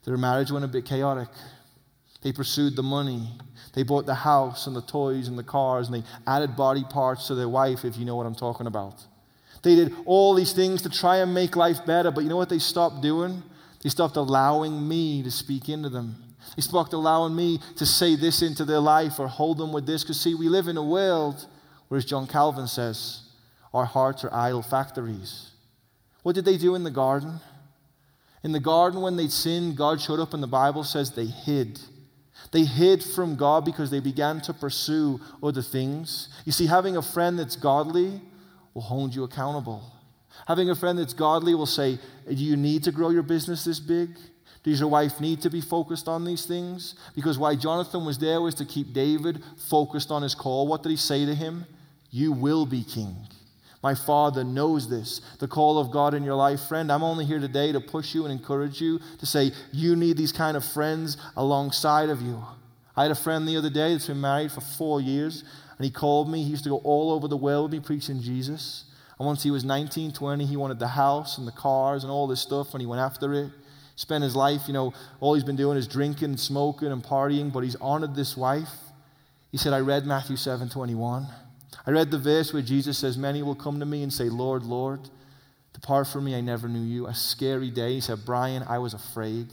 their 0.04 0.16
marriage 0.16 0.52
went 0.52 0.64
a 0.64 0.68
bit 0.68 0.84
chaotic. 0.84 1.30
They 2.22 2.30
pursued 2.30 2.76
the 2.76 2.84
money. 2.84 3.30
They 3.74 3.82
bought 3.82 4.06
the 4.06 4.14
house 4.14 4.68
and 4.68 4.76
the 4.76 4.82
toys 4.82 5.26
and 5.26 5.36
the 5.36 5.42
cars, 5.42 5.88
and 5.88 6.00
they 6.00 6.06
added 6.28 6.54
body 6.54 6.84
parts 6.84 7.26
to 7.26 7.34
their 7.34 7.48
wife, 7.48 7.84
if 7.84 7.96
you 7.96 8.04
know 8.04 8.14
what 8.14 8.26
I'm 8.26 8.36
talking 8.36 8.68
about. 8.68 9.04
They 9.64 9.74
did 9.74 9.96
all 10.06 10.34
these 10.34 10.52
things 10.52 10.82
to 10.82 10.90
try 10.90 11.16
and 11.16 11.34
make 11.34 11.56
life 11.56 11.84
better, 11.84 12.12
but 12.12 12.22
you 12.22 12.30
know 12.30 12.36
what 12.36 12.50
they 12.50 12.60
stopped 12.60 13.02
doing? 13.02 13.42
They 13.82 13.88
stopped 13.88 14.16
allowing 14.16 14.88
me 14.88 15.22
to 15.22 15.30
speak 15.30 15.68
into 15.68 15.88
them. 15.88 16.16
They 16.56 16.62
stopped 16.62 16.92
allowing 16.92 17.34
me 17.34 17.60
to 17.76 17.86
say 17.86 18.16
this 18.16 18.42
into 18.42 18.64
their 18.64 18.80
life 18.80 19.18
or 19.18 19.28
hold 19.28 19.58
them 19.58 19.72
with 19.72 19.86
this. 19.86 20.02
Because, 20.02 20.20
see, 20.20 20.34
we 20.34 20.48
live 20.48 20.68
in 20.68 20.76
a 20.76 20.84
world 20.84 21.46
where, 21.88 21.98
as 21.98 22.04
John 22.04 22.26
Calvin 22.26 22.68
says, 22.68 23.22
our 23.74 23.84
hearts 23.84 24.24
are 24.24 24.34
idol 24.34 24.62
factories. 24.62 25.50
What 26.22 26.34
did 26.34 26.44
they 26.44 26.58
do 26.58 26.74
in 26.74 26.84
the 26.84 26.90
garden? 26.90 27.40
In 28.44 28.52
the 28.52 28.60
garden, 28.60 29.00
when 29.00 29.16
they 29.16 29.28
sinned, 29.28 29.76
God 29.76 30.00
showed 30.00 30.20
up, 30.20 30.34
and 30.34 30.42
the 30.42 30.48
Bible 30.48 30.84
says 30.84 31.10
they 31.12 31.26
hid. 31.26 31.80
They 32.50 32.64
hid 32.64 33.02
from 33.02 33.36
God 33.36 33.64
because 33.64 33.90
they 33.90 34.00
began 34.00 34.40
to 34.42 34.52
pursue 34.52 35.20
other 35.42 35.62
things. 35.62 36.28
You 36.44 36.52
see, 36.52 36.66
having 36.66 36.96
a 36.96 37.02
friend 37.02 37.38
that's 37.38 37.56
godly 37.56 38.20
will 38.74 38.82
hold 38.82 39.14
you 39.14 39.24
accountable. 39.24 39.82
Having 40.46 40.70
a 40.70 40.74
friend 40.74 40.98
that's 40.98 41.12
godly 41.12 41.54
will 41.54 41.66
say, 41.66 41.98
Do 42.26 42.34
you 42.34 42.56
need 42.56 42.84
to 42.84 42.92
grow 42.92 43.10
your 43.10 43.22
business 43.22 43.64
this 43.64 43.80
big? 43.80 44.10
Does 44.62 44.78
your 44.78 44.88
wife 44.88 45.20
need 45.20 45.40
to 45.42 45.50
be 45.50 45.60
focused 45.60 46.06
on 46.06 46.24
these 46.24 46.46
things? 46.46 46.94
Because 47.16 47.38
why 47.38 47.56
Jonathan 47.56 48.04
was 48.04 48.18
there 48.18 48.40
was 48.40 48.54
to 48.56 48.64
keep 48.64 48.92
David 48.92 49.42
focused 49.68 50.10
on 50.10 50.22
his 50.22 50.36
call. 50.36 50.68
What 50.68 50.82
did 50.82 50.90
he 50.90 50.96
say 50.96 51.26
to 51.26 51.34
him? 51.34 51.66
You 52.10 52.32
will 52.32 52.64
be 52.64 52.84
king. 52.84 53.16
My 53.82 53.96
father 53.96 54.44
knows 54.44 54.88
this. 54.88 55.20
The 55.40 55.48
call 55.48 55.78
of 55.78 55.90
God 55.90 56.14
in 56.14 56.22
your 56.22 56.36
life, 56.36 56.60
friend. 56.60 56.92
I'm 56.92 57.02
only 57.02 57.24
here 57.24 57.40
today 57.40 57.72
to 57.72 57.80
push 57.80 58.14
you 58.14 58.24
and 58.24 58.32
encourage 58.32 58.80
you 58.80 59.00
to 59.18 59.26
say, 59.26 59.50
you 59.72 59.96
need 59.96 60.16
these 60.16 60.30
kind 60.30 60.56
of 60.56 60.64
friends 60.64 61.16
alongside 61.36 62.08
of 62.08 62.22
you. 62.22 62.44
I 62.96 63.02
had 63.02 63.10
a 63.10 63.16
friend 63.16 63.48
the 63.48 63.56
other 63.56 63.70
day 63.70 63.92
that's 63.92 64.06
been 64.06 64.20
married 64.20 64.52
for 64.52 64.60
four 64.60 65.00
years, 65.00 65.42
and 65.76 65.84
he 65.84 65.90
called 65.90 66.30
me. 66.30 66.44
He 66.44 66.50
used 66.50 66.64
to 66.64 66.70
go 66.70 66.76
all 66.84 67.10
over 67.10 67.26
the 67.26 67.36
world 67.36 67.72
with 67.72 67.80
me 67.80 67.84
preaching 67.84 68.20
Jesus. 68.20 68.84
And 69.22 69.26
once 69.28 69.44
he 69.44 69.52
was 69.52 69.62
19, 69.62 70.14
20, 70.14 70.46
he 70.46 70.56
wanted 70.56 70.80
the 70.80 70.88
house 70.88 71.38
and 71.38 71.46
the 71.46 71.52
cars 71.52 72.02
and 72.02 72.10
all 72.10 72.26
this 72.26 72.40
stuff, 72.40 72.74
and 72.74 72.80
he 72.80 72.88
went 72.88 73.00
after 73.00 73.32
it. 73.32 73.52
Spent 73.94 74.24
his 74.24 74.34
life, 74.34 74.62
you 74.66 74.72
know, 74.72 74.92
all 75.20 75.34
he's 75.34 75.44
been 75.44 75.54
doing 75.54 75.78
is 75.78 75.86
drinking, 75.86 76.30
and 76.30 76.40
smoking, 76.40 76.88
and 76.88 77.04
partying, 77.04 77.52
but 77.52 77.60
he's 77.60 77.76
honored 77.76 78.16
this 78.16 78.36
wife. 78.36 78.72
He 79.52 79.58
said, 79.58 79.74
I 79.74 79.78
read 79.78 80.06
Matthew 80.06 80.34
7 80.34 80.68
21. 80.68 81.28
I 81.86 81.90
read 81.92 82.10
the 82.10 82.18
verse 82.18 82.52
where 82.52 82.62
Jesus 82.62 82.98
says, 82.98 83.16
Many 83.16 83.44
will 83.44 83.54
come 83.54 83.78
to 83.78 83.86
me 83.86 84.02
and 84.02 84.12
say, 84.12 84.24
Lord, 84.24 84.64
Lord, 84.64 85.08
depart 85.72 86.08
from 86.08 86.24
me, 86.24 86.34
I 86.34 86.40
never 86.40 86.66
knew 86.66 86.82
you. 86.82 87.06
A 87.06 87.14
scary 87.14 87.70
day. 87.70 87.92
He 87.92 88.00
said, 88.00 88.24
Brian, 88.26 88.64
I 88.68 88.78
was 88.78 88.92
afraid. 88.92 89.52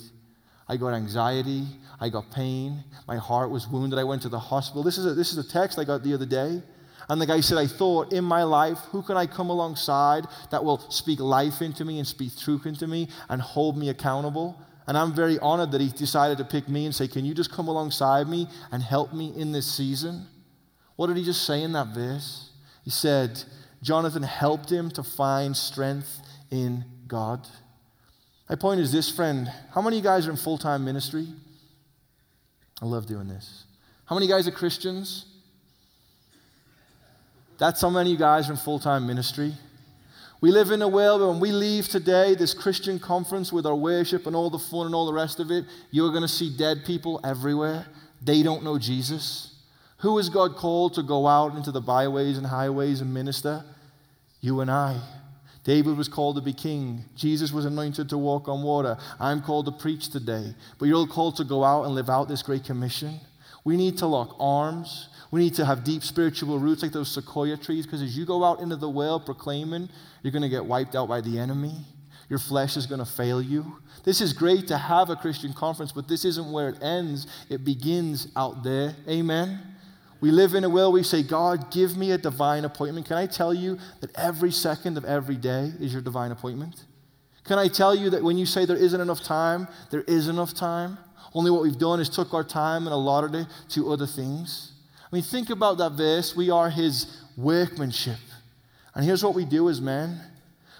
I 0.67 0.77
got 0.77 0.95
anxiety. 0.95 1.67
I 1.99 2.09
got 2.09 2.31
pain. 2.31 2.83
My 3.07 3.17
heart 3.17 3.51
was 3.51 3.67
wounded. 3.67 3.99
I 3.99 4.03
went 4.03 4.23
to 4.23 4.29
the 4.29 4.39
hospital. 4.39 4.81
This 4.81 4.97
is 4.97 5.05
a, 5.05 5.13
this 5.13 5.31
is 5.31 5.37
a 5.37 5.47
text 5.47 5.77
I 5.77 5.83
got 5.83 6.01
the 6.01 6.15
other 6.15 6.25
day. 6.25 6.63
And 7.09 7.19
the 7.19 7.25
guy 7.25 7.41
said, 7.41 7.57
I 7.57 7.65
thought 7.65 8.13
in 8.13 8.23
my 8.23 8.43
life, 8.43 8.77
who 8.91 9.01
can 9.01 9.17
I 9.17 9.25
come 9.25 9.49
alongside 9.49 10.27
that 10.51 10.63
will 10.63 10.77
speak 10.91 11.19
life 11.19 11.61
into 11.61 11.83
me 11.83 11.97
and 11.97 12.07
speak 12.07 12.37
truth 12.37 12.67
into 12.67 12.85
me 12.85 13.09
and 13.29 13.41
hold 13.41 13.77
me 13.77 13.89
accountable? 13.89 14.61
And 14.85 14.95
I'm 14.97 15.13
very 15.13 15.39
honored 15.39 15.71
that 15.71 15.81
he 15.81 15.89
decided 15.89 16.37
to 16.37 16.43
pick 16.43 16.69
me 16.69 16.85
and 16.85 16.93
say, 16.93 17.07
Can 17.07 17.25
you 17.25 17.33
just 17.33 17.51
come 17.51 17.67
alongside 17.67 18.27
me 18.27 18.47
and 18.71 18.81
help 18.83 19.13
me 19.13 19.33
in 19.35 19.51
this 19.51 19.71
season? 19.71 20.27
What 20.95 21.07
did 21.07 21.17
he 21.17 21.23
just 21.23 21.45
say 21.45 21.63
in 21.63 21.71
that 21.73 21.87
verse? 21.87 22.51
He 22.83 22.91
said, 22.91 23.43
Jonathan 23.81 24.23
helped 24.23 24.71
him 24.71 24.91
to 24.91 25.03
find 25.03 25.55
strength 25.55 26.21
in 26.51 26.85
God. 27.07 27.47
My 28.49 28.55
point 28.55 28.81
is 28.81 28.91
this, 28.91 29.09
friend. 29.09 29.51
How 29.73 29.81
many 29.81 29.97
of 29.97 30.03
you 30.03 30.09
guys 30.09 30.27
are 30.27 30.31
in 30.31 30.37
full 30.37 30.57
time 30.57 30.85
ministry? 30.85 31.27
I 32.81 32.85
love 32.85 33.05
doing 33.05 33.27
this. 33.27 33.65
How 34.05 34.15
many 34.15 34.27
guys 34.27 34.47
are 34.47 34.51
Christians? 34.51 35.25
That's 37.59 37.81
how 37.81 37.89
many 37.89 38.09
of 38.09 38.13
you 38.13 38.17
guys 38.17 38.49
are 38.49 38.53
in 38.53 38.57
full 38.57 38.79
time 38.79 39.05
ministry. 39.05 39.53
We 40.41 40.51
live 40.51 40.71
in 40.71 40.81
a 40.81 40.87
world 40.87 41.19
where 41.19 41.29
when 41.29 41.41
we 41.41 41.51
leave 41.51 41.89
today, 41.89 42.33
this 42.33 42.53
Christian 42.53 42.97
conference 42.97 43.51
with 43.51 43.65
our 43.65 43.75
worship 43.75 44.25
and 44.25 44.35
all 44.35 44.49
the 44.49 44.57
fun 44.57 44.85
and 44.85 44.95
all 44.95 45.05
the 45.05 45.13
rest 45.13 45.41
of 45.41 45.51
it, 45.51 45.65
you're 45.91 46.11
going 46.11 46.21
to 46.21 46.29
see 46.29 46.55
dead 46.55 46.85
people 46.85 47.19
everywhere. 47.25 47.85
They 48.21 48.41
don't 48.41 48.63
know 48.63 48.79
Jesus. 48.79 49.53
Who 49.97 50.17
is 50.17 50.29
God 50.29 50.55
called 50.55 50.93
to 50.93 51.03
go 51.03 51.27
out 51.27 51.55
into 51.55 51.73
the 51.73 51.81
byways 51.81 52.37
and 52.37 52.47
highways 52.47 53.01
and 53.01 53.13
minister? 53.13 53.65
You 54.39 54.61
and 54.61 54.71
I. 54.71 55.01
David 55.65 55.97
was 55.97 56.07
called 56.07 56.37
to 56.37 56.41
be 56.41 56.53
king. 56.53 57.03
Jesus 57.17 57.51
was 57.51 57.65
anointed 57.65 58.07
to 58.09 58.17
walk 58.17 58.47
on 58.47 58.63
water. 58.63 58.97
I'm 59.19 59.41
called 59.41 59.65
to 59.65 59.73
preach 59.73 60.09
today. 60.09 60.55
But 60.79 60.85
you're 60.85 60.97
all 60.97 61.07
called 61.07 61.35
to 61.35 61.43
go 61.43 61.65
out 61.65 61.83
and 61.83 61.93
live 61.93 62.09
out 62.09 62.29
this 62.29 62.41
great 62.41 62.63
commission. 62.63 63.19
We 63.65 63.75
need 63.75 63.97
to 63.97 64.07
lock 64.07 64.37
arms. 64.39 65.09
We 65.31 65.41
need 65.41 65.55
to 65.55 65.65
have 65.65 65.83
deep 65.83 66.03
spiritual 66.03 66.57
roots 66.57 66.81
like 66.81 66.91
those 66.91 67.11
sequoia 67.11 67.57
trees 67.57 67.85
because 67.85 68.01
as 68.01 68.17
you 68.17 68.25
go 68.25 68.43
out 68.43 68.61
into 68.61 68.75
the 68.75 68.89
world 68.89 69.25
proclaiming, 69.25 69.89
you're 70.23 70.31
going 70.31 70.43
to 70.43 70.49
get 70.49 70.65
wiped 70.65 70.95
out 70.95 71.07
by 71.07 71.21
the 71.21 71.37
enemy. 71.37 71.85
Your 72.29 72.39
flesh 72.39 72.77
is 72.77 72.85
going 72.85 72.99
to 72.99 73.05
fail 73.05 73.41
you. 73.41 73.77
This 74.03 74.21
is 74.21 74.33
great 74.33 74.67
to 74.67 74.77
have 74.77 75.09
a 75.09 75.15
Christian 75.15 75.53
conference, 75.53 75.91
but 75.91 76.07
this 76.07 76.25
isn't 76.25 76.51
where 76.51 76.69
it 76.69 76.81
ends. 76.81 77.27
It 77.49 77.63
begins 77.63 78.27
out 78.35 78.63
there. 78.63 78.95
Amen. 79.07 79.59
We 80.21 80.31
live 80.31 80.53
in 80.53 80.63
a 80.63 80.69
world 80.69 80.93
we 80.93 81.03
say, 81.03 81.23
God, 81.23 81.71
give 81.71 81.95
me 81.95 82.11
a 82.11 82.17
divine 82.17 82.65
appointment. 82.65 83.07
Can 83.07 83.17
I 83.17 83.25
tell 83.25 83.53
you 83.53 83.77
that 84.01 84.15
every 84.17 84.51
second 84.51 84.97
of 84.97 85.05
every 85.05 85.37
day 85.37 85.71
is 85.79 85.93
your 85.93 86.01
divine 86.01 86.31
appointment? 86.31 86.83
Can 87.45 87.57
I 87.57 87.67
tell 87.67 87.95
you 87.95 88.09
that 88.11 88.23
when 88.23 88.37
you 88.37 88.45
say 88.45 88.65
there 88.65 88.77
isn't 88.77 88.99
enough 88.99 89.23
time, 89.23 89.67
there 89.91 90.03
is 90.03 90.27
enough 90.27 90.53
time? 90.53 90.97
Only 91.33 91.51
what 91.51 91.61
we've 91.61 91.77
done 91.77 91.99
is 91.99 92.09
took 92.09 92.33
our 92.33 92.43
time 92.43 92.85
and 92.85 92.93
allotted 92.93 93.33
it 93.33 93.47
to 93.69 93.91
other 93.91 94.05
things. 94.05 94.73
I 95.11 95.15
mean, 95.15 95.23
think 95.23 95.49
about 95.49 95.79
that 95.79 95.93
verse. 95.93 96.35
We 96.35 96.51
are 96.51 96.69
his 96.69 97.17
workmanship. 97.35 98.19
And 98.93 99.03
here's 99.03 99.23
what 99.23 99.33
we 99.33 99.45
do 99.45 99.69
as 99.69 99.81
men 99.81 100.19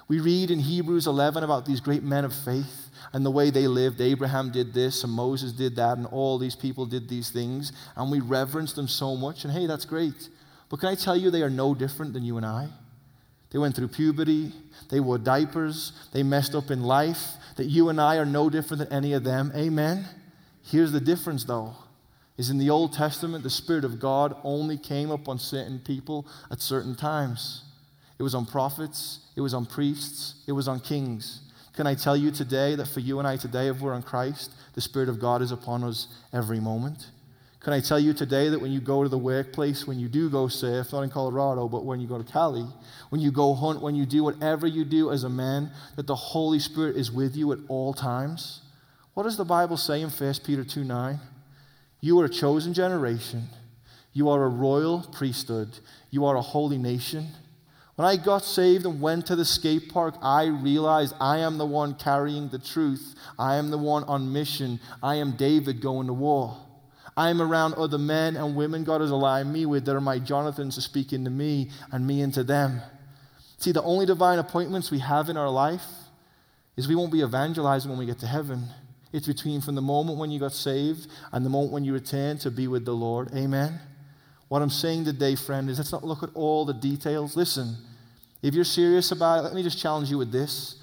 we 0.08 0.20
read 0.20 0.50
in 0.50 0.60
Hebrews 0.60 1.06
11 1.06 1.44
about 1.44 1.68
these 1.68 1.80
great 1.80 2.02
men 2.02 2.26
of 2.26 2.34
faith 2.34 2.90
and 3.14 3.24
the 3.24 3.30
way 3.32 3.52
they 3.52 3.68
lived. 3.68 4.02
Abraham 4.02 4.52
did 4.52 4.74
this, 4.74 5.04
and 5.04 5.14
Moses 5.14 5.52
did 5.52 5.76
that, 5.76 5.98
and 6.00 6.08
all 6.08 6.40
these 6.40 6.56
people 6.56 6.88
did 6.88 7.08
these 7.08 7.30
things. 7.30 7.72
And 7.96 8.12
we 8.12 8.20
reverence 8.20 8.74
them 8.74 8.88
so 8.88 9.16
much. 9.16 9.44
And 9.44 9.54
hey, 9.54 9.68
that's 9.68 9.86
great. 9.86 10.30
But 10.68 10.80
can 10.80 10.90
I 10.90 10.96
tell 10.96 11.16
you, 11.16 11.30
they 11.30 11.44
are 11.44 11.50
no 11.50 11.76
different 11.76 12.14
than 12.14 12.24
you 12.24 12.38
and 12.38 12.46
I? 12.46 12.70
They 13.52 13.60
went 13.60 13.76
through 13.76 13.90
puberty, 13.90 14.52
they 14.90 15.00
wore 15.00 15.18
diapers, 15.18 15.94
they 16.12 16.22
messed 16.22 16.54
up 16.54 16.70
in 16.70 16.84
life. 16.84 17.34
That 17.56 17.66
you 17.66 17.90
and 17.90 18.02
I 18.02 18.18
are 18.18 18.26
no 18.26 18.50
different 18.50 18.80
than 18.80 18.94
any 18.94 19.14
of 19.14 19.24
them. 19.24 19.52
Amen? 19.56 20.06
Here's 20.64 20.92
the 20.92 21.00
difference, 21.00 21.44
though 21.44 21.76
is 22.40 22.50
in 22.50 22.58
the 22.58 22.70
Old 22.70 22.94
Testament, 22.94 23.44
the 23.44 23.50
Spirit 23.50 23.84
of 23.84 24.00
God 24.00 24.34
only 24.46 24.78
came 24.78 25.12
upon 25.12 25.40
certain 25.40 25.78
people 25.78 26.26
at 26.50 26.62
certain 26.62 26.96
times. 26.96 27.64
It 28.18 28.24
was 28.24 28.34
on 28.34 28.46
prophets, 28.46 29.20
it 29.36 29.42
was 29.42 29.54
on 29.54 29.66
priests, 29.66 30.36
it 30.48 30.54
was 30.54 30.70
on 30.70 30.80
kings. 30.80 31.42
Can 31.74 31.86
I 31.86 31.96
tell 31.96 32.16
you 32.16 32.32
today 32.32 32.76
that 32.76 32.88
for 32.88 33.02
you 33.02 33.20
and 33.20 33.28
I 33.28 33.36
today, 33.36 33.68
if 33.68 33.82
we're 33.82 33.94
in 33.94 34.04
Christ, 34.04 34.52
the 34.74 34.80
Spirit 34.80 35.10
of 35.10 35.20
God 35.20 35.42
is 35.42 35.52
upon 35.52 35.84
us 35.84 36.08
every 36.32 36.62
moment? 36.62 37.10
Can 37.60 37.74
I 37.74 37.82
tell 37.82 38.00
you 38.00 38.14
today 38.14 38.48
that 38.48 38.62
when 38.62 38.72
you 38.72 38.80
go 38.80 39.04
to 39.04 39.10
the 39.10 39.18
workplace, 39.18 39.86
when 39.86 40.00
you 40.00 40.08
do 40.08 40.30
go 40.30 40.48
surf, 40.48 40.94
not 40.94 41.02
in 41.02 41.10
Colorado, 41.10 41.68
but 41.68 41.84
when 41.84 42.00
you 42.00 42.08
go 42.08 42.18
to 42.18 42.24
Cali, 42.24 42.66
when 43.10 43.20
you 43.20 43.32
go 43.32 43.54
hunt, 43.54 43.82
when 43.82 43.96
you 43.96 44.06
do 44.06 44.24
whatever 44.24 44.66
you 44.66 44.86
do 44.86 45.12
as 45.12 45.26
a 45.26 45.30
man, 45.30 45.72
that 45.98 46.08
the 46.08 46.16
Holy 46.16 46.60
Spirit 46.60 46.96
is 46.96 47.12
with 47.12 47.36
you 47.36 47.52
at 47.52 47.60
all 47.68 47.94
times? 47.94 48.62
What 49.14 49.24
does 49.24 49.36
the 49.36 49.44
Bible 49.44 49.76
say 49.76 50.02
in 50.02 50.10
1 50.10 50.34
Peter 50.46 50.64
2 50.64 50.86
9? 50.86 51.20
You 52.02 52.20
are 52.20 52.26
a 52.26 52.30
chosen 52.30 52.74
generation. 52.74 53.48
You 54.14 54.30
are 54.30 54.44
a 54.44 54.50
royal 54.50 55.02
priesthood. 55.12 55.70
You 56.10 56.26
are 56.26 56.36
a 56.36 56.42
holy 56.42 56.78
nation. 56.78 57.28
When 57.96 58.08
I 58.08 58.16
got 58.16 58.46
saved 58.46 58.86
and 58.86 59.02
went 59.02 59.26
to 59.26 59.36
the 59.36 59.44
skate 59.44 59.90
park, 59.90 60.16
I 60.22 60.46
realized 60.46 61.14
I 61.20 61.40
am 61.40 61.58
the 61.58 61.66
one 61.66 61.96
carrying 61.96 62.48
the 62.48 62.58
truth. 62.58 63.14
I 63.38 63.56
am 63.56 63.72
the 63.72 63.78
one 63.78 64.06
on 64.06 64.32
mission. 64.32 64.80
I 65.04 65.16
am 65.16 65.34
David 65.34 65.82
going 65.82 66.08
to 66.08 66.14
war. 66.14 66.58
I 67.18 67.30
am 67.30 67.42
around 67.42 67.74
other 67.74 67.98
men 67.98 68.38
and 68.38 68.56
women 68.56 68.86
God 68.86 69.02
has 69.02 69.12
aligned 69.12 69.52
me 69.52 69.66
with 69.66 69.84
that 69.86 69.96
are 69.98 70.00
my 70.00 70.20
Jonathans 70.20 70.88
to 70.88 71.18
me 71.30 71.72
and 71.92 72.08
me 72.08 72.22
into 72.22 72.46
them. 72.46 72.82
See, 73.58 73.74
the 73.74 73.84
only 73.84 74.06
divine 74.06 74.40
appointments 74.40 74.90
we 74.90 75.00
have 75.00 75.28
in 75.28 75.36
our 75.36 75.50
life 75.50 75.84
is 76.78 76.88
we 76.88 76.96
won't 76.96 77.12
be 77.12 77.20
evangelizing 77.20 77.90
when 77.90 78.00
we 78.00 78.06
get 78.06 78.20
to 78.20 78.28
heaven. 78.28 78.70
It's 79.12 79.28
between 79.28 79.62
from 79.62 79.76
the 79.76 79.82
moment 79.82 80.20
when 80.20 80.30
you 80.32 80.40
got 80.40 80.54
saved 80.54 81.08
and 81.32 81.46
the 81.46 81.50
moment 81.50 81.74
when 81.74 81.84
you 81.84 81.94
return 81.94 82.38
to 82.40 82.52
be 82.52 82.68
with 82.68 82.86
the 82.86 82.94
Lord. 82.94 83.34
Amen. 83.34 83.80
What 84.50 84.62
I'm 84.62 84.70
saying 84.70 85.06
today, 85.06 85.36
friend, 85.36 85.70
is 85.70 85.78
let's 85.78 85.92
not 85.92 86.04
look 86.04 86.24
at 86.24 86.30
all 86.34 86.66
the 86.66 86.74
details. 86.74 87.36
Listen, 87.36 87.76
if 88.42 88.54
you're 88.54 88.64
serious 88.64 89.12
about 89.12 89.40
it, 89.40 89.42
let 89.44 89.54
me 89.54 89.64
just 89.64 89.80
challenge 89.80 90.10
you 90.10 90.18
with 90.18 90.32
this. 90.32 90.76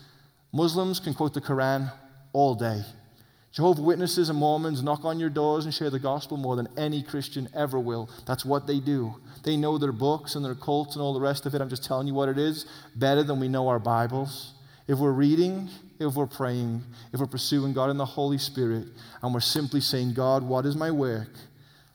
Muslims 0.52 1.00
can 1.00 1.14
quote 1.14 1.34
the 1.34 1.40
Quran 1.40 1.92
all 2.32 2.54
day. 2.54 2.82
Jehovah 3.52 3.80
Witnesses 3.80 4.28
and 4.28 4.38
Mormons 4.38 4.82
knock 4.82 5.04
on 5.06 5.18
your 5.18 5.30
doors 5.30 5.64
and 5.64 5.72
share 5.72 5.88
the 5.88 5.98
gospel 5.98 6.36
more 6.36 6.56
than 6.56 6.68
any 6.76 7.02
Christian 7.02 7.48
ever 7.54 7.80
will. 7.80 8.10
That's 8.26 8.44
what 8.44 8.66
they 8.66 8.80
do. 8.80 9.14
They 9.44 9.56
know 9.56 9.78
their 9.78 9.92
books 9.92 10.34
and 10.34 10.44
their 10.44 10.54
cults 10.54 10.94
and 10.94 11.02
all 11.02 11.14
the 11.14 11.20
rest 11.20 11.46
of 11.46 11.54
it. 11.54 11.62
I'm 11.62 11.70
just 11.70 11.84
telling 11.84 12.06
you 12.06 12.12
what 12.12 12.28
it 12.28 12.38
is 12.38 12.66
better 12.94 13.22
than 13.22 13.40
we 13.40 13.48
know 13.48 13.68
our 13.68 13.78
Bibles. 13.78 14.52
If 14.86 14.98
we're 14.98 15.12
reading, 15.12 15.70
if 15.98 16.14
we're 16.14 16.26
praying, 16.26 16.82
if 17.12 17.20
we're 17.20 17.26
pursuing 17.26 17.72
God 17.72 17.90
in 17.90 17.96
the 17.96 18.04
Holy 18.04 18.38
Spirit, 18.38 18.88
and 19.22 19.34
we're 19.34 19.40
simply 19.40 19.80
saying, 19.80 20.14
God, 20.14 20.42
what 20.42 20.66
is 20.66 20.76
my 20.76 20.90
work? 20.90 21.30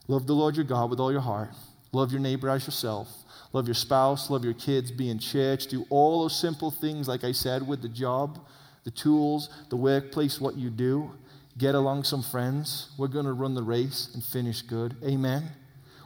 Love 0.08 0.26
the 0.26 0.32
Lord 0.32 0.56
your 0.56 0.64
God 0.64 0.90
with 0.90 1.00
all 1.00 1.12
your 1.12 1.20
heart. 1.20 1.50
Love 1.92 2.10
your 2.10 2.20
neighbor 2.20 2.48
as 2.48 2.66
yourself. 2.66 3.08
Love 3.52 3.66
your 3.66 3.74
spouse. 3.74 4.30
Love 4.30 4.44
your 4.44 4.54
kids. 4.54 4.90
Be 4.90 5.10
in 5.10 5.18
church. 5.18 5.66
Do 5.66 5.84
all 5.90 6.22
those 6.22 6.38
simple 6.38 6.70
things, 6.70 7.06
like 7.06 7.22
I 7.22 7.32
said, 7.32 7.66
with 7.66 7.82
the 7.82 7.88
job, 7.88 8.38
the 8.84 8.90
tools, 8.90 9.50
the 9.68 9.76
workplace, 9.76 10.40
what 10.40 10.56
you 10.56 10.70
do. 10.70 11.12
Get 11.58 11.74
along 11.74 12.04
some 12.04 12.22
friends. 12.22 12.90
We're 12.96 13.08
going 13.08 13.26
to 13.26 13.34
run 13.34 13.54
the 13.54 13.62
race 13.62 14.10
and 14.14 14.24
finish 14.24 14.62
good. 14.62 14.96
Amen. 15.04 15.50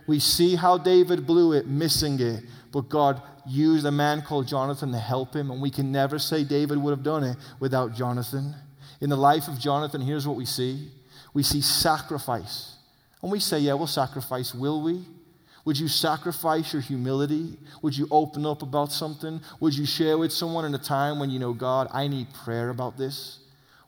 We 0.07 0.19
see 0.19 0.57
how 0.57 0.77
David 0.79 1.27
blew 1.27 1.53
it, 1.53 1.67
missing 1.67 2.21
it, 2.21 2.45
but 2.73 2.89
God 2.89 3.23
used 3.47 3.87
a 3.87 3.91
man 3.91 4.23
called 4.23 4.47
Jonathan 4.47 4.93
to 4.93 4.99
help 4.99 5.35
him, 5.35 5.51
and 5.51 5.61
we 5.61 5.71
can 5.71 5.93
never 5.93 6.19
say 6.19 6.45
David 6.45 6.79
would 6.79 6.91
have 6.91 7.03
done 7.03 7.25
it 7.25 7.37
without 7.61 7.95
Jonathan. 7.95 8.55
In 9.01 9.11
the 9.11 9.17
life 9.17 9.49
of 9.49 9.59
Jonathan, 9.59 10.01
here's 10.01 10.27
what 10.27 10.37
we 10.37 10.47
see 10.47 10.91
we 11.35 11.43
see 11.43 11.61
sacrifice. 11.61 12.77
And 13.23 13.31
we 13.31 13.41
say, 13.41 13.59
yeah, 13.59 13.75
we'll 13.75 13.87
sacrifice, 13.87 14.55
will 14.55 14.83
we? 14.83 15.05
Would 15.67 15.79
you 15.79 15.89
sacrifice 15.89 16.73
your 16.73 16.81
humility? 16.81 17.59
Would 17.83 17.97
you 17.97 18.07
open 18.11 18.47
up 18.47 18.63
about 18.63 18.93
something? 18.93 19.41
Would 19.61 19.75
you 19.75 19.85
share 19.85 20.17
with 20.17 20.33
someone 20.33 20.65
in 20.65 20.75
a 20.75 20.79
time 20.79 21.19
when 21.19 21.29
you 21.29 21.39
know, 21.39 21.53
God, 21.53 21.89
I 21.93 22.07
need 22.07 22.33
prayer 22.33 22.71
about 22.71 22.97
this? 22.97 23.41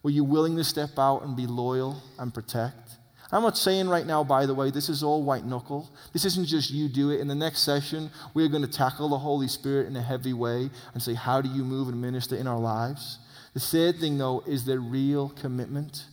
Were 0.02 0.10
you 0.10 0.24
willing 0.24 0.56
to 0.56 0.64
step 0.64 0.98
out 0.98 1.22
and 1.22 1.36
be 1.36 1.46
loyal 1.46 2.02
and 2.18 2.34
protect? 2.34 2.97
I'm 3.30 3.42
not 3.42 3.58
saying 3.58 3.88
right 3.88 4.06
now, 4.06 4.24
by 4.24 4.46
the 4.46 4.54
way, 4.54 4.70
this 4.70 4.88
is 4.88 5.02
all 5.02 5.22
white 5.22 5.44
knuckle. 5.44 5.90
This 6.14 6.24
isn't 6.24 6.46
just 6.46 6.70
you 6.70 6.88
do 6.88 7.10
it. 7.10 7.20
In 7.20 7.28
the 7.28 7.34
next 7.34 7.60
session, 7.60 8.10
we're 8.32 8.48
going 8.48 8.62
to 8.62 8.68
tackle 8.68 9.10
the 9.10 9.18
Holy 9.18 9.48
Spirit 9.48 9.86
in 9.86 9.96
a 9.96 10.02
heavy 10.02 10.32
way 10.32 10.70
and 10.94 11.02
say, 11.02 11.12
how 11.12 11.42
do 11.42 11.48
you 11.50 11.62
move 11.62 11.88
and 11.88 12.00
minister 12.00 12.36
in 12.36 12.46
our 12.46 12.58
lives? 12.58 13.18
The 13.52 13.60
third 13.60 13.98
thing, 13.98 14.16
though, 14.16 14.42
is 14.46 14.64
the 14.64 14.78
real 14.78 15.28
commitment. 15.30 16.06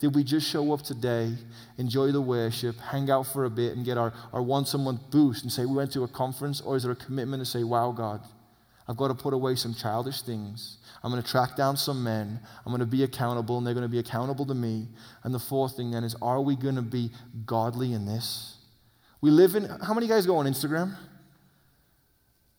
Did 0.00 0.14
we 0.14 0.22
just 0.22 0.48
show 0.48 0.72
up 0.72 0.82
today, 0.82 1.34
enjoy 1.78 2.12
the 2.12 2.20
worship, 2.20 2.78
hang 2.78 3.10
out 3.10 3.26
for 3.26 3.46
a 3.46 3.50
bit, 3.50 3.74
and 3.74 3.84
get 3.84 3.96
our, 3.96 4.12
our 4.32 4.42
once 4.42 4.74
a 4.74 4.78
month 4.78 5.10
boost 5.10 5.42
and 5.44 5.52
say 5.52 5.64
we 5.64 5.74
went 5.74 5.92
to 5.92 6.04
a 6.04 6.08
conference? 6.08 6.60
Or 6.60 6.76
is 6.76 6.82
there 6.82 6.92
a 6.92 6.96
commitment 6.96 7.42
to 7.42 7.46
say, 7.46 7.64
wow, 7.64 7.92
God, 7.92 8.20
I've 8.88 8.96
got 8.96 9.08
to 9.08 9.14
put 9.14 9.34
away 9.34 9.54
some 9.54 9.74
childish 9.74 10.22
things. 10.22 10.78
I'm 11.02 11.10
going 11.10 11.22
to 11.22 11.28
track 11.28 11.56
down 11.56 11.76
some 11.76 12.02
men. 12.02 12.40
I'm 12.64 12.72
going 12.72 12.80
to 12.80 12.86
be 12.86 13.02
accountable, 13.02 13.58
and 13.58 13.66
they're 13.66 13.74
going 13.74 13.82
to 13.82 13.88
be 13.88 13.98
accountable 13.98 14.46
to 14.46 14.54
me. 14.54 14.88
And 15.24 15.34
the 15.34 15.38
fourth 15.38 15.76
thing 15.76 15.90
then 15.90 16.04
is, 16.04 16.16
are 16.22 16.40
we 16.40 16.56
going 16.56 16.76
to 16.76 16.82
be 16.82 17.10
godly 17.44 17.92
in 17.92 18.06
this? 18.06 18.56
We 19.20 19.30
live 19.30 19.54
in, 19.56 19.64
how 19.64 19.92
many 19.94 20.06
guys 20.06 20.26
go 20.26 20.36
on 20.36 20.46
Instagram? 20.46 20.96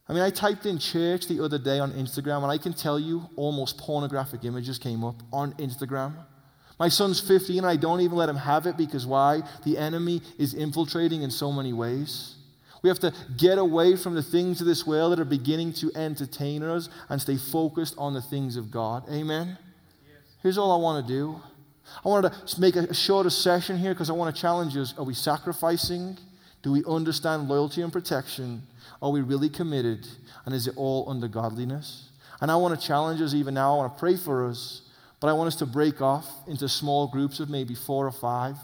I 0.08 0.14
mean, 0.14 0.22
I 0.22 0.30
typed 0.30 0.66
in 0.66 0.78
church 0.78 1.28
the 1.28 1.44
other 1.44 1.58
day 1.58 1.80
on 1.80 1.94
Instagram, 1.94 2.44
and 2.44 2.52
I 2.52 2.58
can 2.58 2.74
tell 2.74 3.00
you 3.00 3.28
almost 3.36 3.78
pornographic 3.78 4.44
images 4.44 4.78
came 4.78 5.04
up 5.04 5.22
on 5.32 5.54
Instagram. 5.54 6.14
My 6.80 6.90
son's 6.90 7.20
15, 7.20 7.60
and 7.60 7.68
I 7.68 7.76
don't 7.76 8.02
even 8.02 8.18
let 8.18 8.30
him 8.30 8.38
have 8.38 8.66
it 8.66 8.78
because 8.78 9.06
why? 9.06 9.42
The 9.66 9.78
enemy 9.78 10.22
is 10.38 10.54
infiltrating 10.54 11.24
in 11.24 11.32
so 11.32 11.52
many 11.52 11.74
ways. 11.74 12.36
We 12.82 12.90
have 12.90 13.00
to 13.00 13.14
get 13.38 13.58
away 13.58 13.96
from 13.96 14.16
the 14.16 14.24
things 14.24 14.62
of 14.62 14.68
this 14.68 14.88
world 14.88 15.12
that 15.12 15.20
are 15.20 15.26
beginning 15.26 15.74
to 15.74 15.92
entertain 15.96 16.64
us 16.64 16.90
and 17.10 17.22
stay 17.22 17.38
focused 17.38 17.96
on 17.98 18.14
the 18.14 18.22
things 18.22 18.56
of 18.56 18.72
God. 18.72 19.04
Amen? 19.10 19.58
Yes. 20.08 20.18
Here's 20.42 20.58
all 20.58 20.72
I 20.72 20.82
want 20.82 21.06
to 21.06 21.14
do. 21.14 21.42
I 22.06 22.08
wanted 22.08 22.32
to 22.48 22.62
make 22.62 22.76
a 22.76 22.94
shorter 22.94 23.30
session 23.30 23.78
here 23.78 23.94
because 23.94 24.10
I 24.10 24.14
want 24.14 24.34
to 24.34 24.42
challenge 24.42 24.78
us. 24.78 24.94
Are 24.98 25.04
we 25.04 25.14
sacrificing? 25.14 26.18
Do 26.62 26.72
we 26.72 26.84
understand 26.86 27.50
loyalty 27.50 27.82
and 27.82 27.92
protection? 27.92 28.64
Are 29.02 29.12
we 29.12 29.22
really 29.22 29.50
committed? 29.50 30.08
And 30.46 30.54
is 30.54 30.68
it 30.68 30.76
all 30.78 31.10
under 31.10 31.28
godliness? 31.28 32.10
And 32.42 32.52
I 32.52 32.56
want 32.56 32.80
to 32.80 32.86
challenge 32.86 33.22
us 33.22 33.34
even 33.34 33.54
now. 33.54 33.74
I 33.74 33.78
want 33.78 33.94
to 33.96 34.00
pray 34.00 34.16
for 34.16 34.48
us. 34.48 34.82
But 35.20 35.28
I 35.28 35.34
want 35.34 35.48
us 35.48 35.56
to 35.58 35.66
break 35.66 36.02
off 36.02 36.26
into 36.48 36.70
small 36.70 37.08
groups 37.08 37.40
of 37.40 37.50
maybe 37.50 37.76
four 37.76 38.08
or 38.08 38.12
five. 38.12 38.56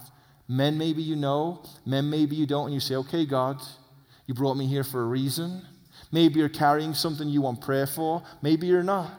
Men, 0.47 0.77
maybe 0.77 1.01
you 1.01 1.15
know. 1.15 1.63
Men, 1.85 2.09
maybe 2.09 2.35
you 2.35 2.45
don't. 2.45 2.65
And 2.65 2.73
you 2.73 2.79
say, 2.79 2.95
okay, 2.95 3.25
God, 3.25 3.61
you 4.27 4.33
brought 4.33 4.55
me 4.55 4.67
here 4.67 4.83
for 4.83 5.01
a 5.01 5.05
reason. 5.05 5.61
Maybe 6.11 6.39
you're 6.39 6.49
carrying 6.49 6.93
something 6.93 7.27
you 7.27 7.41
want 7.41 7.61
prayer 7.61 7.87
for. 7.87 8.23
Maybe 8.41 8.67
you're 8.67 8.83
not. 8.83 9.11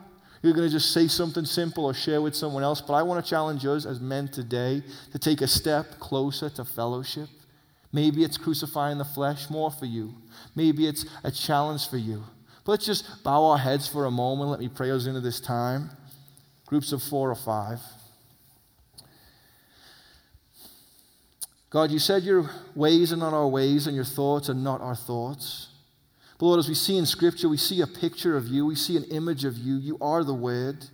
You're 0.43 0.55
going 0.55 0.69
to 0.69 0.73
just 0.73 0.93
say 0.93 1.09
something 1.09 1.45
simple 1.45 1.85
or 1.85 1.95
share 1.95 2.21
with 2.21 2.35
someone 2.35 2.63
else. 2.63 2.81
But 2.81 2.95
I 2.95 3.03
want 3.03 3.25
to 3.25 3.29
challenge 3.29 3.65
us 3.67 3.87
as 3.87 4.01
men 4.01 4.29
today 4.29 4.83
to 5.13 5.19
take 5.19 5.41
a 5.41 5.49
step 5.49 5.99
closer 5.99 6.49
to 6.51 6.65
fellowship. 6.65 7.29
Maybe 7.93 8.23
it's 8.25 8.37
crucifying 8.37 8.99
the 8.99 9.05
flesh 9.05 9.49
more 9.49 9.71
for 9.71 9.87
you. 9.87 10.15
Maybe 10.55 10.87
it's 10.87 11.07
a 11.25 11.31
challenge 11.31 11.89
for 11.89 11.97
you. 11.97 12.23
But 12.65 12.73
let's 12.73 12.87
just 12.87 13.25
bow 13.25 13.45
our 13.45 13.59
heads 13.59 13.89
for 13.89 14.05
a 14.05 14.11
moment. 14.11 14.51
Let 14.51 14.61
me 14.61 14.69
pray 14.69 14.91
us 14.91 15.07
into 15.07 15.21
this 15.21 15.41
time. 15.41 15.91
Groups 16.67 16.93
of 16.93 17.03
four 17.03 17.31
or 17.31 17.37
five. 17.37 17.81
God, 21.71 21.91
you 21.91 21.99
said 21.99 22.23
your 22.23 22.51
ways 22.75 23.12
are 23.12 23.17
not 23.17 23.35
our 23.35 23.49
ways 23.49 23.87
and 23.87 23.97
your 23.97 24.05
thoughts 24.05 24.49
are 24.49 24.55
not 24.55 24.81
our 24.81 24.95
thoughts. 24.95 25.69
But 26.39 26.47
Lord, 26.47 26.59
as 26.59 26.69
we 26.69 26.75
see 26.75 26.97
in 26.97 27.07
Scripture, 27.07 27.49
we 27.49 27.57
see 27.57 27.81
a 27.81 27.87
picture 27.87 28.37
of 28.37 28.47
you, 28.47 28.67
we 28.67 28.75
see 28.75 28.97
an 28.97 29.05
image 29.05 29.45
of 29.45 29.57
you. 29.57 29.77
You 29.77 29.99
are 30.01 30.23
the 30.23 30.35
Word. 30.35 30.85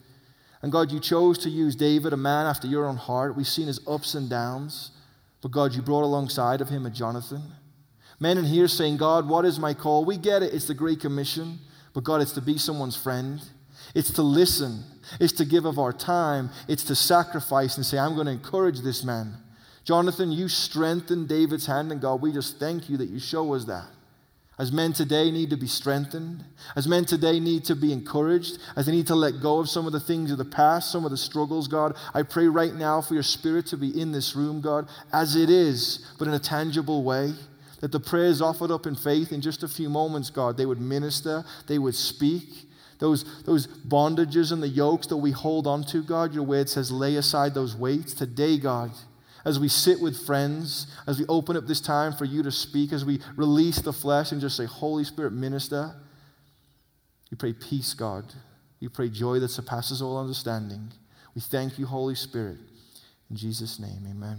And 0.63 0.71
God, 0.71 0.93
you 0.93 1.01
chose 1.01 1.39
to 1.39 1.51
use 1.51 1.75
David, 1.75 2.13
a 2.13 2.17
man 2.17 2.47
after 2.47 2.69
your 2.69 2.87
own 2.87 2.97
heart. 2.97 3.37
We've 3.37 3.47
seen 3.47 3.67
his 3.67 3.81
ups 3.87 4.15
and 4.15 4.31
downs. 4.31 4.93
But 5.43 5.51
God, 5.51 5.75
you 5.75 5.83
brought 5.83 6.05
alongside 6.05 6.61
of 6.61 6.69
him 6.69 6.87
a 6.87 6.91
Jonathan. 6.91 7.43
Men 8.21 8.39
in 8.39 8.45
here 8.45 8.69
saying, 8.69 8.99
God, 8.99 9.29
what 9.29 9.45
is 9.45 9.59
my 9.59 9.75
call? 9.75 10.05
We 10.05 10.17
get 10.17 10.45
it. 10.45 10.55
It's 10.55 10.69
the 10.69 10.75
Great 10.75 11.01
Commission. 11.01 11.59
But 11.93 12.05
God, 12.05 12.21
it's 12.21 12.33
to 12.33 12.41
be 12.41 12.57
someone's 12.57 12.97
friend. 12.97 13.43
It's 13.97 14.13
to 14.13 14.23
listen. 14.23 14.85
It's 15.19 15.33
to 15.35 15.45
give 15.45 15.65
of 15.65 15.81
our 15.81 15.93
time. 15.93 16.51
It's 16.69 16.85
to 16.85 16.95
sacrifice 16.95 17.77
and 17.77 17.85
say, 17.85 17.99
I'm 17.99 18.15
going 18.15 18.27
to 18.27 18.33
encourage 18.33 18.81
this 18.81 19.03
man. 19.03 19.35
Jonathan, 19.85 20.31
you 20.31 20.49
strengthened 20.49 21.29
David's 21.29 21.67
hand, 21.67 21.91
and 21.91 22.01
God, 22.01 22.21
we 22.23 22.33
just 22.33 22.59
thank 22.59 22.89
you 22.89 22.97
that 22.99 23.09
you 23.09 23.19
show 23.19 23.55
us 23.55 23.65
that. 23.65 23.87
As 24.59 24.71
men 24.71 24.93
today 24.93 25.31
need 25.31 25.51
to 25.51 25.57
be 25.57 25.67
strengthened, 25.67 26.45
as 26.77 26.87
men 26.87 27.05
today 27.05 27.41
need 27.41 27.65
to 27.65 27.75
be 27.75 27.93
encouraged, 27.93 28.59
as 28.77 28.87
they 28.87 28.93
need 28.93 29.07
to 29.09 29.15
let 29.15 29.41
go 29.41 29.59
of 29.59 29.69
some 29.69 29.87
of 29.87 29.93
the 29.93 29.99
things 29.99 30.31
of 30.31 30.39
the 30.39 30.45
past, 30.45 30.93
some 30.93 31.05
of 31.05 31.11
the 31.11 31.17
struggles, 31.17 31.67
God, 31.67 31.97
I 32.15 32.23
pray 32.23 32.47
right 32.47 32.75
now 32.75 33.01
for 33.01 33.15
your 33.15 33.23
spirit 33.23 33.67
to 33.69 33.77
be 33.77 33.99
in 34.01 34.13
this 34.13 34.37
room, 34.37 34.61
God, 34.61 34.89
as 35.13 35.35
it 35.37 35.51
is, 35.51 36.07
but 36.19 36.29
in 36.29 36.35
a 36.35 36.39
tangible 36.39 37.03
way. 37.03 37.33
That 37.81 37.91
the 37.91 37.99
prayers 37.99 38.41
offered 38.41 38.71
up 38.71 38.87
in 38.87 38.95
faith 38.95 39.33
in 39.33 39.41
just 39.41 39.65
a 39.65 39.69
few 39.69 39.91
moments, 39.91 40.31
God, 40.31 40.57
they 40.57 40.67
would 40.67 40.81
minister, 40.81 41.45
they 41.67 41.81
would 41.81 41.97
speak. 41.97 42.69
Those, 43.01 43.25
those 43.43 43.67
bondages 43.67 44.53
and 44.53 44.63
the 44.63 44.69
yokes 44.69 45.09
that 45.09 45.17
we 45.17 45.33
hold 45.33 45.67
on 45.67 45.83
to, 45.87 46.05
God, 46.05 46.33
your 46.33 46.45
word 46.45 46.69
says, 46.69 46.93
lay 46.93 47.17
aside 47.17 47.55
those 47.55 47.75
weights. 47.75 48.15
Today, 48.15 48.59
God, 48.59 48.93
as 49.45 49.59
we 49.59 49.69
sit 49.69 50.01
with 50.01 50.25
friends, 50.25 50.87
as 51.07 51.19
we 51.19 51.27
open 51.27 51.57
up 51.57 51.67
this 51.67 51.81
time 51.81 52.13
for 52.13 52.25
you 52.25 52.43
to 52.43 52.53
speak, 52.53 52.93
as 52.93 53.05
we 53.05 53.21
release 53.37 53.81
the 53.81 53.93
flesh 53.93 54.33
and 54.33 54.41
just 54.41 54.57
say, 54.57 54.65
Holy 54.65 55.05
Spirit, 55.05 55.33
minister, 55.33 55.95
we 57.31 57.37
pray 57.37 57.53
peace, 57.53 57.95
God. 57.95 58.25
We 58.81 58.89
pray 58.89 59.09
joy 59.09 59.39
that 59.41 59.49
surpasses 59.49 60.03
all 60.03 60.19
understanding. 60.19 60.93
We 61.35 61.41
thank 61.41 61.79
you, 61.79 61.87
Holy 61.87 62.15
Spirit. 62.15 62.59
In 63.31 63.37
Jesus' 63.37 63.79
name, 63.79 64.07
amen. 64.09 64.39